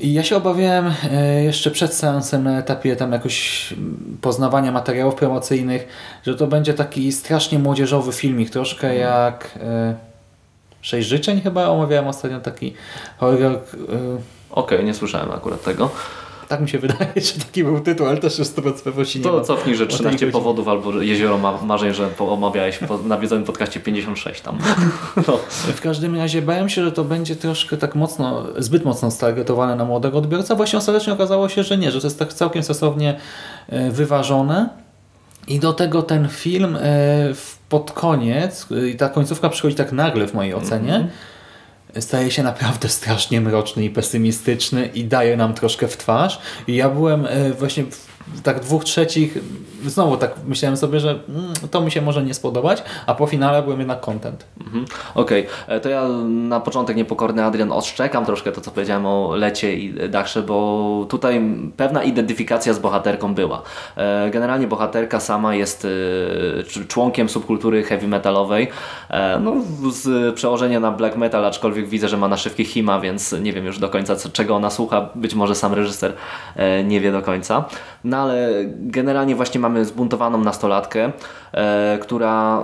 I 0.00 0.12
ja 0.12 0.22
się 0.22 0.36
obawiałem 0.36 0.92
e, 1.12 1.44
jeszcze 1.44 1.70
przed 1.70 1.94
seansem 1.94 2.44
na 2.44 2.58
etapie 2.58 2.96
tam 2.96 3.12
jakoś 3.12 3.74
poznawania 4.20 4.72
materiałów 4.72 5.14
promocyjnych, 5.14 5.88
że 6.26 6.34
to 6.34 6.46
będzie 6.46 6.74
taki 6.74 7.12
strasznie 7.12 7.58
młodzieżowy 7.58 8.12
filmik, 8.12 8.50
troszkę 8.50 8.90
mhm. 8.90 9.00
jak 9.00 9.58
e, 9.62 10.08
Sześć 10.80 11.08
życzeń 11.08 11.40
chyba 11.40 11.68
omawiałem 11.68 12.08
ostatnio 12.08 12.40
taki 12.40 12.74
horror. 13.18 13.52
E, 13.52 13.58
Okej, 14.50 14.78
okay, 14.78 14.84
nie 14.84 14.94
słyszałem 14.94 15.30
akurat 15.30 15.62
tego. 15.62 15.90
Tak 16.48 16.60
mi 16.60 16.68
się 16.68 16.78
wydaje, 16.78 17.12
że 17.34 17.44
taki 17.46 17.64
był 17.64 17.80
tytuł, 17.80 18.06
ale 18.06 18.16
też 18.16 18.38
jest 18.38 18.58
100% 18.58 18.82
pewności 18.82 19.18
nie 19.18 19.24
To 19.24 19.40
cofnij, 19.40 19.76
że 19.76 19.86
13 19.86 20.26
powodów 20.26 20.68
albo 20.68 21.00
Jezioro 21.00 21.38
ma 21.38 21.62
marzeń, 21.62 21.94
że 21.94 22.08
omawiałeś 22.18 22.78
po, 22.78 22.98
na 22.98 23.18
wiedzonym 23.18 23.44
podcaście 23.44 23.80
56 23.80 24.40
tam. 24.40 24.58
No. 25.28 25.38
W 25.48 25.80
każdym 25.80 26.16
razie 26.16 26.42
bałem 26.42 26.68
się, 26.68 26.84
że 26.84 26.92
to 26.92 27.04
będzie 27.04 27.36
troszkę 27.36 27.76
tak 27.76 27.94
mocno, 27.94 28.46
zbyt 28.58 28.84
mocno 28.84 29.10
stargetowane 29.10 29.76
na 29.76 29.84
młodego 29.84 30.18
odbiorcę. 30.18 30.56
Właśnie 30.56 30.78
ostatecznie 30.78 31.12
okazało 31.12 31.48
się, 31.48 31.62
że 31.62 31.78
nie, 31.78 31.90
że 31.90 32.00
to 32.00 32.06
jest 32.06 32.18
tak 32.18 32.32
całkiem 32.32 32.62
sensownie 32.62 33.16
e, 33.68 33.90
wyważone. 33.90 34.68
I 35.48 35.60
do 35.60 35.72
tego 35.72 36.02
ten 36.02 36.28
film 36.28 36.76
e, 36.76 36.80
pod 37.68 37.92
koniec, 37.92 38.66
i 38.92 38.96
ta 38.96 39.08
końcówka 39.08 39.48
przychodzi 39.48 39.76
tak 39.76 39.92
nagle 39.92 40.26
w 40.26 40.34
mojej 40.34 40.54
ocenie, 40.54 40.94
mm 40.94 41.06
-hmm 41.06 41.37
staje 42.00 42.30
się 42.30 42.42
naprawdę 42.42 42.88
strasznie 42.88 43.40
mroczny 43.40 43.84
i 43.84 43.90
pesymistyczny 43.90 44.86
i 44.86 45.04
daje 45.04 45.36
nam 45.36 45.54
troszkę 45.54 45.88
w 45.88 45.96
twarz. 45.96 46.40
I 46.66 46.76
ja 46.76 46.88
byłem 46.88 47.26
e, 47.26 47.50
właśnie 47.50 47.84
tak 48.42 48.60
dwóch 48.60 48.84
trzecich, 48.84 49.38
znowu 49.86 50.16
tak 50.16 50.34
myślałem 50.46 50.76
sobie, 50.76 51.00
że 51.00 51.10
mm, 51.10 51.52
to 51.70 51.80
mi 51.80 51.90
się 51.90 52.02
może 52.02 52.22
nie 52.22 52.34
spodobać, 52.34 52.82
a 53.06 53.14
po 53.14 53.26
finale 53.26 53.62
byłem 53.62 53.78
jednak 53.78 54.00
content. 54.00 54.44
Mhm. 54.60 54.84
Okej, 55.14 55.46
okay. 55.46 55.76
E, 55.76 55.80
to 55.80 55.88
ja 55.88 56.08
na 56.28 56.60
początek 56.60 56.96
niepokorny 56.96 57.44
Adrian 57.44 57.72
odszczekam 57.72 58.26
troszkę 58.26 58.52
to, 58.52 58.60
co 58.60 58.70
powiedziałem 58.70 59.06
o 59.06 59.36
Lecie 59.36 59.74
i 59.74 60.08
Dachsze, 60.08 60.42
bo 60.42 61.06
tutaj 61.08 61.42
pewna 61.76 62.02
identyfikacja 62.02 62.74
z 62.74 62.78
bohaterką 62.78 63.34
była. 63.34 63.62
E, 63.96 64.30
generalnie 64.30 64.66
bohaterka 64.66 65.20
sama 65.20 65.54
jest 65.54 65.86
e, 65.86 66.84
członkiem 66.84 67.28
subkultury 67.28 67.82
heavy 67.82 68.08
metalowej, 68.08 68.68
no 69.40 69.54
z 69.92 70.34
przełożenia 70.34 70.80
na 70.80 70.90
black 70.90 71.16
metal, 71.16 71.46
aczkolwiek 71.46 71.88
widzę, 71.88 72.08
że 72.08 72.16
ma 72.16 72.28
naszywki 72.28 72.64
Hima, 72.64 73.00
więc 73.00 73.32
nie 73.32 73.52
wiem 73.52 73.64
już 73.64 73.78
do 73.78 73.88
końca 73.88 74.16
czego 74.32 74.56
ona 74.56 74.70
słucha, 74.70 75.08
być 75.14 75.34
może 75.34 75.54
sam 75.54 75.74
reżyser 75.74 76.12
nie 76.84 77.00
wie 77.00 77.12
do 77.12 77.22
końca. 77.22 77.64
Na 78.04 78.17
no 78.18 78.22
ale 78.22 78.64
generalnie 78.80 79.34
właśnie 79.34 79.60
mamy 79.60 79.84
zbuntowaną 79.84 80.38
nastolatkę, 80.38 81.12
e, 81.52 81.98
która 82.02 82.62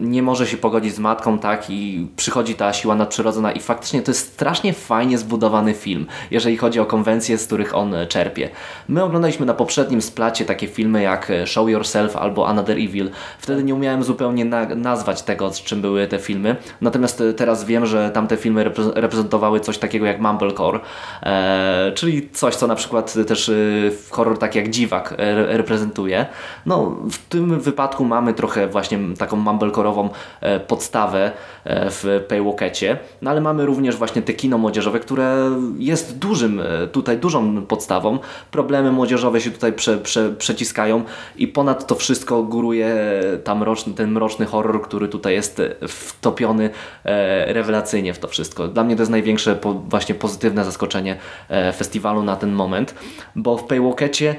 nie 0.00 0.22
może 0.22 0.46
się 0.46 0.56
pogodzić 0.56 0.94
z 0.94 0.98
matką, 0.98 1.38
tak, 1.38 1.70
i 1.70 2.08
przychodzi 2.16 2.54
ta 2.54 2.72
siła 2.72 2.94
nadprzyrodzona 2.94 3.52
i 3.52 3.60
faktycznie 3.60 4.02
to 4.02 4.10
jest 4.10 4.32
strasznie 4.32 4.72
fajnie 4.72 5.18
zbudowany 5.18 5.74
film, 5.74 6.06
jeżeli 6.30 6.56
chodzi 6.56 6.80
o 6.80 6.86
konwencje, 6.86 7.38
z 7.38 7.46
których 7.46 7.74
on 7.74 7.94
czerpie. 8.08 8.48
My 8.88 9.04
oglądaliśmy 9.04 9.46
na 9.46 9.54
poprzednim 9.54 10.02
splacie 10.02 10.44
takie 10.44 10.68
filmy 10.68 11.02
jak 11.02 11.32
Show 11.44 11.68
Yourself 11.68 12.16
albo 12.16 12.48
Another 12.48 12.78
Evil. 12.78 13.10
Wtedy 13.38 13.64
nie 13.64 13.74
umiałem 13.74 14.04
zupełnie 14.04 14.44
na 14.44 14.66
nazwać 14.66 15.22
tego, 15.22 15.52
z 15.52 15.62
czym 15.62 15.80
były 15.80 16.06
te 16.06 16.18
filmy, 16.18 16.56
natomiast 16.80 17.22
teraz 17.36 17.64
wiem, 17.64 17.86
że 17.86 18.10
tamte 18.10 18.36
filmy 18.36 18.64
reprezentowały 18.94 19.60
coś 19.60 19.78
takiego 19.78 20.06
jak 20.06 20.20
Mumblecore, 20.20 20.80
e, 21.22 21.92
czyli 21.94 22.30
coś, 22.30 22.54
co 22.54 22.66
na 22.66 22.74
przykład 22.74 23.14
też 23.26 23.50
w 23.90 24.06
horror 24.10 24.38
tak 24.38 24.54
jak 24.54 24.70
Dziw 24.70 24.87
dziwak 24.88 25.14
e, 25.18 25.56
reprezentuje. 25.56 26.26
No, 26.66 26.96
w 27.10 27.18
tym 27.28 27.60
wypadku 27.60 28.04
mamy 28.04 28.34
trochę 28.34 28.68
właśnie 28.68 28.98
taką 29.18 29.36
mumblecore'ową 29.36 30.08
e, 30.40 30.60
podstawę 30.60 31.32
w 31.70 32.24
Paywalkecie, 32.28 32.98
no 33.22 33.30
ale 33.30 33.40
mamy 33.40 33.66
również 33.66 33.96
właśnie 33.96 34.22
te 34.22 34.32
kino 34.32 34.58
młodzieżowe, 34.58 35.00
które 35.00 35.50
jest 35.78 36.18
dużym, 36.18 36.62
tutaj 36.92 37.18
dużą 37.18 37.62
podstawą. 37.62 38.18
Problemy 38.50 38.92
młodzieżowe 38.92 39.40
się 39.40 39.50
tutaj 39.50 39.72
prze, 39.72 39.98
prze, 39.98 40.30
przeciskają 40.30 41.02
i 41.36 41.48
ponad 41.48 41.86
to 41.86 41.94
wszystko 41.94 42.42
góruje 42.42 42.96
tam 43.44 43.64
ten 43.96 44.10
mroczny 44.10 44.46
horror, 44.46 44.82
który 44.82 45.08
tutaj 45.08 45.34
jest 45.34 45.62
wtopiony 45.88 46.70
rewelacyjnie 47.46 48.14
w 48.14 48.18
to 48.18 48.28
wszystko. 48.28 48.68
Dla 48.68 48.84
mnie 48.84 48.96
to 48.96 49.02
jest 49.02 49.10
największe 49.10 49.58
właśnie 49.88 50.14
pozytywne 50.14 50.64
zaskoczenie 50.64 51.16
festiwalu 51.76 52.22
na 52.22 52.36
ten 52.36 52.52
moment, 52.52 52.94
bo 53.36 53.56
w 53.56 53.64
Paywalkecie 53.64 54.36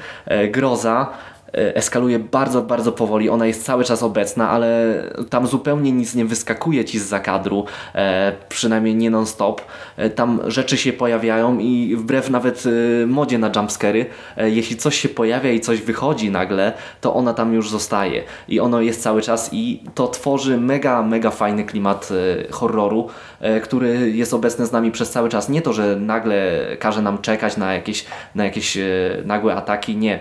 groza 0.52 1.08
e, 1.12 1.39
eskaluje 1.54 2.20
bardzo, 2.20 2.62
bardzo 2.62 2.92
powoli. 2.92 3.30
Ona 3.30 3.46
jest 3.46 3.66
cały 3.66 3.84
czas 3.84 4.04
obecna, 4.04 4.50
ale 4.50 4.94
tam 5.30 5.48
zupełnie 5.48 5.92
nic 5.92 6.16
nie 6.16 6.26
wyskakuje 6.26 6.86
ci 6.86 7.00
z 7.00 7.06
zakadru, 7.06 7.66
e, 7.96 8.34
przynajmniej 8.50 8.96
nie 8.96 9.10
non-stop. 9.10 9.62
E, 9.98 10.10
tam 10.10 10.40
rzeczy 10.48 10.78
się 10.78 10.94
pojawiają 10.94 11.60
i 11.60 11.96
wbrew 11.96 12.30
nawet 12.30 12.64
e, 12.66 13.08
modzie 13.08 13.38
na 13.38 13.52
jumpscary, 13.56 14.06
e, 14.38 14.50
jeśli 14.50 14.78
coś 14.78 15.00
się 15.00 15.10
pojawia 15.10 15.52
i 15.52 15.60
coś 15.60 15.82
wychodzi 15.82 16.32
nagle, 16.32 16.74
to 17.02 17.14
ona 17.14 17.34
tam 17.34 17.54
już 17.54 17.70
zostaje. 17.70 18.24
I 18.48 18.60
ono 18.60 18.82
jest 18.82 19.02
cały 19.02 19.22
czas 19.22 19.50
i 19.52 19.84
to 19.96 20.08
tworzy 20.08 20.58
mega, 20.58 21.04
mega 21.04 21.32
fajny 21.32 21.64
klimat 21.64 22.10
e, 22.12 22.52
horroru, 22.52 23.08
który 23.64 24.12
jest 24.12 24.34
obecny 24.34 24.66
z 24.66 24.72
nami 24.72 24.92
przez 24.92 25.12
cały 25.12 25.30
czas. 25.30 25.50
Nie 25.50 25.62
to, 25.62 25.74
że 25.74 25.96
nagle 25.96 26.68
każe 26.80 27.02
nam 27.02 27.18
czekać 27.18 27.58
na 27.58 27.74
jakieś, 27.74 28.06
na 28.36 28.44
jakieś 28.46 28.78
nagłe 29.26 29.56
ataki, 29.56 29.98
nie 29.98 30.20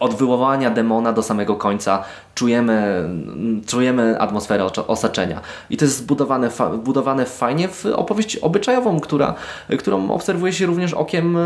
od 0.00 0.14
wywołania 0.14 0.70
demona 0.70 1.12
do 1.12 1.22
samego 1.22 1.56
końca 1.56 2.04
czujemy, 2.34 3.08
czujemy 3.66 4.20
atmosferę 4.20 4.64
osaczenia. 4.86 5.40
I 5.70 5.76
to 5.76 5.84
jest 5.84 5.96
zbudowane, 5.96 6.50
budowane 6.84 7.26
fajnie 7.26 7.68
w 7.68 7.86
opowieść 7.86 8.36
obyczajową, 8.36 9.00
która, 9.00 9.34
którą 9.78 10.10
obserwuje 10.10 10.52
się 10.52 10.66
również 10.66 10.94
okiem 10.94 11.36
e, 11.36 11.40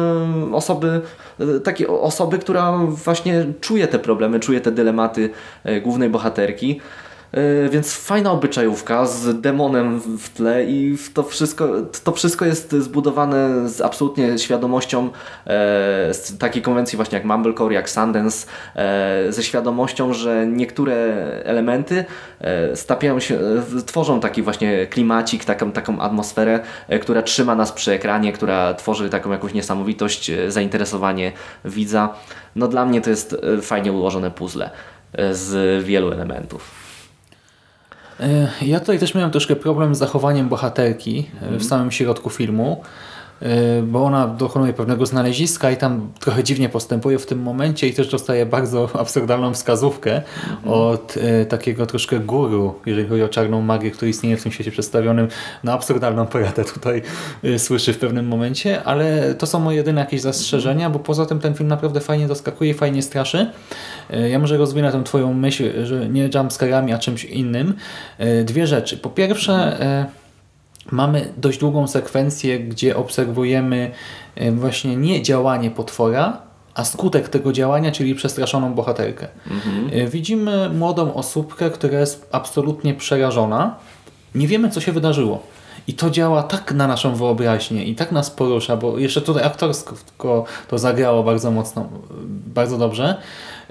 osoby, 0.53 1.01
e, 1.41 1.61
takiej 1.61 1.87
osoby, 1.87 2.39
która 2.39 2.79
właśnie 2.79 3.47
czuje 3.61 3.89
te 3.89 3.99
problemy, 3.99 4.41
czuje 4.41 4.61
te 4.61 4.73
dylematy 4.73 5.31
e, 5.65 5.81
głównej 5.81 6.11
bohaterki. 6.11 6.81
E, 7.35 7.69
więc 7.69 7.95
fajna 7.95 8.33
obyczajówka 8.33 9.07
z 9.07 9.41
demonem 9.41 10.01
w 10.19 10.29
tle 10.29 10.65
i 10.65 10.97
to 11.15 11.23
wszystko, 11.23 11.69
to 12.05 12.13
wszystko 12.13 12.45
jest 12.45 12.73
zbudowane 12.73 13.69
z 13.69 13.81
absolutnie 13.81 14.39
świadomością 14.39 15.07
e, 15.07 15.11
z 16.15 16.39
takiej 16.39 16.63
konwencji 16.63 16.97
właśnie 16.97 17.19
jak 17.19 17.25
Mumblecore, 17.25 17.75
jak 17.75 17.91
Sundance, 17.91 18.47
e, 18.77 19.33
ze 19.33 19.43
świadomością, 19.43 20.13
że 20.13 20.47
niektóre 20.47 20.95
elementy 21.45 22.05
stapiają 22.75 23.21
się, 23.21 23.39
tworzą 23.87 24.21
taki 24.21 24.43
właśnie 24.43 24.87
klimacik, 24.87 25.45
taką, 25.45 25.73
taką 25.73 26.01
atmosferę, 26.01 26.61
która 27.01 27.23
trzyma 27.23 27.55
nas 27.55 27.73
przy 27.73 27.93
ekranie, 27.93 28.33
która 28.33 28.75
tworzy 28.75 29.11
taką 29.11 29.33
jakąś 29.33 29.55
niesamowitość, 29.55 30.31
zainteresowanie 30.49 31.33
widza. 31.65 32.15
No 32.57 32.69
dla 32.69 32.85
mnie 32.85 33.01
to 33.01 33.11
jest 33.11 33.37
fajnie 33.63 33.93
ułożone 33.93 34.31
puzzle 34.31 34.71
z 35.33 35.85
wielu 35.85 36.13
elementów. 36.13 36.94
E, 38.21 38.49
ja 38.63 38.81
tutaj 38.81 38.99
też 38.99 39.15
miałem 39.15 39.31
troszkę 39.31 39.57
problem 39.57 39.95
z 39.95 39.99
zachowaniem 39.99 40.49
bohaterki 40.49 41.31
mm. 41.43 41.61
w 41.61 41.65
samym 41.65 41.91
środku 41.91 42.31
filmu, 42.31 42.83
bo 43.83 44.05
ona 44.05 44.27
dokonuje 44.27 44.73
pewnego 44.73 45.07
znaleziska 45.07 45.71
i 45.71 45.77
tam 45.77 46.13
trochę 46.21 46.45
dziwnie 46.45 46.69
postępuje 46.69 47.19
w 47.19 47.27
tym 47.27 47.43
momencie 47.43 47.89
i 47.89 47.95
też 47.95 48.09
dostaje 48.09 48.47
bardzo 48.47 48.89
absurdalną 49.03 49.55
wskazówkę 49.55 50.23
od 50.67 51.17
y, 51.17 51.47
takiego 51.47 51.87
troszkę 51.87 52.21
guru, 52.21 52.75
jeżeli 52.87 53.09
chodzi 53.09 53.23
o 53.23 53.29
czarną 53.29 53.61
magię, 53.61 53.91
który 53.91 54.11
istnieje 54.11 54.37
w 54.37 54.43
tym 54.43 54.53
świecie 54.53 54.71
przedstawionym. 54.71 55.29
No 55.65 55.73
absurdalną 55.73 56.27
poradę 56.27 56.65
tutaj 56.65 57.03
y, 57.45 57.59
słyszy 57.59 57.93
w 57.93 57.99
pewnym 57.99 58.27
momencie, 58.27 58.83
ale 58.83 59.35
to 59.35 59.47
są 59.47 59.61
moje 59.61 59.77
jedyne 59.77 60.01
jakieś 60.01 60.21
zastrzeżenia, 60.21 60.91
bo 60.91 60.99
poza 60.99 61.27
tym 61.27 61.41
ten 61.41 61.55
film 61.55 61.69
naprawdę 61.69 62.01
fajnie 62.01 62.29
zaskakuje 62.29 62.71
i 62.71 62.75
fajnie 62.75 63.03
straszy. 63.03 63.51
Ja 64.31 64.39
może 64.39 64.57
rozwinę 64.57 64.93
tę 64.93 65.05
twoją 65.05 65.35
myśl, 65.35 65.87
że 65.87 66.09
nie 66.09 66.31
jumpscarami, 66.35 66.93
a 66.93 66.99
czymś 66.99 67.25
innym. 67.25 67.75
Dwie 68.45 68.67
rzeczy. 68.67 68.97
Po 68.97 69.11
pierwsze... 69.11 69.77
Mamy 70.91 71.33
dość 71.37 71.59
długą 71.59 71.87
sekwencję, 71.89 72.61
gdzie 72.61 72.97
obserwujemy 72.97 73.91
e, 74.35 74.53
właśnie 74.53 74.97
nie 74.97 75.23
działanie 75.23 75.71
potwora, 75.71 76.39
a 76.75 76.85
skutek 76.85 77.29
tego 77.29 77.53
działania, 77.53 77.93
czyli 77.93 78.15
przestraszoną 78.15 78.75
bohaterkę. 78.75 79.29
E, 79.93 80.07
Widzimy 80.07 80.71
młodą 80.71 81.15
osóbkę, 81.15 81.71
która 81.71 82.01
jest 82.01 82.29
absolutnie 82.33 82.95
przerażona. 82.95 83.77
Nie 84.35 84.47
wiemy, 84.49 84.71
co 84.71 84.81
się 84.81 84.93
wydarzyło. 84.93 85.43
I 85.89 85.95
to 85.95 86.11
działa 86.11 86.43
tak 86.43 86.73
na 86.73 86.87
naszą 86.87 87.15
wyobraźnię 87.15 87.85
i 87.85 87.95
tak 87.95 88.13
nas 88.13 88.31
porusza, 88.31 88.77
bo 88.77 88.99
jeszcze 88.99 89.21
tutaj 89.21 89.45
aktorsko 89.45 90.45
to 90.69 90.79
zagrało 90.79 91.23
bardzo 91.23 91.51
mocno, 91.51 91.89
bardzo 92.47 92.79
dobrze. 92.79 93.17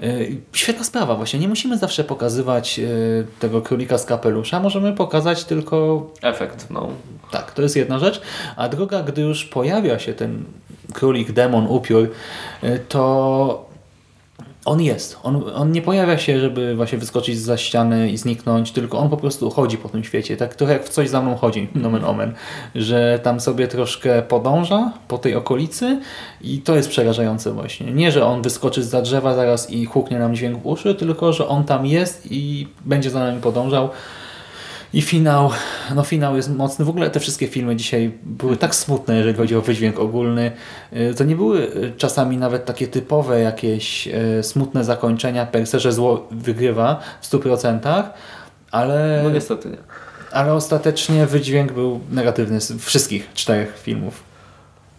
Yy, 0.00 0.36
Świetna 0.52 0.84
sprawa 0.84 1.14
właśnie. 1.14 1.40
Nie 1.40 1.48
musimy 1.48 1.78
zawsze 1.78 2.04
pokazywać 2.04 2.78
yy, 2.78 3.26
tego 3.40 3.62
królika 3.62 3.98
z 3.98 4.06
kapelusza. 4.06 4.60
Możemy 4.60 4.92
pokazać 4.92 5.44
tylko 5.44 6.06
Efekt, 6.22 6.70
no. 6.70 6.88
tak, 7.30 7.52
to 7.52 7.62
jest 7.62 7.76
jedna 7.76 7.98
rzecz. 7.98 8.20
A 8.56 8.68
druga, 8.68 9.02
gdy 9.02 9.22
już 9.22 9.44
pojawia 9.44 9.98
się 9.98 10.14
ten 10.14 10.44
królik, 10.92 11.32
demon, 11.32 11.66
upiór, 11.66 12.08
y, 12.64 12.80
to 12.88 13.73
on 14.64 14.80
jest. 14.80 15.18
On, 15.22 15.44
on 15.54 15.72
nie 15.72 15.82
pojawia 15.82 16.18
się, 16.18 16.40
żeby 16.40 16.76
właśnie 16.76 16.98
wyskoczyć 16.98 17.38
za 17.38 17.56
ściany 17.56 18.10
i 18.10 18.16
zniknąć, 18.16 18.72
tylko 18.72 18.98
on 18.98 19.08
po 19.08 19.16
prostu 19.16 19.50
chodzi 19.50 19.78
po 19.78 19.88
tym 19.88 20.04
świecie. 20.04 20.36
Tak 20.36 20.54
trochę 20.54 20.72
jak 20.72 20.84
w 20.84 20.88
coś 20.88 21.08
za 21.08 21.22
mną 21.22 21.36
chodzi, 21.36 21.68
nomen 21.74 22.04
omen. 22.04 22.34
Że 22.74 23.20
tam 23.22 23.40
sobie 23.40 23.68
troszkę 23.68 24.22
podąża 24.22 24.92
po 25.08 25.18
tej 25.18 25.34
okolicy 25.34 26.00
i 26.40 26.58
to 26.58 26.76
jest 26.76 26.88
przerażające 26.88 27.52
właśnie. 27.52 27.92
Nie, 27.92 28.12
że 28.12 28.26
on 28.26 28.42
wyskoczy 28.42 28.84
za 28.84 29.02
drzewa 29.02 29.34
zaraz 29.34 29.70
i 29.70 29.84
huknie 29.84 30.18
nam 30.18 30.34
dźwięk 30.34 30.62
w 30.62 30.66
uszy, 30.66 30.94
tylko 30.94 31.32
że 31.32 31.48
on 31.48 31.64
tam 31.64 31.86
jest 31.86 32.32
i 32.32 32.68
będzie 32.84 33.10
za 33.10 33.20
nami 33.20 33.40
podążał. 33.40 33.88
I 34.94 35.02
finał, 35.02 35.50
no 35.94 36.02
finał 36.04 36.36
jest 36.36 36.50
mocny. 36.56 36.84
W 36.84 36.88
ogóle 36.88 37.10
te 37.10 37.20
wszystkie 37.20 37.46
filmy 37.48 37.76
dzisiaj 37.76 38.12
były 38.22 38.56
tak 38.56 38.74
smutne, 38.74 39.16
jeżeli 39.16 39.36
chodzi 39.36 39.56
o 39.56 39.60
wydźwięk 39.62 39.98
ogólny. 39.98 40.52
Y, 40.92 41.14
To 41.14 41.24
nie 41.24 41.36
były 41.36 41.60
y, 41.76 41.92
czasami 41.96 42.36
nawet 42.36 42.64
takie 42.64 42.86
typowe 42.86 43.40
jakieś 43.40 44.08
y, 44.08 44.42
smutne 44.42 44.84
zakończenia 44.84 45.46
per 45.46 45.66
se, 45.66 45.80
że 45.80 45.92
zło 45.92 46.28
wygrywa 46.30 47.00
w 47.20 47.26
100%, 47.30 48.02
ale, 48.70 49.20
No 49.24 49.30
niestety 49.30 49.68
nie. 49.68 49.76
ale 50.32 50.54
ostatecznie 50.54 51.26
wydźwięk 51.26 51.72
był 51.72 52.00
negatywny 52.10 52.60
z 52.60 52.72
wszystkich 52.82 53.32
czterech 53.34 53.78
filmów. 53.82 54.22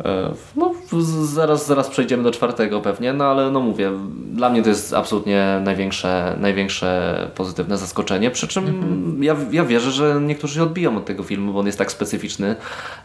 E, 0.06 0.32
No, 0.56 0.74
zaraz, 1.23 1.67
zaraz 1.67 1.89
przejdziemy 1.89 2.23
do 2.23 2.31
czwartego 2.31 2.81
pewnie, 2.81 3.13
no 3.13 3.25
ale 3.25 3.51
no 3.51 3.59
mówię, 3.59 3.91
dla 4.31 4.49
mnie 4.49 4.63
to 4.63 4.69
jest 4.69 4.93
absolutnie 4.93 5.61
największe, 5.63 6.36
największe 6.39 7.17
pozytywne 7.36 7.77
zaskoczenie, 7.77 8.31
przy 8.31 8.47
czym 8.47 9.23
ja, 9.23 9.36
ja 9.51 9.65
wierzę, 9.65 9.91
że 9.91 10.21
niektórzy 10.21 10.55
się 10.55 10.63
odbiją 10.63 10.97
od 10.97 11.05
tego 11.05 11.23
filmu, 11.23 11.53
bo 11.53 11.59
on 11.59 11.65
jest 11.65 11.77
tak 11.77 11.91
specyficzny 11.91 12.55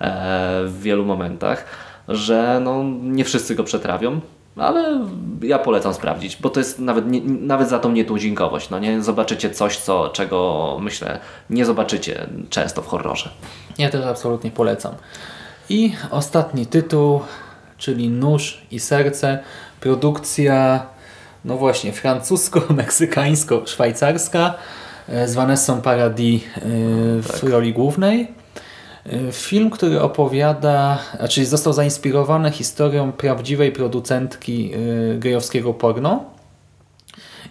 e, 0.00 0.62
w 0.64 0.82
wielu 0.82 1.04
momentach, 1.04 1.64
że 2.08 2.60
no, 2.64 2.84
nie 3.02 3.24
wszyscy 3.24 3.54
go 3.54 3.64
przetrawią. 3.64 4.20
Ale 4.56 5.00
ja 5.42 5.58
polecam 5.58 5.94
sprawdzić, 5.94 6.36
bo 6.36 6.50
to 6.50 6.60
jest 6.60 6.78
nawet, 6.78 7.06
nie, 7.06 7.20
nawet 7.24 7.68
za 7.68 7.78
tą 7.78 7.92
nietuzinkowość. 7.92 8.70
No 8.70 8.78
nie? 8.78 9.02
Zobaczycie 9.02 9.50
coś, 9.50 9.76
co, 9.76 10.08
czego 10.08 10.78
myślę 10.80 11.18
nie 11.50 11.64
zobaczycie 11.64 12.28
często 12.50 12.82
w 12.82 12.86
horrorze. 12.86 13.30
Ja 13.78 13.90
też 13.90 14.04
absolutnie 14.04 14.50
polecam. 14.50 14.94
I 15.68 15.92
ostatni 16.10 16.66
tytuł, 16.66 17.20
czyli 17.80 18.08
Nóż 18.08 18.62
i 18.70 18.80
Serce. 18.80 19.38
Produkcja, 19.80 20.86
no 21.44 21.56
właśnie, 21.56 21.92
francusko-meksykańsko-szwajcarska 21.92 24.54
e, 25.08 25.28
z 25.28 25.34
Vanessą 25.34 25.82
Paradis 25.82 26.42
e, 26.42 26.46
w 27.22 27.42
roli 27.42 27.72
głównej. 27.72 28.28
E, 29.06 29.32
Film, 29.32 29.70
który 29.70 30.00
opowiada, 30.00 30.98
znaczy 31.16 31.46
został 31.46 31.72
zainspirowany 31.72 32.50
historią 32.50 33.12
prawdziwej 33.12 33.72
producentki 33.72 34.72
gejowskiego 35.18 35.74
porno. 35.74 36.24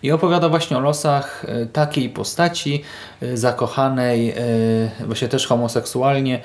I 0.03 0.11
opowiada 0.11 0.49
właśnie 0.49 0.77
o 0.77 0.79
losach 0.79 1.45
e, 1.47 1.65
takiej 1.65 2.09
postaci 2.09 2.83
e, 3.21 3.37
zakochanej, 3.37 4.29
e, 4.29 4.35
właśnie 5.05 5.27
też 5.27 5.47
homoseksualnie 5.47 6.41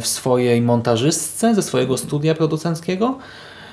w 0.00 0.06
swojej 0.06 0.62
montażystce 0.62 1.54
ze 1.54 1.62
swojego 1.62 1.98
studia 1.98 2.34
producenckiego. 2.34 3.18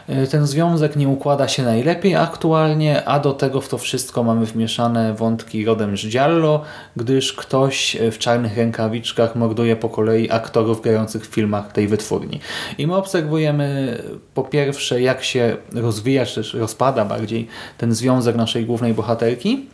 E, 0.07 0.27
Ten 0.27 0.47
związek 0.47 0.95
nie 0.95 1.07
układa 1.07 1.47
się 1.47 1.63
najlepiej 1.63 2.15
aktualnie, 2.15 3.05
a 3.05 3.19
do 3.19 3.33
tego 3.33 3.61
w 3.61 3.69
to 3.69 3.77
wszystko 3.77 4.23
mamy 4.23 4.45
wmieszane 4.45 5.13
wątki 5.13 5.65
rodem 5.65 5.97
z 5.97 6.07
Giallo, 6.07 6.61
gdyż 6.95 7.33
ktoś 7.33 7.95
e, 7.95 8.11
w 8.11 8.17
czarnych 8.17 8.57
rękawiczkach 8.57 9.35
morduje 9.35 9.75
po 9.75 9.89
kolei 9.89 10.31
aktorów 10.31 10.81
grających 10.81 11.27
w 11.27 11.33
filmach 11.33 11.71
tej 11.71 11.87
wytwórni. 11.87 12.39
I 12.77 12.87
my 12.87 12.95
obserwujemy 12.95 13.97
po 14.33 14.43
pierwsze 14.43 15.01
jak 15.01 15.23
się 15.23 15.57
rozwija, 15.73 16.25
czy 16.25 16.35
też 16.35 16.53
rozpada 16.53 17.05
bardziej 17.05 17.47
ten 17.77 17.93
związek 17.93 18.35
naszej 18.35 18.65
głównej 18.65 18.93
bohaterki, 18.93 19.65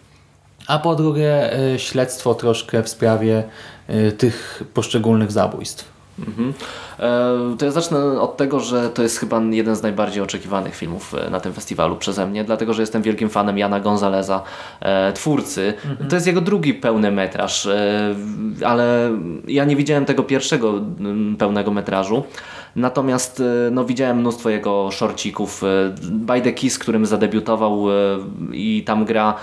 a 0.67 0.79
po 0.79 0.95
drugie 0.95 1.53
e, 1.53 1.79
śledztwo 1.79 2.35
troszkę 2.35 2.83
w 2.83 2.89
sprawie 2.89 3.43
tych 4.17 4.63
poszczególnych 4.73 5.31
zabójstw. 5.31 6.00
Mhm. 6.27 6.53
E, 6.99 7.57
To 7.57 7.65
ja 7.65 7.71
zacznę 7.71 8.21
od 8.21 8.37
tego, 8.37 8.59
że 8.59 8.89
to 8.89 9.03
jest 9.03 9.17
chyba 9.19 9.41
jeden 9.51 9.75
z 9.75 9.81
najbardziej 9.81 10.23
oczekiwanych 10.23 10.75
filmów 10.75 11.15
e, 11.15 11.29
na 11.29 11.39
tym 11.39 11.53
festiwalu 11.53 11.95
przeze 11.95 12.27
mnie, 12.27 12.43
dlatego 12.43 12.73
że 12.73 12.81
jestem 12.81 13.01
wielkim 13.01 13.29
fanem 13.29 13.57
Jana 13.57 13.79
Gonzaleza, 13.79 14.43
e, 14.79 15.13
twórcy. 15.13 15.73
To 16.09 16.15
jest 16.15 16.27
jego 16.27 16.41
drugi 16.41 16.73
pełny 16.73 17.11
metraż, 17.11 17.67
ale 18.65 19.11
ja 19.47 19.65
nie 19.65 19.75
widziałem 19.75 20.05
tego 20.05 20.23
pierwszego 20.23 20.73
pełnego 21.37 21.71
metrażu. 21.71 22.23
Natomiast 22.75 23.39
e, 23.39 23.71
no, 23.71 23.85
widziałem 23.85 24.17
mnóstwo 24.17 24.49
jego 24.49 24.91
shorcików. 24.91 25.63
e, 25.63 25.67
By 26.01 26.41
the 26.41 26.53
Kiss, 26.53 26.79
którym 26.79 27.05
zadebiutował 27.05 27.91
e, 27.91 27.93
i 28.53 28.83
tam 28.85 29.05
gra 29.05 29.33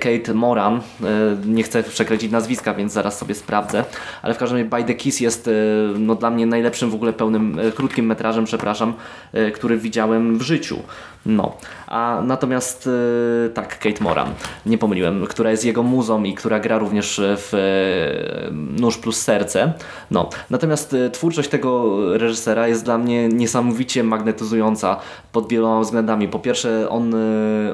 Kate 0.00 0.34
Moran. 0.34 0.80
Nie 1.46 1.62
chcę 1.62 1.82
przekręcić 1.82 2.32
nazwiska, 2.32 2.74
więc 2.74 2.92
zaraz 2.92 3.18
sobie 3.18 3.34
sprawdzę. 3.34 3.84
Ale 4.22 4.34
w 4.34 4.38
każdym 4.38 4.58
razie 4.58 4.70
By 4.70 4.84
the 4.84 4.94
Kiss 4.94 5.20
jest 5.20 5.50
no, 5.98 6.14
dla 6.14 6.30
mnie 6.30 6.46
najlepszym 6.46 6.90
w 6.90 6.94
ogóle 6.94 7.12
pełnym, 7.12 7.58
krótkim 7.74 8.06
metrażem, 8.06 8.44
przepraszam, 8.44 8.94
który 9.54 9.78
widziałem 9.78 10.38
w 10.38 10.42
życiu. 10.42 10.78
No, 11.26 11.56
a 11.94 12.22
natomiast 12.26 12.88
e, 13.46 13.48
tak, 13.48 13.78
Kate 13.78 14.04
Moran, 14.04 14.28
nie 14.66 14.78
pomyliłem, 14.78 15.26
która 15.26 15.50
jest 15.50 15.64
jego 15.64 15.82
muzą 15.82 16.24
i 16.24 16.34
która 16.34 16.60
gra 16.60 16.78
również 16.78 17.20
w 17.24 17.54
e, 17.54 18.52
Nóż 18.80 18.98
plus 18.98 19.22
Serce. 19.22 19.72
No, 20.10 20.28
natomiast 20.50 20.94
e, 20.94 21.10
twórczość 21.10 21.48
tego 21.48 21.98
reżysera 22.18 22.68
jest 22.68 22.84
dla 22.84 22.98
mnie 22.98 23.28
niesamowicie 23.28 24.04
magnetyzująca 24.04 24.96
pod 25.32 25.48
wieloma 25.48 25.80
względami. 25.80 26.28
Po 26.28 26.38
pierwsze, 26.38 26.88
on 26.88 27.14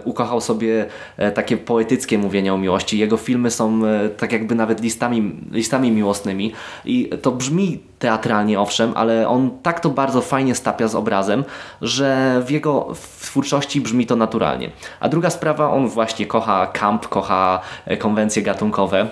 ukochał 0.04 0.40
sobie 0.40 0.86
e, 1.16 1.32
takie 1.32 1.56
poetyckie 1.56 2.18
mówienie 2.18 2.54
o 2.54 2.58
miłości. 2.58 2.98
Jego 2.98 3.16
filmy 3.16 3.50
są 3.50 3.86
e, 3.86 4.08
tak 4.08 4.32
jakby 4.32 4.54
nawet 4.54 4.80
listami, 4.82 5.36
listami 5.50 5.90
miłosnymi 5.90 6.52
i 6.84 7.10
to 7.22 7.32
brzmi 7.32 7.89
teatralnie 8.00 8.60
owszem, 8.60 8.92
ale 8.94 9.28
on 9.28 9.50
tak 9.62 9.80
to 9.80 9.90
bardzo 9.90 10.20
fajnie 10.20 10.54
stapia 10.54 10.88
z 10.88 10.94
obrazem, 10.94 11.44
że 11.82 12.42
w 12.46 12.50
jego 12.50 12.92
twórczości 13.20 13.80
brzmi 13.80 14.06
to 14.06 14.16
naturalnie. 14.16 14.70
A 15.00 15.08
druga 15.08 15.30
sprawa, 15.30 15.70
on 15.70 15.88
właśnie 15.88 16.26
kocha 16.26 16.66
camp, 16.66 17.08
kocha 17.08 17.60
e, 17.86 17.96
konwencje 17.96 18.42
gatunkowe. 18.42 19.08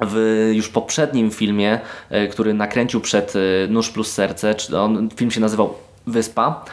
W 0.00 0.50
już 0.54 0.68
poprzednim 0.68 1.30
filmie, 1.30 1.80
e, 2.10 2.26
który 2.28 2.54
nakręcił 2.54 3.00
przed 3.00 3.32
e, 3.36 3.38
Nóż 3.68 3.90
plus 3.90 4.12
Serce, 4.12 4.54
on, 4.78 5.08
film 5.16 5.30
się 5.30 5.40
nazywał 5.40 5.74
Wyspa, 6.06 6.64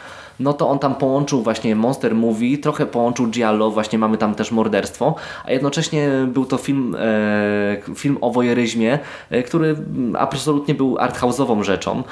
no 0.42 0.52
to 0.52 0.68
on 0.68 0.78
tam 0.78 0.94
połączył 0.94 1.42
właśnie 1.42 1.76
Monster 1.76 2.14
Movie, 2.14 2.58
trochę 2.58 2.86
połączył 2.86 3.26
Giallo, 3.26 3.70
właśnie 3.70 3.98
mamy 3.98 4.18
tam 4.18 4.34
też 4.34 4.52
morderstwo, 4.52 5.14
a 5.44 5.52
jednocześnie 5.52 6.10
był 6.26 6.44
to 6.44 6.56
film, 6.56 6.96
e, 6.98 7.94
film 7.94 8.18
o 8.20 8.30
wojeryzmie, 8.30 8.98
e, 9.30 9.42
który 9.42 9.68
mm, 9.68 10.16
absolutnie 10.16 10.74
był 10.74 10.94
arthouse'ową 10.94 11.62
rzeczą. 11.62 12.02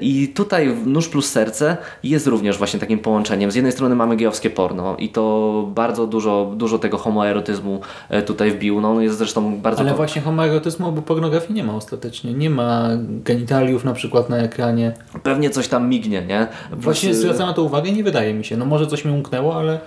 I 0.00 0.28
tutaj 0.28 0.76
Nóż 0.86 1.08
plus 1.08 1.30
Serce 1.30 1.76
jest 2.02 2.26
również 2.26 2.58
właśnie 2.58 2.80
takim 2.80 2.98
połączeniem. 2.98 3.50
Z 3.50 3.54
jednej 3.54 3.72
strony 3.72 3.94
mamy 3.94 4.16
gejowskie 4.16 4.50
porno 4.50 4.96
i 4.96 5.08
to 5.08 5.64
bardzo 5.74 6.06
dużo, 6.06 6.52
dużo 6.56 6.78
tego 6.78 6.98
homoerotyzmu 6.98 7.80
e, 8.08 8.22
tutaj 8.22 8.50
wbił. 8.50 8.80
No, 8.80 9.00
jest 9.00 9.18
zresztą 9.18 9.56
bardzo... 9.60 9.80
Ale 9.80 9.90
to- 9.90 9.96
właśnie 9.96 10.22
homoerotyzmu 10.22 10.86
albo 10.86 11.02
pornografii 11.02 11.54
nie 11.54 11.64
ma 11.64 11.74
ostatecznie. 11.74 12.34
Nie 12.34 12.50
ma 12.50 12.88
genitaliów 13.24 13.84
na 13.84 13.92
przykład 13.92 14.28
na 14.30 14.36
ekranie. 14.36 14.92
Pewnie 15.22 15.50
coś 15.50 15.68
tam 15.68 15.88
mignie, 15.88 16.22
nie? 16.22 16.46
Właśnie 16.72 17.08
Plus, 17.08 17.20
e, 17.20 17.22
zwracam 17.22 17.46
na 17.46 17.52
to 17.52 17.62
uwagę, 17.62 17.92
nie 17.92 18.04
wydaje 18.04 18.34
mi 18.34 18.44
się. 18.44 18.56
No 18.56 18.64
może 18.66 18.86
coś 18.86 19.04
mi 19.04 19.12
umknęło, 19.12 19.56
ale 19.56 19.80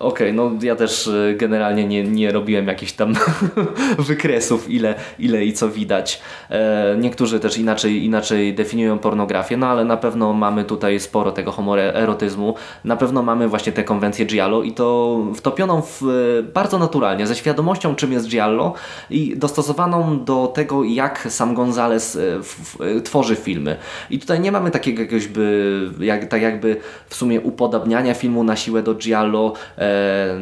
Okej, 0.00 0.32
no 0.32 0.50
ja 0.62 0.76
też 0.76 1.06
y, 1.06 1.34
generalnie 1.38 1.86
nie, 1.86 2.02
nie 2.02 2.32
robiłem 2.32 2.66
jakichś 2.66 2.92
tam 2.92 3.14
wykresów, 4.08 4.70
ile, 4.70 4.94
ile 5.18 5.44
i 5.44 5.52
co 5.52 5.68
widać. 5.68 6.20
E, 6.50 6.96
niektórzy 6.98 7.40
też 7.40 7.58
inaczej, 7.58 8.04
inaczej 8.04 8.54
definiują 8.54 8.98
pornografię, 8.98 9.56
no 9.56 9.66
ale 9.66 9.84
na 9.84 9.96
pewno 9.96 10.32
mamy 10.32 10.64
tutaj 10.64 11.00
sporo 11.00 11.32
tego 11.32 11.52
homoerotyzmu. 11.52 12.54
Na 12.84 12.96
pewno 12.96 13.22
mamy 13.22 13.48
właśnie 13.48 13.72
tę 13.72 13.84
konwencję 13.84 14.26
Giallo 14.26 14.62
i 14.62 14.72
to 14.72 15.18
wtopioną 15.34 15.82
w, 15.82 16.02
e, 16.02 16.42
bardzo 16.42 16.78
naturalnie, 16.78 17.26
ze 17.26 17.34
świadomością 17.34 17.94
czym 17.94 18.12
jest 18.12 18.28
Giallo 18.28 18.74
i 19.10 19.36
dostosowaną 19.36 20.24
do 20.24 20.46
tego, 20.46 20.84
jak 20.84 21.26
sam 21.30 21.54
Gonzales 21.54 22.18
e, 22.80 23.00
tworzy 23.00 23.36
filmy. 23.36 23.76
I 24.10 24.18
tutaj 24.18 24.40
nie 24.40 24.52
mamy 24.52 24.70
takiego 24.70 25.02
jakiegoś 25.02 25.26
by, 25.26 25.90
jak, 26.00 26.24
tak 26.24 26.42
jakby 26.42 26.76
w 27.08 27.14
sumie 27.14 27.40
upodabniania 27.40 28.14
filmu 28.14 28.44
na 28.44 28.56
siłę 28.56 28.82
do 28.82 28.94
Giallo, 28.94 29.52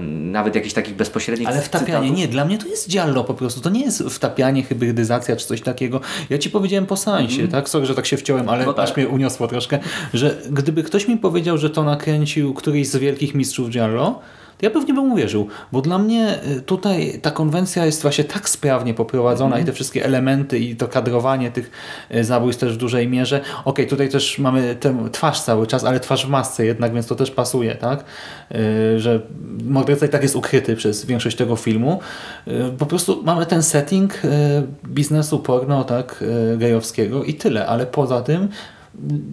nawet 0.08 0.54
jakichś 0.54 0.74
takich 0.74 0.94
bezpośrednich 0.94 1.48
Ale 1.48 1.60
wtapianie, 1.60 1.92
cytatów. 1.92 2.16
nie, 2.18 2.28
dla 2.28 2.44
mnie 2.44 2.58
to 2.58 2.66
jest 2.66 2.90
giallo 2.90 3.24
po 3.24 3.34
prostu. 3.34 3.60
To 3.60 3.70
nie 3.70 3.84
jest 3.84 4.02
wtapianie, 4.02 4.62
hybrydyzacja 4.62 5.36
czy 5.36 5.46
coś 5.46 5.60
takiego. 5.60 6.00
Ja 6.30 6.38
ci 6.38 6.50
powiedziałem 6.50 6.86
po 6.86 6.96
seansie, 6.96 7.48
tak? 7.48 7.68
Sorry, 7.68 7.86
że 7.86 7.94
tak 7.94 8.06
się 8.06 8.16
wciąłem, 8.16 8.48
ale. 8.48 8.66
No 8.66 8.72
tak. 8.72 8.84
aż 8.84 8.96
mnie 8.96 9.08
uniosło 9.08 9.48
troszkę, 9.48 9.78
że 10.14 10.36
gdyby 10.50 10.82
ktoś 10.82 11.08
mi 11.08 11.16
powiedział, 11.16 11.58
że 11.58 11.70
to 11.70 11.84
nakręcił 11.84 12.54
któryś 12.54 12.88
z 12.88 12.96
wielkich 12.96 13.34
mistrzów 13.34 13.70
giallo, 13.70 14.20
ja 14.64 14.70
pewnie 14.70 14.94
bym 14.94 15.12
uwierzył, 15.12 15.48
bo 15.72 15.80
dla 15.80 15.98
mnie 15.98 16.38
y, 16.56 16.60
tutaj 16.60 17.18
ta 17.22 17.30
konwencja 17.30 17.86
jest 17.86 18.02
właśnie 18.02 18.24
tak 18.24 18.48
sprawnie 18.48 18.94
poprowadzona 18.94 19.44
Mhm. 19.56 19.62
i 19.62 19.66
te 19.66 19.72
wszystkie 19.72 20.04
elementy 20.04 20.58
i 20.58 20.76
to 20.76 20.88
kadrowanie 20.88 21.50
tych 21.50 21.70
y, 22.14 22.24
zabójstw 22.24 22.60
też 22.60 22.74
w 22.74 22.76
dużej 22.76 23.08
mierze. 23.08 23.40
Okej, 23.64 23.86
tutaj 23.86 24.08
też 24.08 24.38
mamy 24.38 24.76
tę 24.80 25.08
twarz 25.12 25.40
cały 25.40 25.66
czas, 25.66 25.84
ale 25.84 26.00
twarz 26.00 26.26
w 26.26 26.28
masce 26.28 26.66
jednak, 26.66 26.94
więc 26.94 27.06
to 27.06 27.14
też 27.14 27.30
pasuje, 27.30 27.74
tak? 27.74 28.04
Y, 28.54 29.00
Że 29.00 29.20
morderca 29.64 30.06
i 30.06 30.08
tak 30.08 30.22
jest 30.22 30.36
ukryty 30.36 30.76
przez 30.76 31.04
większość 31.04 31.36
tego 31.36 31.56
filmu. 31.56 32.00
Po 32.78 32.86
prostu 32.86 33.22
mamy 33.24 33.46
ten 33.46 33.62
setting 33.62 34.22
biznesu 34.86 35.38
porno, 35.38 35.84
tak, 35.84 36.24
gejowskiego 36.56 37.24
i 37.24 37.34
tyle, 37.34 37.66
ale 37.66 37.86
poza 37.86 38.20
tym 38.22 38.48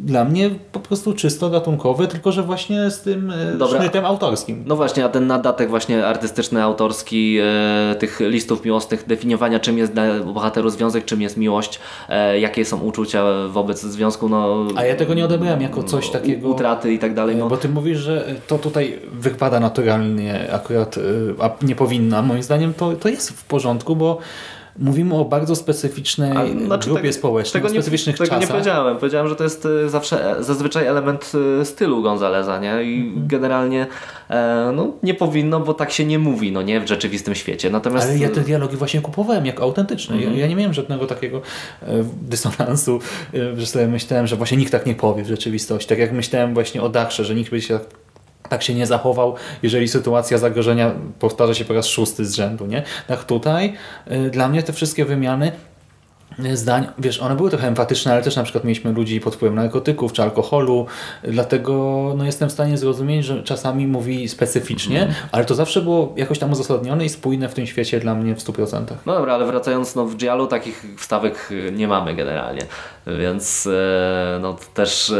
dla 0.06 0.26
mnie 0.26 0.50
po 0.72 0.80
prostu 0.80 1.14
czysto 1.14 1.50
gatunkowy, 1.50 2.08
tylko 2.08 2.32
że 2.32 2.44
właśnie 2.44 2.92
z 2.92 3.02
tym 3.02 3.32
y, 3.32 3.58
Dobra. 3.58 3.80
sznytem 3.80 4.06
autorskim. 4.06 4.64
No 4.68 4.76
właśnie, 4.76 5.06
a 5.06 5.10
ten 5.10 5.28
nadatek 5.28 5.70
właśnie 5.70 6.06
artystyczny, 6.06 6.64
autorski 6.64 7.38
e, 7.42 7.96
tych 7.96 8.20
listów 8.20 8.66
miłosnych, 8.66 9.08
definiowania 9.08 9.60
czym 9.60 9.78
jest 9.78 9.94
dla 9.94 10.20
bohateru 10.20 10.70
związek, 10.70 11.06
czym 11.06 11.22
jest 11.22 11.38
miłość, 11.38 11.80
e, 12.10 12.40
jakie 12.40 12.66
są 12.66 12.80
uczucia 12.80 13.24
wobec 13.50 13.82
związku, 13.82 14.30
no... 14.30 14.66
A 14.76 14.86
ja 14.86 14.96
tego 14.96 15.14
nie 15.14 15.26
odebrałem 15.26 15.62
jako 15.62 15.84
coś 15.84 16.10
u- 16.10 16.14
takiego... 16.14 16.50
Utraty 16.50 16.94
i 16.94 17.00
tak 17.00 17.14
dalej, 17.14 17.36
no. 17.36 17.50
Bo 17.50 17.58
ty 17.58 17.70
mówisz, 17.70 17.98
że 18.00 18.36
to 18.48 18.58
tutaj 18.58 19.00
wypada 19.14 19.60
naturalnie 19.60 20.54
akurat, 20.54 20.98
y, 20.98 21.02
a 21.40 21.50
nie 21.62 21.76
powinno. 21.76 22.18
A 22.18 22.22
moim 22.22 22.44
zdaniem 22.44 22.74
to, 22.74 22.94
to 22.94 23.10
jest 23.10 23.30
w 23.30 23.46
porządku, 23.46 23.96
bo 23.96 24.18
mówimy 24.82 25.16
o 25.16 25.26
bardzo 25.26 25.56
specyficznej 25.56 26.32
A, 26.38 26.66
znaczy 26.66 26.86
grupie 26.90 27.02
tego- 27.02 27.14
społecznej, 27.14 27.64
tego 27.64 27.74
specyficznych 27.74 28.20
nie, 28.20 28.26
Tego 28.26 28.36
nie 28.36 28.42
czasach. 28.42 28.56
powiedziałem. 28.58 28.98
Powiedziałem, 28.98 29.28
że 29.28 29.36
to 29.36 29.44
jest 29.44 29.66
e, 29.86 29.90
zawsze 29.90 30.38
e, 30.38 30.44
zazwyczaj 30.44 30.86
element 30.88 31.32
e, 31.62 31.66
stylu 31.66 32.02
Gonzaleza, 32.04 32.60
nie? 32.60 32.84
I 32.84 33.02
Mhm. 33.08 33.28
generalnie 33.28 33.88
e, 34.30 34.72
no, 34.76 34.88
nie 35.04 35.14
powinno, 35.14 35.60
bo 35.60 35.74
tak 35.74 35.92
się 35.92 36.06
nie 36.06 36.20
mówi, 36.20 36.52
no 36.52 36.62
nie? 36.62 36.80
W 36.82 36.88
rzeczywistym 36.88 37.36
świecie. 37.36 37.70
Natomiast 37.70 38.10
Ale 38.10 38.18
ja 38.18 38.30
te 38.30 38.42
dialogi 38.42 38.78
właśnie 38.78 39.02
kupowałem 39.02 39.46
jako 39.46 39.64
autentyczne. 39.64 40.16
Mhm. 40.16 40.34
Ja, 40.34 40.40
ja 40.40 40.48
nie 40.48 40.56
miałem 40.56 40.74
żadnego 40.74 41.08
takiego 41.08 41.42
e, 41.84 41.86
dysonansu, 42.22 43.00
e, 43.34 43.60
że 43.60 43.66
sobie 43.66 43.88
myślałem, 43.88 44.28
że 44.28 44.36
właśnie 44.36 44.58
nikt 44.58 44.72
tak 44.72 44.86
nie 44.86 44.96
powie 44.96 45.24
w 45.24 45.28
rzeczywistości. 45.28 45.90
Tak 45.90 46.00
jak 46.00 46.12
myślałem 46.12 46.54
właśnie 46.54 46.82
o 46.82 46.90
Dakrze, 46.90 47.26
że 47.26 47.36
nikt 47.36 47.52
by 47.52 47.62
się 47.62 47.80
tak, 47.80 47.88
tak 48.52 48.64
się 48.64 48.74
nie 48.74 48.88
zachował, 48.88 49.36
jeżeli 49.64 49.88
sytuacja 49.88 50.38
zagrożenia 50.38 50.92
powtarza 51.20 51.54
się 51.54 51.66
po 51.66 51.74
raz 51.74 51.88
szósty 51.88 52.26
z 52.26 52.36
rzędu. 52.36 52.66
Nie? 52.66 52.84
Tak 53.08 53.24
tutaj 53.24 53.74
e, 54.06 54.30
dla 54.30 54.50
mnie 54.50 54.64
te 54.64 54.74
wszystkie 54.74 55.06
wymiany 55.06 55.52
e, 56.40 56.58
zdań, 56.58 56.88
wiesz, 57.00 57.20
one 57.20 57.36
były 57.36 57.50
trochę 57.50 57.68
empatyczne, 57.68 58.12
ale 58.14 58.22
też 58.22 58.36
na 58.36 58.44
przykład 58.44 58.64
mieliśmy 58.64 58.92
ludzi 58.92 59.20
pod 59.20 59.36
wpływem 59.36 59.56
narkotyków 59.56 60.14
czy 60.14 60.22
alkoholu, 60.22 60.86
dlatego 61.24 61.74
no, 62.18 62.26
jestem 62.26 62.50
w 62.50 62.52
stanie 62.52 62.78
zrozumieć, 62.78 63.26
że 63.26 63.44
czasami 63.44 63.88
mówi 63.88 64.30
specyficznie, 64.30 65.08
ale 65.32 65.46
to 65.46 65.56
zawsze 65.56 65.82
było 65.82 66.14
jakoś 66.18 66.40
tam 66.40 66.52
uzasadnione 66.52 67.06
i 67.06 67.10
spójne 67.10 67.50
w 67.50 67.54
tym 67.54 67.68
świecie 67.68 68.00
dla 68.00 68.16
mnie 68.16 68.36
w 68.36 68.40
100%. 68.40 68.84
No 69.06 69.14
dobra, 69.14 69.34
ale 69.34 69.46
wracając, 69.46 69.96
no 69.96 70.06
w 70.06 70.16
Giallo 70.16 70.48
takich 70.48 70.86
wstawek 70.98 71.52
y, 71.52 71.72
nie 71.72 71.88
mamy 71.88 72.16
generalnie, 72.16 72.62
więc 73.08 73.70
no 74.42 74.56
też 74.74 75.14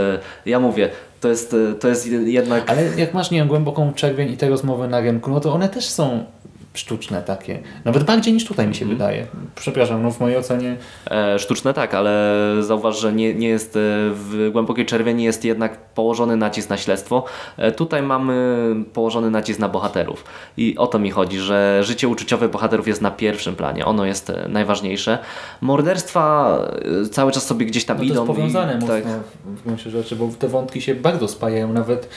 ja 0.46 0.60
mówię, 0.60 0.90
to 1.22 1.28
jest, 1.28 1.54
e, 1.54 1.74
to 1.74 1.88
jest 1.88 2.08
jednak... 2.08 2.70
Ale 2.70 2.84
jak 2.98 3.14
masz, 3.14 3.32
nie 3.32 3.40
wiem, 3.40 3.48
głęboką 3.48 3.94
czerwień 3.94 4.32
i 4.32 4.38
te 4.38 4.50
rozmowy 4.50 4.88
na 4.88 5.00
rynku, 5.00 5.32
no 5.32 5.40
to 5.40 5.54
one 5.54 5.70
też 5.70 5.90
są 5.90 6.26
sztuczne 6.74 7.22
takie. 7.22 7.60
Nawet 7.86 8.04
bardziej 8.04 8.34
niż 8.34 8.46
tutaj 8.46 8.68
mi 8.68 8.76
się 8.76 8.86
wydaje. 8.86 9.28
Przepraszam, 9.56 10.04
no 10.04 10.12
w 10.12 10.20
mojej 10.20 10.38
ocenie 10.38 10.78
E, 11.12 11.40
sztuczne 11.40 11.74
tak, 11.74 11.94
ale 11.94 12.36
zauważ, 12.60 13.00
że 13.00 13.14
nie, 13.14 13.34
nie 13.34 13.48
jest 13.48 13.76
e, 13.76 13.80
w 14.14 14.50
głębokiej 14.52 14.86
czerwieni 14.86 15.24
jest 15.24 15.46
jednak 15.46 15.78
położony 15.78 16.38
nacisk 16.38 16.70
na 16.70 16.78
śledztwo. 16.78 17.24
E, 17.58 17.72
tutaj 17.72 18.02
mamy 18.04 18.76
położony 18.94 19.30
nacisk 19.30 19.60
na 19.60 19.70
bohaterów. 19.70 20.24
I 20.58 20.78
o 20.78 20.88
to 20.88 21.00
mi 21.00 21.12
chodzi, 21.12 21.40
że 21.40 21.80
życie 21.84 22.08
uczuciowe 22.08 22.50
bohaterów 22.50 22.88
jest 22.88 23.02
na 23.02 23.12
pierwszym 23.12 23.56
planie. 23.56 23.86
Ono 23.86 24.06
jest 24.06 24.30
e, 24.30 24.48
najważniejsze. 24.50 25.18
Morderstwa 25.62 26.58
e, 27.02 27.10
cały 27.10 27.32
czas 27.32 27.46
sobie 27.46 27.66
gdzieś 27.66 27.86
tam 27.86 27.98
no 27.98 28.04
to 28.04 28.06
idą. 28.06 28.22
jest 28.22 28.28
powiązane 28.28 28.74
i, 28.74 28.76
mocno 28.76 28.96
tak, 28.96 29.04
w 29.46 29.64
gruncie 29.64 29.90
rzeczy, 29.90 30.16
bo 30.16 30.30
te 30.40 30.48
wątki 30.48 30.82
się 30.82 30.96
bardzo 30.96 31.28
spajają. 31.28 31.74
Nawet 31.74 32.10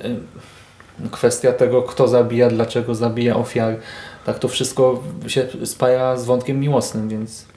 y, 0.00 0.16
kwestia 1.10 1.52
tego, 1.52 1.82
kto 1.82 2.08
zabija, 2.08 2.48
dlaczego 2.48 2.94
zabija 2.94 3.36
ofiar, 3.36 3.76
tak 4.24 4.38
to 4.38 4.48
wszystko 4.48 5.02
się 5.26 5.48
spaja 5.64 6.16
z 6.16 6.24
wątkiem 6.24 6.60
miłosnym, 6.60 7.08
więc... 7.08 7.51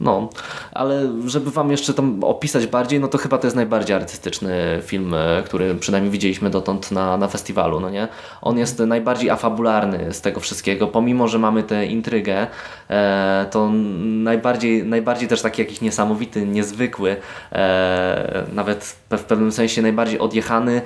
No, 0.00 0.28
ale 0.72 1.12
żeby 1.26 1.50
Wam 1.50 1.70
jeszcze 1.70 1.94
tam 1.94 2.24
opisać 2.24 2.66
bardziej, 2.66 3.00
no 3.00 3.08
to 3.08 3.18
chyba 3.18 3.38
to 3.38 3.46
jest 3.46 3.56
najbardziej 3.56 3.96
artystyczny 3.96 4.80
film, 4.82 5.14
e, 5.14 5.42
który 5.44 5.74
przynajmniej 5.74 6.12
widzieliśmy 6.12 6.50
dotąd 6.50 6.92
na, 6.92 7.16
na 7.16 7.28
festiwalu, 7.28 7.80
no 7.80 7.90
nie? 7.90 8.08
On 8.42 8.58
jest 8.58 8.78
najbardziej 8.78 9.30
afabularny 9.30 10.12
z 10.12 10.20
tego 10.20 10.40
wszystkiego, 10.40 10.86
pomimo, 10.86 11.28
że 11.28 11.38
mamy 11.38 11.62
tę 11.62 11.86
intrygę, 11.86 12.46
e, 12.90 13.46
to 13.50 13.70
najbardziej, 14.04 14.84
najbardziej 14.84 15.28
też 15.28 15.42
taki 15.42 15.62
jakiś 15.62 15.80
niesamowity, 15.80 16.46
niezwykły, 16.46 17.16
e, 17.52 18.44
nawet 18.52 18.96
w 19.10 19.24
pewnym 19.24 19.52
sensie 19.52 19.82
najbardziej 19.82 20.18
odjechany 20.18 20.76
e, 20.76 20.82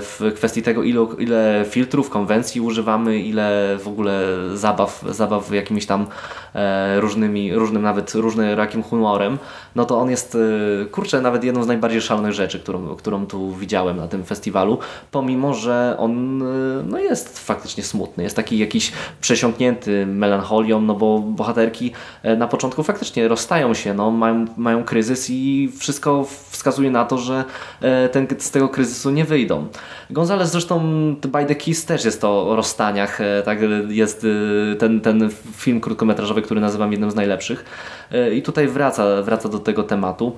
w 0.00 0.32
kwestii 0.36 0.62
tego, 0.62 0.82
ile, 0.82 1.06
ile 1.18 1.64
filtrów, 1.68 2.10
konwencji 2.10 2.60
używamy, 2.60 3.18
ile 3.18 3.78
w 3.78 3.88
ogóle 3.88 4.22
zabaw, 4.54 5.04
zabaw 5.08 5.52
jakimiś 5.52 5.86
tam 5.86 6.06
e, 6.54 7.00
różnymi, 7.00 7.54
różnym 7.54 7.82
nawet 7.82 8.14
różnym 8.14 8.43
jakim 8.44 8.82
humorem, 8.82 9.38
no 9.74 9.84
to 9.84 9.98
on 9.98 10.10
jest, 10.10 10.38
e, 10.82 10.84
kurczę, 10.84 11.20
nawet 11.20 11.44
jedną 11.44 11.62
z 11.62 11.66
najbardziej 11.66 12.00
szalonych 12.00 12.32
rzeczy, 12.32 12.60
którą, 12.60 12.96
którą 12.96 13.26
tu 13.26 13.54
widziałem 13.54 13.96
na 13.96 14.08
tym 14.08 14.24
festiwalu, 14.24 14.78
pomimo, 15.10 15.54
że 15.54 15.96
on 15.98 16.42
e, 16.42 16.46
no 16.86 16.98
jest 16.98 17.38
faktycznie 17.38 17.82
smutny, 17.82 18.24
jest 18.24 18.36
taki 18.36 18.58
jakiś 18.58 18.92
przesiąknięty 19.20 20.06
melancholią, 20.06 20.80
no 20.80 20.94
bo 20.94 21.18
bohaterki 21.18 21.92
e, 22.22 22.36
na 22.36 22.48
początku 22.48 22.82
faktycznie 22.82 23.28
rozstają 23.28 23.74
się, 23.74 23.94
no, 23.94 24.10
mają, 24.10 24.44
mają 24.56 24.84
kryzys 24.84 25.26
i 25.30 25.72
wszystko 25.78 26.24
wskazuje 26.50 26.90
na 26.90 27.04
to, 27.04 27.18
że 27.18 27.44
e, 27.80 28.08
ten, 28.08 28.26
z 28.38 28.50
tego 28.50 28.68
kryzysu 28.68 29.10
nie 29.10 29.24
wyjdą. 29.24 29.66
Gonzales 30.10 30.50
zresztą 30.50 30.80
By 31.22 31.44
the 31.46 31.54
Kiss 31.54 31.84
też 31.84 32.04
jest 32.04 32.24
o 32.24 32.56
rozstaniach, 32.56 33.20
e, 33.20 33.42
tak 33.44 33.58
jest 33.88 34.26
e, 34.72 34.76
ten, 34.76 35.00
ten 35.00 35.30
film 35.56 35.80
krótkometrażowy, 35.80 36.42
który 36.42 36.60
nazywam 36.60 36.92
jednym 36.92 37.10
z 37.10 37.14
najlepszych 37.14 37.64
i 38.34 38.42
tutaj 38.42 38.68
wraca, 38.68 39.22
wraca 39.22 39.48
do 39.48 39.58
tego 39.58 39.82
tematu. 39.82 40.32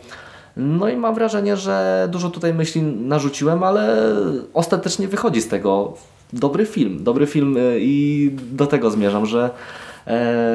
No 0.57 0.89
i 0.89 0.97
mam 0.97 1.15
wrażenie, 1.15 1.57
że 1.57 2.09
dużo 2.11 2.31
tutaj 2.31 2.55
myśli 2.55 2.83
narzuciłem, 2.83 3.63
ale 3.63 4.15
ostatecznie 4.55 5.09
wychodzi 5.09 5.41
z 5.41 5.49
tego 5.49 5.95
dobry 6.33 6.67
film. 6.67 7.05
Dobry 7.05 7.27
film 7.27 7.57
e, 7.57 7.61
i 7.79 8.31
do 8.53 8.67
tego 8.67 8.91
zmierzam, 8.91 9.27
że 9.27 9.45
e, 9.45 9.51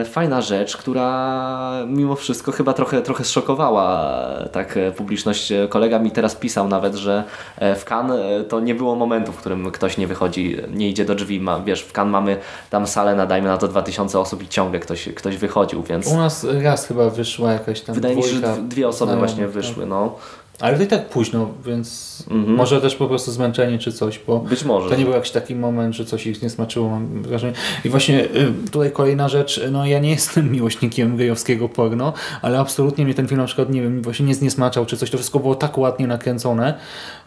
fajna 0.05 0.41
rzecz, 0.41 0.77
która 0.77 1.85
mimo 1.87 2.15
wszystko 2.15 2.51
chyba 2.51 2.73
trochę, 2.73 3.01
trochę 3.01 3.23
zszokowała 3.23 4.11
e, 4.39 4.49
tak 4.49 4.77
e, 4.77 4.91
publiczność. 4.91 5.51
E, 5.51 5.67
Kolega 5.67 5.99
mi 5.99 6.11
teraz 6.11 6.35
pisał 6.35 6.67
nawet, 6.67 6.95
że 6.95 7.23
e, 7.57 7.75
w 7.75 7.85
e, 7.91 8.43
to 8.43 8.59
nie 8.59 8.75
było 8.75 8.95
momentu, 8.95 9.31
w 9.31 9.37
którym 9.37 9.71
ktoś 9.71 9.97
nie 9.97 10.07
wychodzi, 10.07 10.57
nie 10.73 10.89
idzie 10.89 11.05
do 11.05 11.15
drzwi. 11.15 11.39
Ma, 11.39 11.59
wiesz, 11.59 11.83
w 11.83 11.93
Cannes 11.97 12.11
mamy 12.11 12.37
tam 12.69 12.87
salę, 12.87 13.15
nadajmy 13.15 13.47
na 13.47 13.57
to 13.57 13.67
2000 13.67 14.19
osób 14.19 14.43
i 14.43 14.47
ciągle 14.47 14.79
ktoś, 14.79 15.09
ktoś 15.09 15.37
wychodził, 15.37 15.83
więc 15.83 16.07
U 16.07 16.17
nas 16.17 16.47
raz 16.63 16.87
chyba 16.87 17.09
wyszła 17.09 17.53
jakaś 17.53 17.81
tam 17.81 17.95
wydaje 17.95 18.15
mi 18.15 18.23
się, 18.23 18.29
że 18.29 18.55
dwie 18.61 18.87
osoby 18.87 19.15
właśnie 19.15 19.43
tak. 19.43 19.51
wyszły. 19.51 19.85
No. 19.85 20.15
Ale 20.61 20.77
to 20.77 20.83
i 20.83 20.87
tak 20.87 21.09
późno, 21.09 21.49
więc 21.65 22.11
może 22.29 22.81
też 22.81 22.95
po 22.95 23.07
prostu 23.07 23.31
zmęczenie 23.31 23.79
czy 23.79 23.91
coś, 23.91 24.19
bo 24.27 24.39
Być 24.39 24.63
może. 24.63 24.89
to 24.89 24.95
nie 24.95 25.03
był 25.03 25.13
jakiś 25.13 25.31
taki 25.31 25.55
moment, 25.55 25.95
że 25.95 26.05
coś 26.05 26.27
ich 26.27 26.41
nie 26.41 26.49
smaczyło, 26.49 26.89
mam 26.89 27.23
wrażenie. 27.23 27.53
I 27.85 27.89
właśnie 27.89 28.23
y, 28.23 28.29
tutaj 28.71 28.91
kolejna 28.91 29.29
rzecz, 29.29 29.61
no 29.71 29.85
ja 29.85 29.99
nie 29.99 30.09
jestem 30.09 30.51
miłośnikiem 30.51 31.17
gejowskiego 31.17 31.69
porno, 31.69 32.13
ale 32.41 32.59
absolutnie 32.59 33.05
mnie 33.05 33.13
ten 33.13 33.27
film 33.27 33.41
na 33.41 33.47
przykład, 33.47 33.69
nie 33.69 33.81
wiem, 33.81 34.01
właśnie 34.01 34.25
nie 34.25 34.35
zniesmaczał 34.35 34.85
czy 34.85 34.97
coś, 34.97 35.09
to 35.09 35.17
wszystko 35.17 35.39
było 35.39 35.55
tak 35.55 35.77
ładnie 35.77 36.07
nakręcone, 36.07 36.73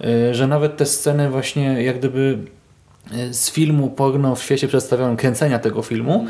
y, 0.04 0.34
że 0.34 0.46
nawet 0.46 0.76
te 0.76 0.86
sceny 0.86 1.30
właśnie 1.30 1.82
jak 1.82 1.98
gdyby 1.98 2.38
z 3.32 3.50
filmu 3.50 3.90
porno 3.90 4.34
w 4.34 4.42
świecie 4.42 4.68
przedstawionym, 4.68 5.16
kręcenia 5.16 5.58
tego 5.58 5.82
filmu, 5.82 6.26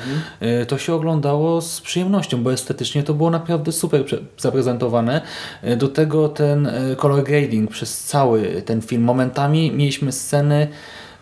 y, 0.63 0.67
to 0.67 0.79
się 0.79 0.95
oglądało 0.95 1.61
z 1.61 1.81
przyjemnością, 1.81 2.43
bo 2.43 2.53
estetycznie 2.53 3.03
to 3.03 3.15
było 3.15 3.31
naprawdę 3.31 3.73
super 3.73 4.05
zaprezentowane. 4.39 5.21
Y, 5.65 5.77
Do 5.77 5.89
tego 5.89 6.29
ten 6.29 6.67
y, 6.67 6.97
color 6.97 7.25
grading 7.25 7.71
przez 7.71 8.05
cały 8.05 8.63
ten 8.63 8.83
film. 8.83 9.03
Momentami 9.03 9.73
mieliśmy 9.73 10.13
sceny 10.13 10.69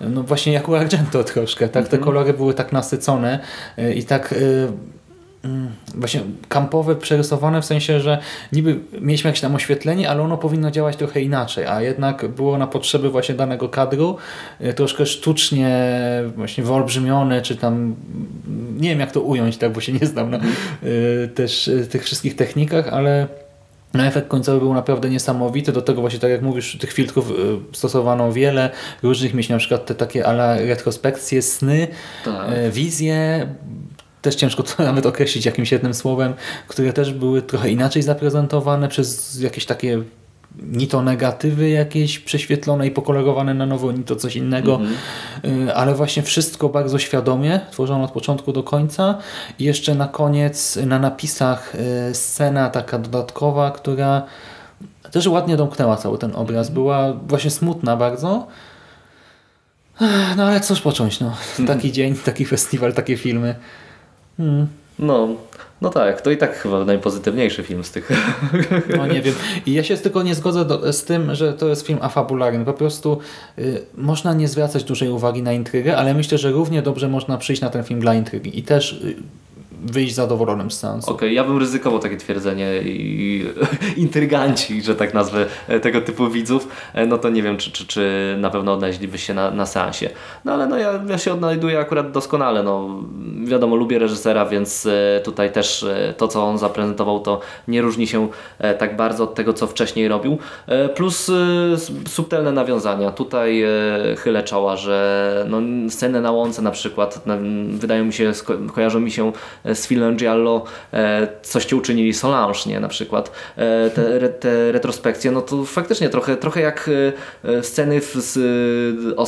no 0.00 0.22
właśnie 0.22 0.53
jak 0.53 0.68
u 0.68 0.74
Argento 0.74 1.24
troszkę, 1.24 1.68
tak? 1.68 1.88
Te 1.88 1.98
kolory 1.98 2.32
były 2.32 2.55
tak 2.55 2.72
nasycone 2.72 3.38
i 3.94 4.05
tak 4.05 4.34
właśnie 5.95 6.20
kampowe, 6.49 6.97
przerysowane 6.97 7.62
w 7.62 7.64
sensie, 7.64 8.01
że 8.01 8.18
niby 8.53 8.78
mieliśmy 9.01 9.28
jakieś 9.28 9.40
tam 9.40 9.55
oświetlenie, 9.55 10.11
ale 10.11 10.22
ono 10.22 10.38
powinno 10.38 10.70
działać 10.70 10.97
trochę 10.97 11.20
inaczej, 11.20 11.66
a 11.66 11.82
jednak 11.82 12.28
było 12.28 12.59
na 12.59 12.66
potrzeby 12.66 13.11
właśnie 13.11 13.34
danego 13.34 13.68
kadru 13.68 14.16
y, 14.61 14.74
troszkę 14.74 15.07
sztucznie 15.07 15.90
właśnie 16.36 16.64
wyolbrzymione, 16.64 17.43
czy 17.43 17.57
tam 17.57 17.74
mm, 17.74 17.97
nie 18.80 18.88
wiem 18.88 19.01
jak 19.01 19.12
to 19.12 19.20
ująć, 19.20 19.57
tak, 19.57 19.72
bo 19.72 19.80
się 19.80 19.93
nie 19.93 20.07
znam 20.07 20.30
na 20.30 20.40
y, 20.82 21.28
też 21.34 21.68
y, 21.68 21.86
tych 21.86 22.05
wszystkich 22.05 22.36
technikach, 22.36 22.88
ale 22.88 23.26
no, 23.95 24.05
efekt 24.05 24.28
końcowy 24.28 24.61
był 24.61 24.74
naprawdę 24.74 25.11
niesamowity. 25.11 25.72
Do 25.72 25.82
tego 25.82 26.01
właśnie, 26.01 26.20
tak 26.20 26.30
jak 26.30 26.43
mówisz, 26.43 26.78
tych 26.80 26.93
filtrów 26.93 27.32
stosowano 27.72 28.32
wiele. 28.32 28.70
Różnych 29.03 29.34
mieliśmy 29.34 29.55
na 29.55 29.59
przykład 29.59 29.86
te 29.86 29.95
takie 29.95 30.26
ala 30.26 30.57
retrospekcje, 30.57 31.43
sny, 31.43 31.88
Tak. 32.24 32.49
wizje. 32.70 33.47
Też 34.22 34.34
ciężko 34.34 34.62
to 34.62 34.82
nawet 34.90 35.06
określić 35.06 35.46
jakimś 35.46 35.72
jednym 35.72 35.94
słowem, 35.94 36.34
które 36.68 36.92
też 36.92 37.12
były 37.12 37.42
trochę 37.42 37.70
inaczej 37.70 38.02
zaprezentowane 38.02 38.88
przez 38.88 39.40
jakieś 39.40 39.66
takie 39.66 40.02
ni 40.58 40.88
to 40.88 41.02
negatywy 41.02 41.68
jakieś 41.68 42.18
prześwietlone 42.18 42.86
i 42.86 42.90
pokolorowane 42.90 43.54
na 43.54 43.66
nowo, 43.66 43.92
ni 43.92 44.04
to 44.04 44.16
coś 44.16 44.36
innego, 44.36 44.80
Y, 45.44 45.74
ale 45.74 45.94
właśnie 45.94 46.22
wszystko 46.22 46.68
bardzo 46.68 46.98
świadomie, 46.98 47.60
tworzono 47.70 48.04
od 48.04 48.10
początku 48.10 48.52
do 48.52 48.62
końca 48.62 49.18
i 49.58 49.64
jeszcze 49.64 49.94
na 49.94 50.08
koniec 50.08 50.78
na 50.86 50.98
napisach 50.98 51.74
y, 52.10 52.14
scena 52.14 52.70
taka 52.70 52.98
dodatkowa, 52.98 53.70
która 53.70 54.22
też 55.10 55.26
ładnie 55.26 55.56
domknęła 55.56 55.96
cały 55.96 56.18
ten 56.18 56.36
obraz. 56.36 56.70
Była 56.70 57.12
właśnie 57.12 57.50
smutna 57.50 57.96
bardzo. 57.96 58.46
No 60.36 60.44
ale 60.44 60.60
cóż 60.60 60.80
począć, 60.80 61.20
no. 61.20 61.36
Taki 61.66 61.92
dzień, 61.92 62.14
taki 62.14 62.44
festiwal, 62.44 62.92
takie 62.92 63.16
filmy. 63.16 63.54
No, 64.98 65.28
no 65.80 65.90
tak, 65.90 66.20
to 66.20 66.30
i 66.30 66.36
tak 66.36 66.54
chyba 66.54 66.84
najpozytywniejszy 66.84 67.62
film 67.62 67.84
z 67.84 67.90
tych. 67.90 68.10
No 68.96 69.06
nie 69.06 69.22
wiem. 69.22 69.34
I 69.66 69.72
ja 69.72 69.84
się 69.84 69.96
tylko 69.96 70.22
nie 70.22 70.34
zgodzę 70.34 70.64
do, 70.64 70.92
z 70.92 71.04
tym, 71.04 71.34
że 71.34 71.52
to 71.52 71.68
jest 71.68 71.86
film 71.86 71.98
afabularny. 72.02 72.64
Po 72.64 72.72
prostu 72.72 73.18
y, 73.58 73.82
można 73.94 74.34
nie 74.34 74.48
zwracać 74.48 74.84
dużej 74.84 75.08
uwagi 75.08 75.42
na 75.42 75.52
intrygę, 75.52 75.96
ale 75.96 76.14
myślę, 76.14 76.38
że 76.38 76.50
równie 76.50 76.82
dobrze 76.82 77.08
można 77.08 77.38
przyjść 77.38 77.62
na 77.62 77.70
ten 77.70 77.84
film 77.84 78.00
dla 78.00 78.14
intrygi 78.14 78.58
i 78.58 78.62
też 78.62 78.92
y, 78.92 79.14
wyjść 79.82 80.14
zadowolonym 80.14 80.70
z 80.70 80.78
seansu. 80.78 81.10
Okej, 81.10 81.34
ja 81.34 81.44
bym 81.44 81.58
ryzykował 81.58 81.98
takie 81.98 82.16
twierdzenie 82.16 82.82
i 82.82 83.46
intryganci, 83.96 84.82
że 84.82 84.94
tak 84.94 85.14
nazwę 85.14 85.46
e, 85.68 85.80
tego 85.80 86.00
typu 86.00 86.30
widzów, 86.30 86.68
e, 86.94 87.06
no 87.06 87.18
to 87.18 87.30
nie 87.30 87.42
wiem, 87.42 87.56
czy, 87.56 87.72
czy, 87.72 87.86
czy 87.86 88.34
na 88.38 88.50
pewno 88.50 88.72
odnaleźliby 88.72 89.18
się 89.18 89.34
na, 89.34 89.50
na 89.50 89.66
seansie. 89.66 90.10
No 90.44 90.52
ale 90.52 90.66
no 90.66 90.78
ja, 90.78 91.00
ja 91.08 91.18
się 91.18 91.32
odnajduję 91.32 91.78
akurat 91.78 92.10
doskonale, 92.10 92.62
no 92.62 93.02
wiadomo, 93.44 93.76
lubię 93.76 93.98
reżysera, 93.98 94.46
więc 94.46 94.86
e, 94.86 95.20
tutaj 95.24 95.52
też 95.52 95.86
to, 96.16 96.28
co 96.28 96.44
on 96.44 96.58
zaprezentował, 96.58 97.20
to 97.20 97.40
nie 97.68 97.82
różni 97.82 98.06
się 98.06 98.28
tak 98.78 98.96
bardzo 98.96 99.24
od 99.24 99.34
tego, 99.34 99.52
co 99.52 99.66
wcześniej 99.66 100.08
robił. 100.08 100.38
Plus 100.94 101.30
subtelne 102.08 102.52
nawiązania. 102.52 103.10
Tutaj 103.10 103.64
chylę 104.18 104.42
czoła, 104.42 104.76
że 104.76 105.46
no, 105.48 105.60
sceny 105.90 106.20
na 106.20 106.30
łące 106.30 106.62
na 106.62 106.70
przykład 106.70 107.24
wydają 107.68 108.04
mi 108.04 108.12
się, 108.12 108.32
kojarzą 108.74 109.00
mi 109.00 109.10
się 109.10 109.32
z 109.74 109.86
filmem 109.86 110.16
Giallo 110.16 110.64
e, 110.92 111.28
Coście 111.42 111.76
uczynili 111.76 112.14
Solange, 112.14 112.58
nie? 112.66 112.80
Na 112.80 112.88
przykład 112.88 113.32
e, 113.56 113.90
te, 113.90 114.28
te 114.28 114.72
retrospekcje, 114.72 115.30
no 115.30 115.40
to 115.40 115.64
faktycznie 115.64 116.08
trochę, 116.08 116.36
trochę 116.36 116.60
jak 116.60 116.90
e, 117.44 117.48
e, 117.48 117.62
sceny 117.62 118.00
z, 118.00 118.32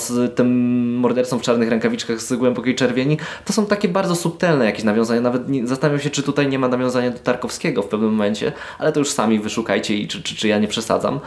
z 0.01 0.35
tym 0.35 0.49
mordercą 0.97 1.39
w 1.39 1.43
czarnych 1.43 1.69
rękawiczkach 1.69 2.21
z 2.21 2.35
głębokiej 2.35 2.75
czerwieni, 2.75 3.19
to 3.45 3.53
są 3.53 3.67
takie 3.67 3.89
bardzo 3.89 4.17
subtelne 4.17 4.65
jakieś 4.65 4.85
nawiązania, 4.85 5.21
nawet 5.21 5.49
nie, 5.49 5.67
zastanawiam 5.67 6.01
się, 6.01 6.11
czy 6.11 6.23
tutaj 6.23 6.49
nie 6.49 6.59
ma 6.59 6.69
nawiązania 6.69 7.11
do 7.11 7.19
Tarkowskiego 7.19 7.83
w 7.83 7.89
pewnym 7.89 8.11
momencie, 8.11 8.53
ale 8.79 8.93
to 8.93 9.01
już 9.01 9.11
sami 9.11 9.41
wyszukajcie 9.41 9.95
i 9.97 10.09
czy, 10.09 10.23
czy, 10.23 10.37
czy 10.37 10.49
ja 10.49 10.59
nie 10.59 10.69
przesadzam. 10.69 11.21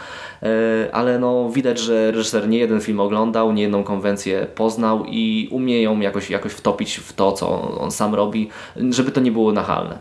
E, 0.43 0.95
ale 0.95 1.19
no 1.19 1.49
widać, 1.49 1.79
że 1.79 2.11
reżyser 2.11 2.49
nie 2.49 2.57
jeden 2.57 2.81
film 2.81 2.99
oglądał, 2.99 3.53
nie 3.53 3.61
jedną 3.61 3.83
konwencję 3.83 4.47
poznał 4.55 5.05
i 5.05 5.49
umie 5.51 5.81
ją 5.81 5.99
jakoś, 5.99 6.29
jakoś 6.29 6.51
wtopić 6.51 6.95
w 6.95 7.13
to, 7.13 7.31
co 7.31 7.77
on 7.79 7.91
sam 7.91 8.15
robi, 8.15 8.49
żeby 8.89 9.06
to 9.11 9.21
nie 9.21 9.31
było 9.31 9.51
nachalne. 9.51 9.97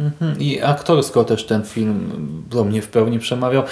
Mhm. 0.00 0.40
I 0.40 0.62
aktorsko 0.62 1.24
też 1.24 1.46
ten 1.46 1.64
film 1.64 2.10
do 2.50 2.64
mnie 2.64 2.82
w 2.82 2.88
pełni 2.88 3.18
przemawiał. 3.18 3.62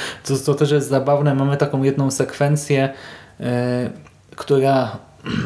To 0.47 0.55
też 0.55 0.70
jest 0.70 0.89
zabawne. 0.89 1.34
Mamy 1.34 1.57
taką 1.57 1.82
jedną 1.82 2.11
sekwencję, 2.11 2.93
e, 3.41 3.91
która 4.37 4.97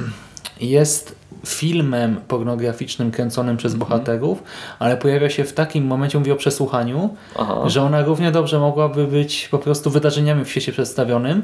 jest 0.61 1.20
filmem 1.47 2.21
pornograficznym 2.29 3.11
kręconym 3.11 3.57
przez 3.57 3.75
bohaterów, 3.75 4.43
ale 4.79 4.97
pojawia 4.97 5.31
się 5.31 5.45
w 5.45 5.53
takim 5.53 5.87
momencie, 5.87 6.19
mówię 6.19 6.33
o 6.33 6.37
przesłuchaniu, 6.37 7.15
Aha. 7.39 7.63
że 7.67 7.83
ona 7.83 8.03
równie 8.03 8.33
dobrze 8.33 8.59
mogłaby 8.59 9.07
być 9.07 9.49
po 9.49 9.59
prostu 9.59 9.91
wydarzeniami 9.91 10.45
w 10.45 10.51
świecie 10.51 10.73
przedstawionym 10.73 11.43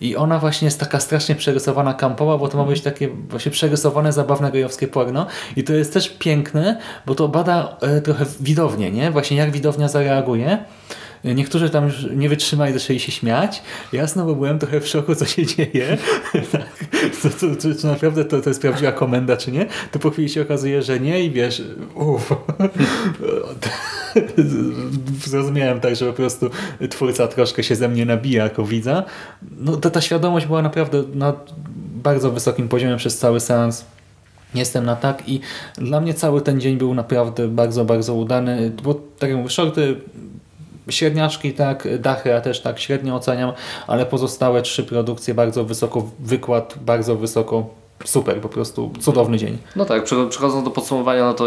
i 0.00 0.16
ona 0.16 0.38
właśnie 0.38 0.64
jest 0.66 0.80
taka 0.80 1.00
strasznie 1.00 1.34
przerysowana 1.34 1.94
kampowa, 1.94 2.38
bo 2.38 2.48
to 2.48 2.58
ma 2.58 2.64
być 2.64 2.80
takie 2.80 3.08
właśnie 3.08 3.52
przerysowane, 3.52 4.12
zabawne 4.12 4.52
gejowskie 4.52 4.88
porno 4.88 5.26
i 5.56 5.64
to 5.64 5.72
jest 5.72 5.92
też 5.92 6.08
piękne, 6.18 6.80
bo 7.06 7.14
to 7.14 7.28
bada 7.28 7.76
e, 7.80 8.00
trochę 8.00 8.26
widownię, 8.40 8.90
nie? 8.90 9.10
Właśnie 9.10 9.36
jak 9.36 9.50
widownia 9.50 9.88
zareaguje. 9.88 10.58
Niektórzy 11.24 11.70
tam 11.70 11.86
już 11.86 12.06
nie 12.16 12.28
wytrzymali, 12.28 12.72
zaczęli 12.72 13.00
się 13.00 13.12
śmiać. 13.12 13.62
Ja 13.92 14.06
znowu 14.06 14.36
byłem 14.36 14.58
trochę 14.58 14.80
w 14.80 14.88
szoku, 14.88 15.14
co 15.14 15.24
się 15.24 15.46
dzieje. 15.46 15.98
tak. 16.52 16.62
to, 17.24 17.30
to, 17.30 17.56
to, 17.56 17.80
czy 17.80 17.86
naprawdę 17.86 18.24
to, 18.24 18.40
to 18.40 18.50
jest 18.50 18.60
prawdziwa 18.60 18.92
komenda, 18.92 19.36
czy 19.36 19.52
nie? 19.52 19.66
To 19.92 19.98
po 19.98 20.10
chwili 20.10 20.28
się 20.28 20.42
okazuje, 20.42 20.82
że 20.82 21.00
nie 21.00 21.24
i 21.24 21.30
wiesz, 21.30 21.62
uff. 21.94 22.32
Zrozumiałem 25.26 25.80
tak, 25.80 25.96
że 25.96 26.06
po 26.06 26.12
prostu 26.12 26.50
twórca 26.90 27.28
troszkę 27.28 27.62
się 27.62 27.76
ze 27.76 27.88
mnie 27.88 28.06
nabija 28.06 28.44
jako 28.44 28.64
widza. 28.64 29.04
No 29.58 29.76
to 29.76 29.90
ta 29.90 30.00
świadomość 30.00 30.46
była 30.46 30.62
naprawdę 30.62 31.02
na 31.14 31.32
bardzo 31.94 32.30
wysokim 32.30 32.68
poziomie 32.68 32.96
przez 32.96 33.18
cały 33.18 33.40
seans. 33.40 33.84
Jestem 34.54 34.84
na 34.84 34.96
tak 34.96 35.28
i 35.28 35.40
dla 35.78 36.00
mnie 36.00 36.14
cały 36.14 36.40
ten 36.40 36.60
dzień 36.60 36.76
był 36.76 36.94
naprawdę 36.94 37.48
bardzo, 37.48 37.84
bardzo 37.84 38.14
udany, 38.14 38.72
bo 38.82 38.94
tak 39.18 39.30
jak 39.30 39.38
mówię, 39.38 39.50
shorty 39.50 39.96
średniaczki 40.90 41.52
tak, 41.52 41.88
dachy 41.98 42.28
ja 42.28 42.40
też 42.40 42.60
tak 42.60 42.80
średnio 42.80 43.14
oceniam, 43.14 43.52
ale 43.86 44.06
pozostałe 44.06 44.62
trzy 44.62 44.84
produkcje 44.84 45.34
bardzo 45.34 45.64
wysoko, 45.64 46.10
wykład 46.18 46.74
bardzo 46.80 47.16
wysoko, 47.16 47.66
super, 48.04 48.40
po 48.40 48.48
prostu 48.48 48.92
cudowny 49.00 49.38
dzień. 49.38 49.58
No 49.76 49.84
tak, 49.84 50.04
przecho- 50.04 50.28
przechodząc 50.28 50.64
do 50.64 50.70
podsumowania, 50.70 51.24
no 51.24 51.34
to 51.34 51.44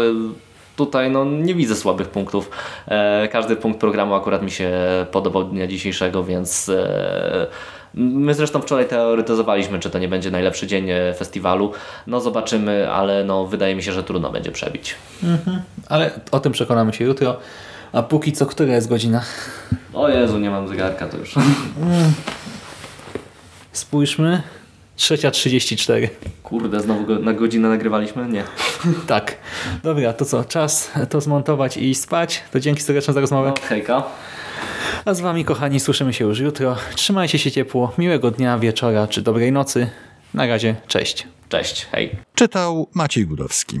tutaj 0.76 1.10
no, 1.10 1.24
nie 1.24 1.54
widzę 1.54 1.74
słabych 1.76 2.08
punktów. 2.08 2.50
E, 2.88 3.28
każdy 3.32 3.56
punkt 3.56 3.80
programu 3.80 4.14
akurat 4.14 4.42
mi 4.42 4.50
się 4.50 4.70
podobał 5.10 5.44
dnia 5.44 5.66
dzisiejszego, 5.66 6.24
więc 6.24 6.68
e, 6.68 7.46
my 7.94 8.34
zresztą 8.34 8.60
wczoraj 8.60 8.88
teoretyzowaliśmy, 8.88 9.78
czy 9.78 9.90
to 9.90 9.98
nie 9.98 10.08
będzie 10.08 10.30
najlepszy 10.30 10.66
dzień 10.66 10.90
e, 10.90 11.14
festiwalu. 11.14 11.72
No 12.06 12.20
zobaczymy, 12.20 12.90
ale 12.90 13.24
no, 13.24 13.46
wydaje 13.46 13.74
mi 13.74 13.82
się, 13.82 13.92
że 13.92 14.04
trudno 14.04 14.30
będzie 14.30 14.52
przebić. 14.52 14.94
Ale 15.88 16.10
o 16.30 16.40
tym 16.40 16.52
przekonamy 16.52 16.92
się 16.92 17.04
jutro. 17.04 17.36
A 17.92 18.02
póki 18.02 18.32
co, 18.32 18.46
która 18.46 18.74
jest 18.74 18.88
godzina? 18.88 19.22
O 19.94 20.08
Jezu, 20.08 20.38
nie 20.38 20.50
mam 20.50 20.68
zegarka 20.68 21.08
to 21.08 21.16
już. 21.18 21.34
Spójrzmy. 23.72 24.42
Trzecia 24.96 25.30
34. 25.30 26.10
Kurde, 26.42 26.80
znowu 26.80 27.06
go, 27.06 27.18
na 27.18 27.32
godzinę 27.32 27.68
nagrywaliśmy? 27.68 28.28
Nie. 28.28 28.44
Tak. 29.06 29.36
Dobra, 29.82 30.12
to 30.12 30.24
co? 30.24 30.44
Czas 30.44 30.90
to 31.10 31.20
zmontować 31.20 31.76
i 31.76 31.90
iść 31.90 32.00
spać. 32.00 32.42
To 32.52 32.60
dzięki 32.60 32.82
serdecznie 32.82 33.14
za 33.14 33.20
rozmowę. 33.20 33.52
No, 33.56 33.68
hejka. 33.68 34.02
A 35.04 35.14
z 35.14 35.20
Wami, 35.20 35.44
kochani, 35.44 35.80
słyszymy 35.80 36.12
się 36.12 36.24
już 36.24 36.38
jutro. 36.38 36.76
Trzymajcie 36.94 37.38
się 37.38 37.50
ciepło, 37.50 37.92
miłego 37.98 38.30
dnia, 38.30 38.58
wieczora 38.58 39.06
czy 39.06 39.22
dobrej 39.22 39.52
nocy. 39.52 39.90
Na 40.34 40.46
razie, 40.46 40.74
cześć. 40.86 41.26
Cześć, 41.48 41.86
hej. 41.92 42.16
Czytał 42.34 42.88
Maciej 42.94 43.26
Gudowski. 43.26 43.80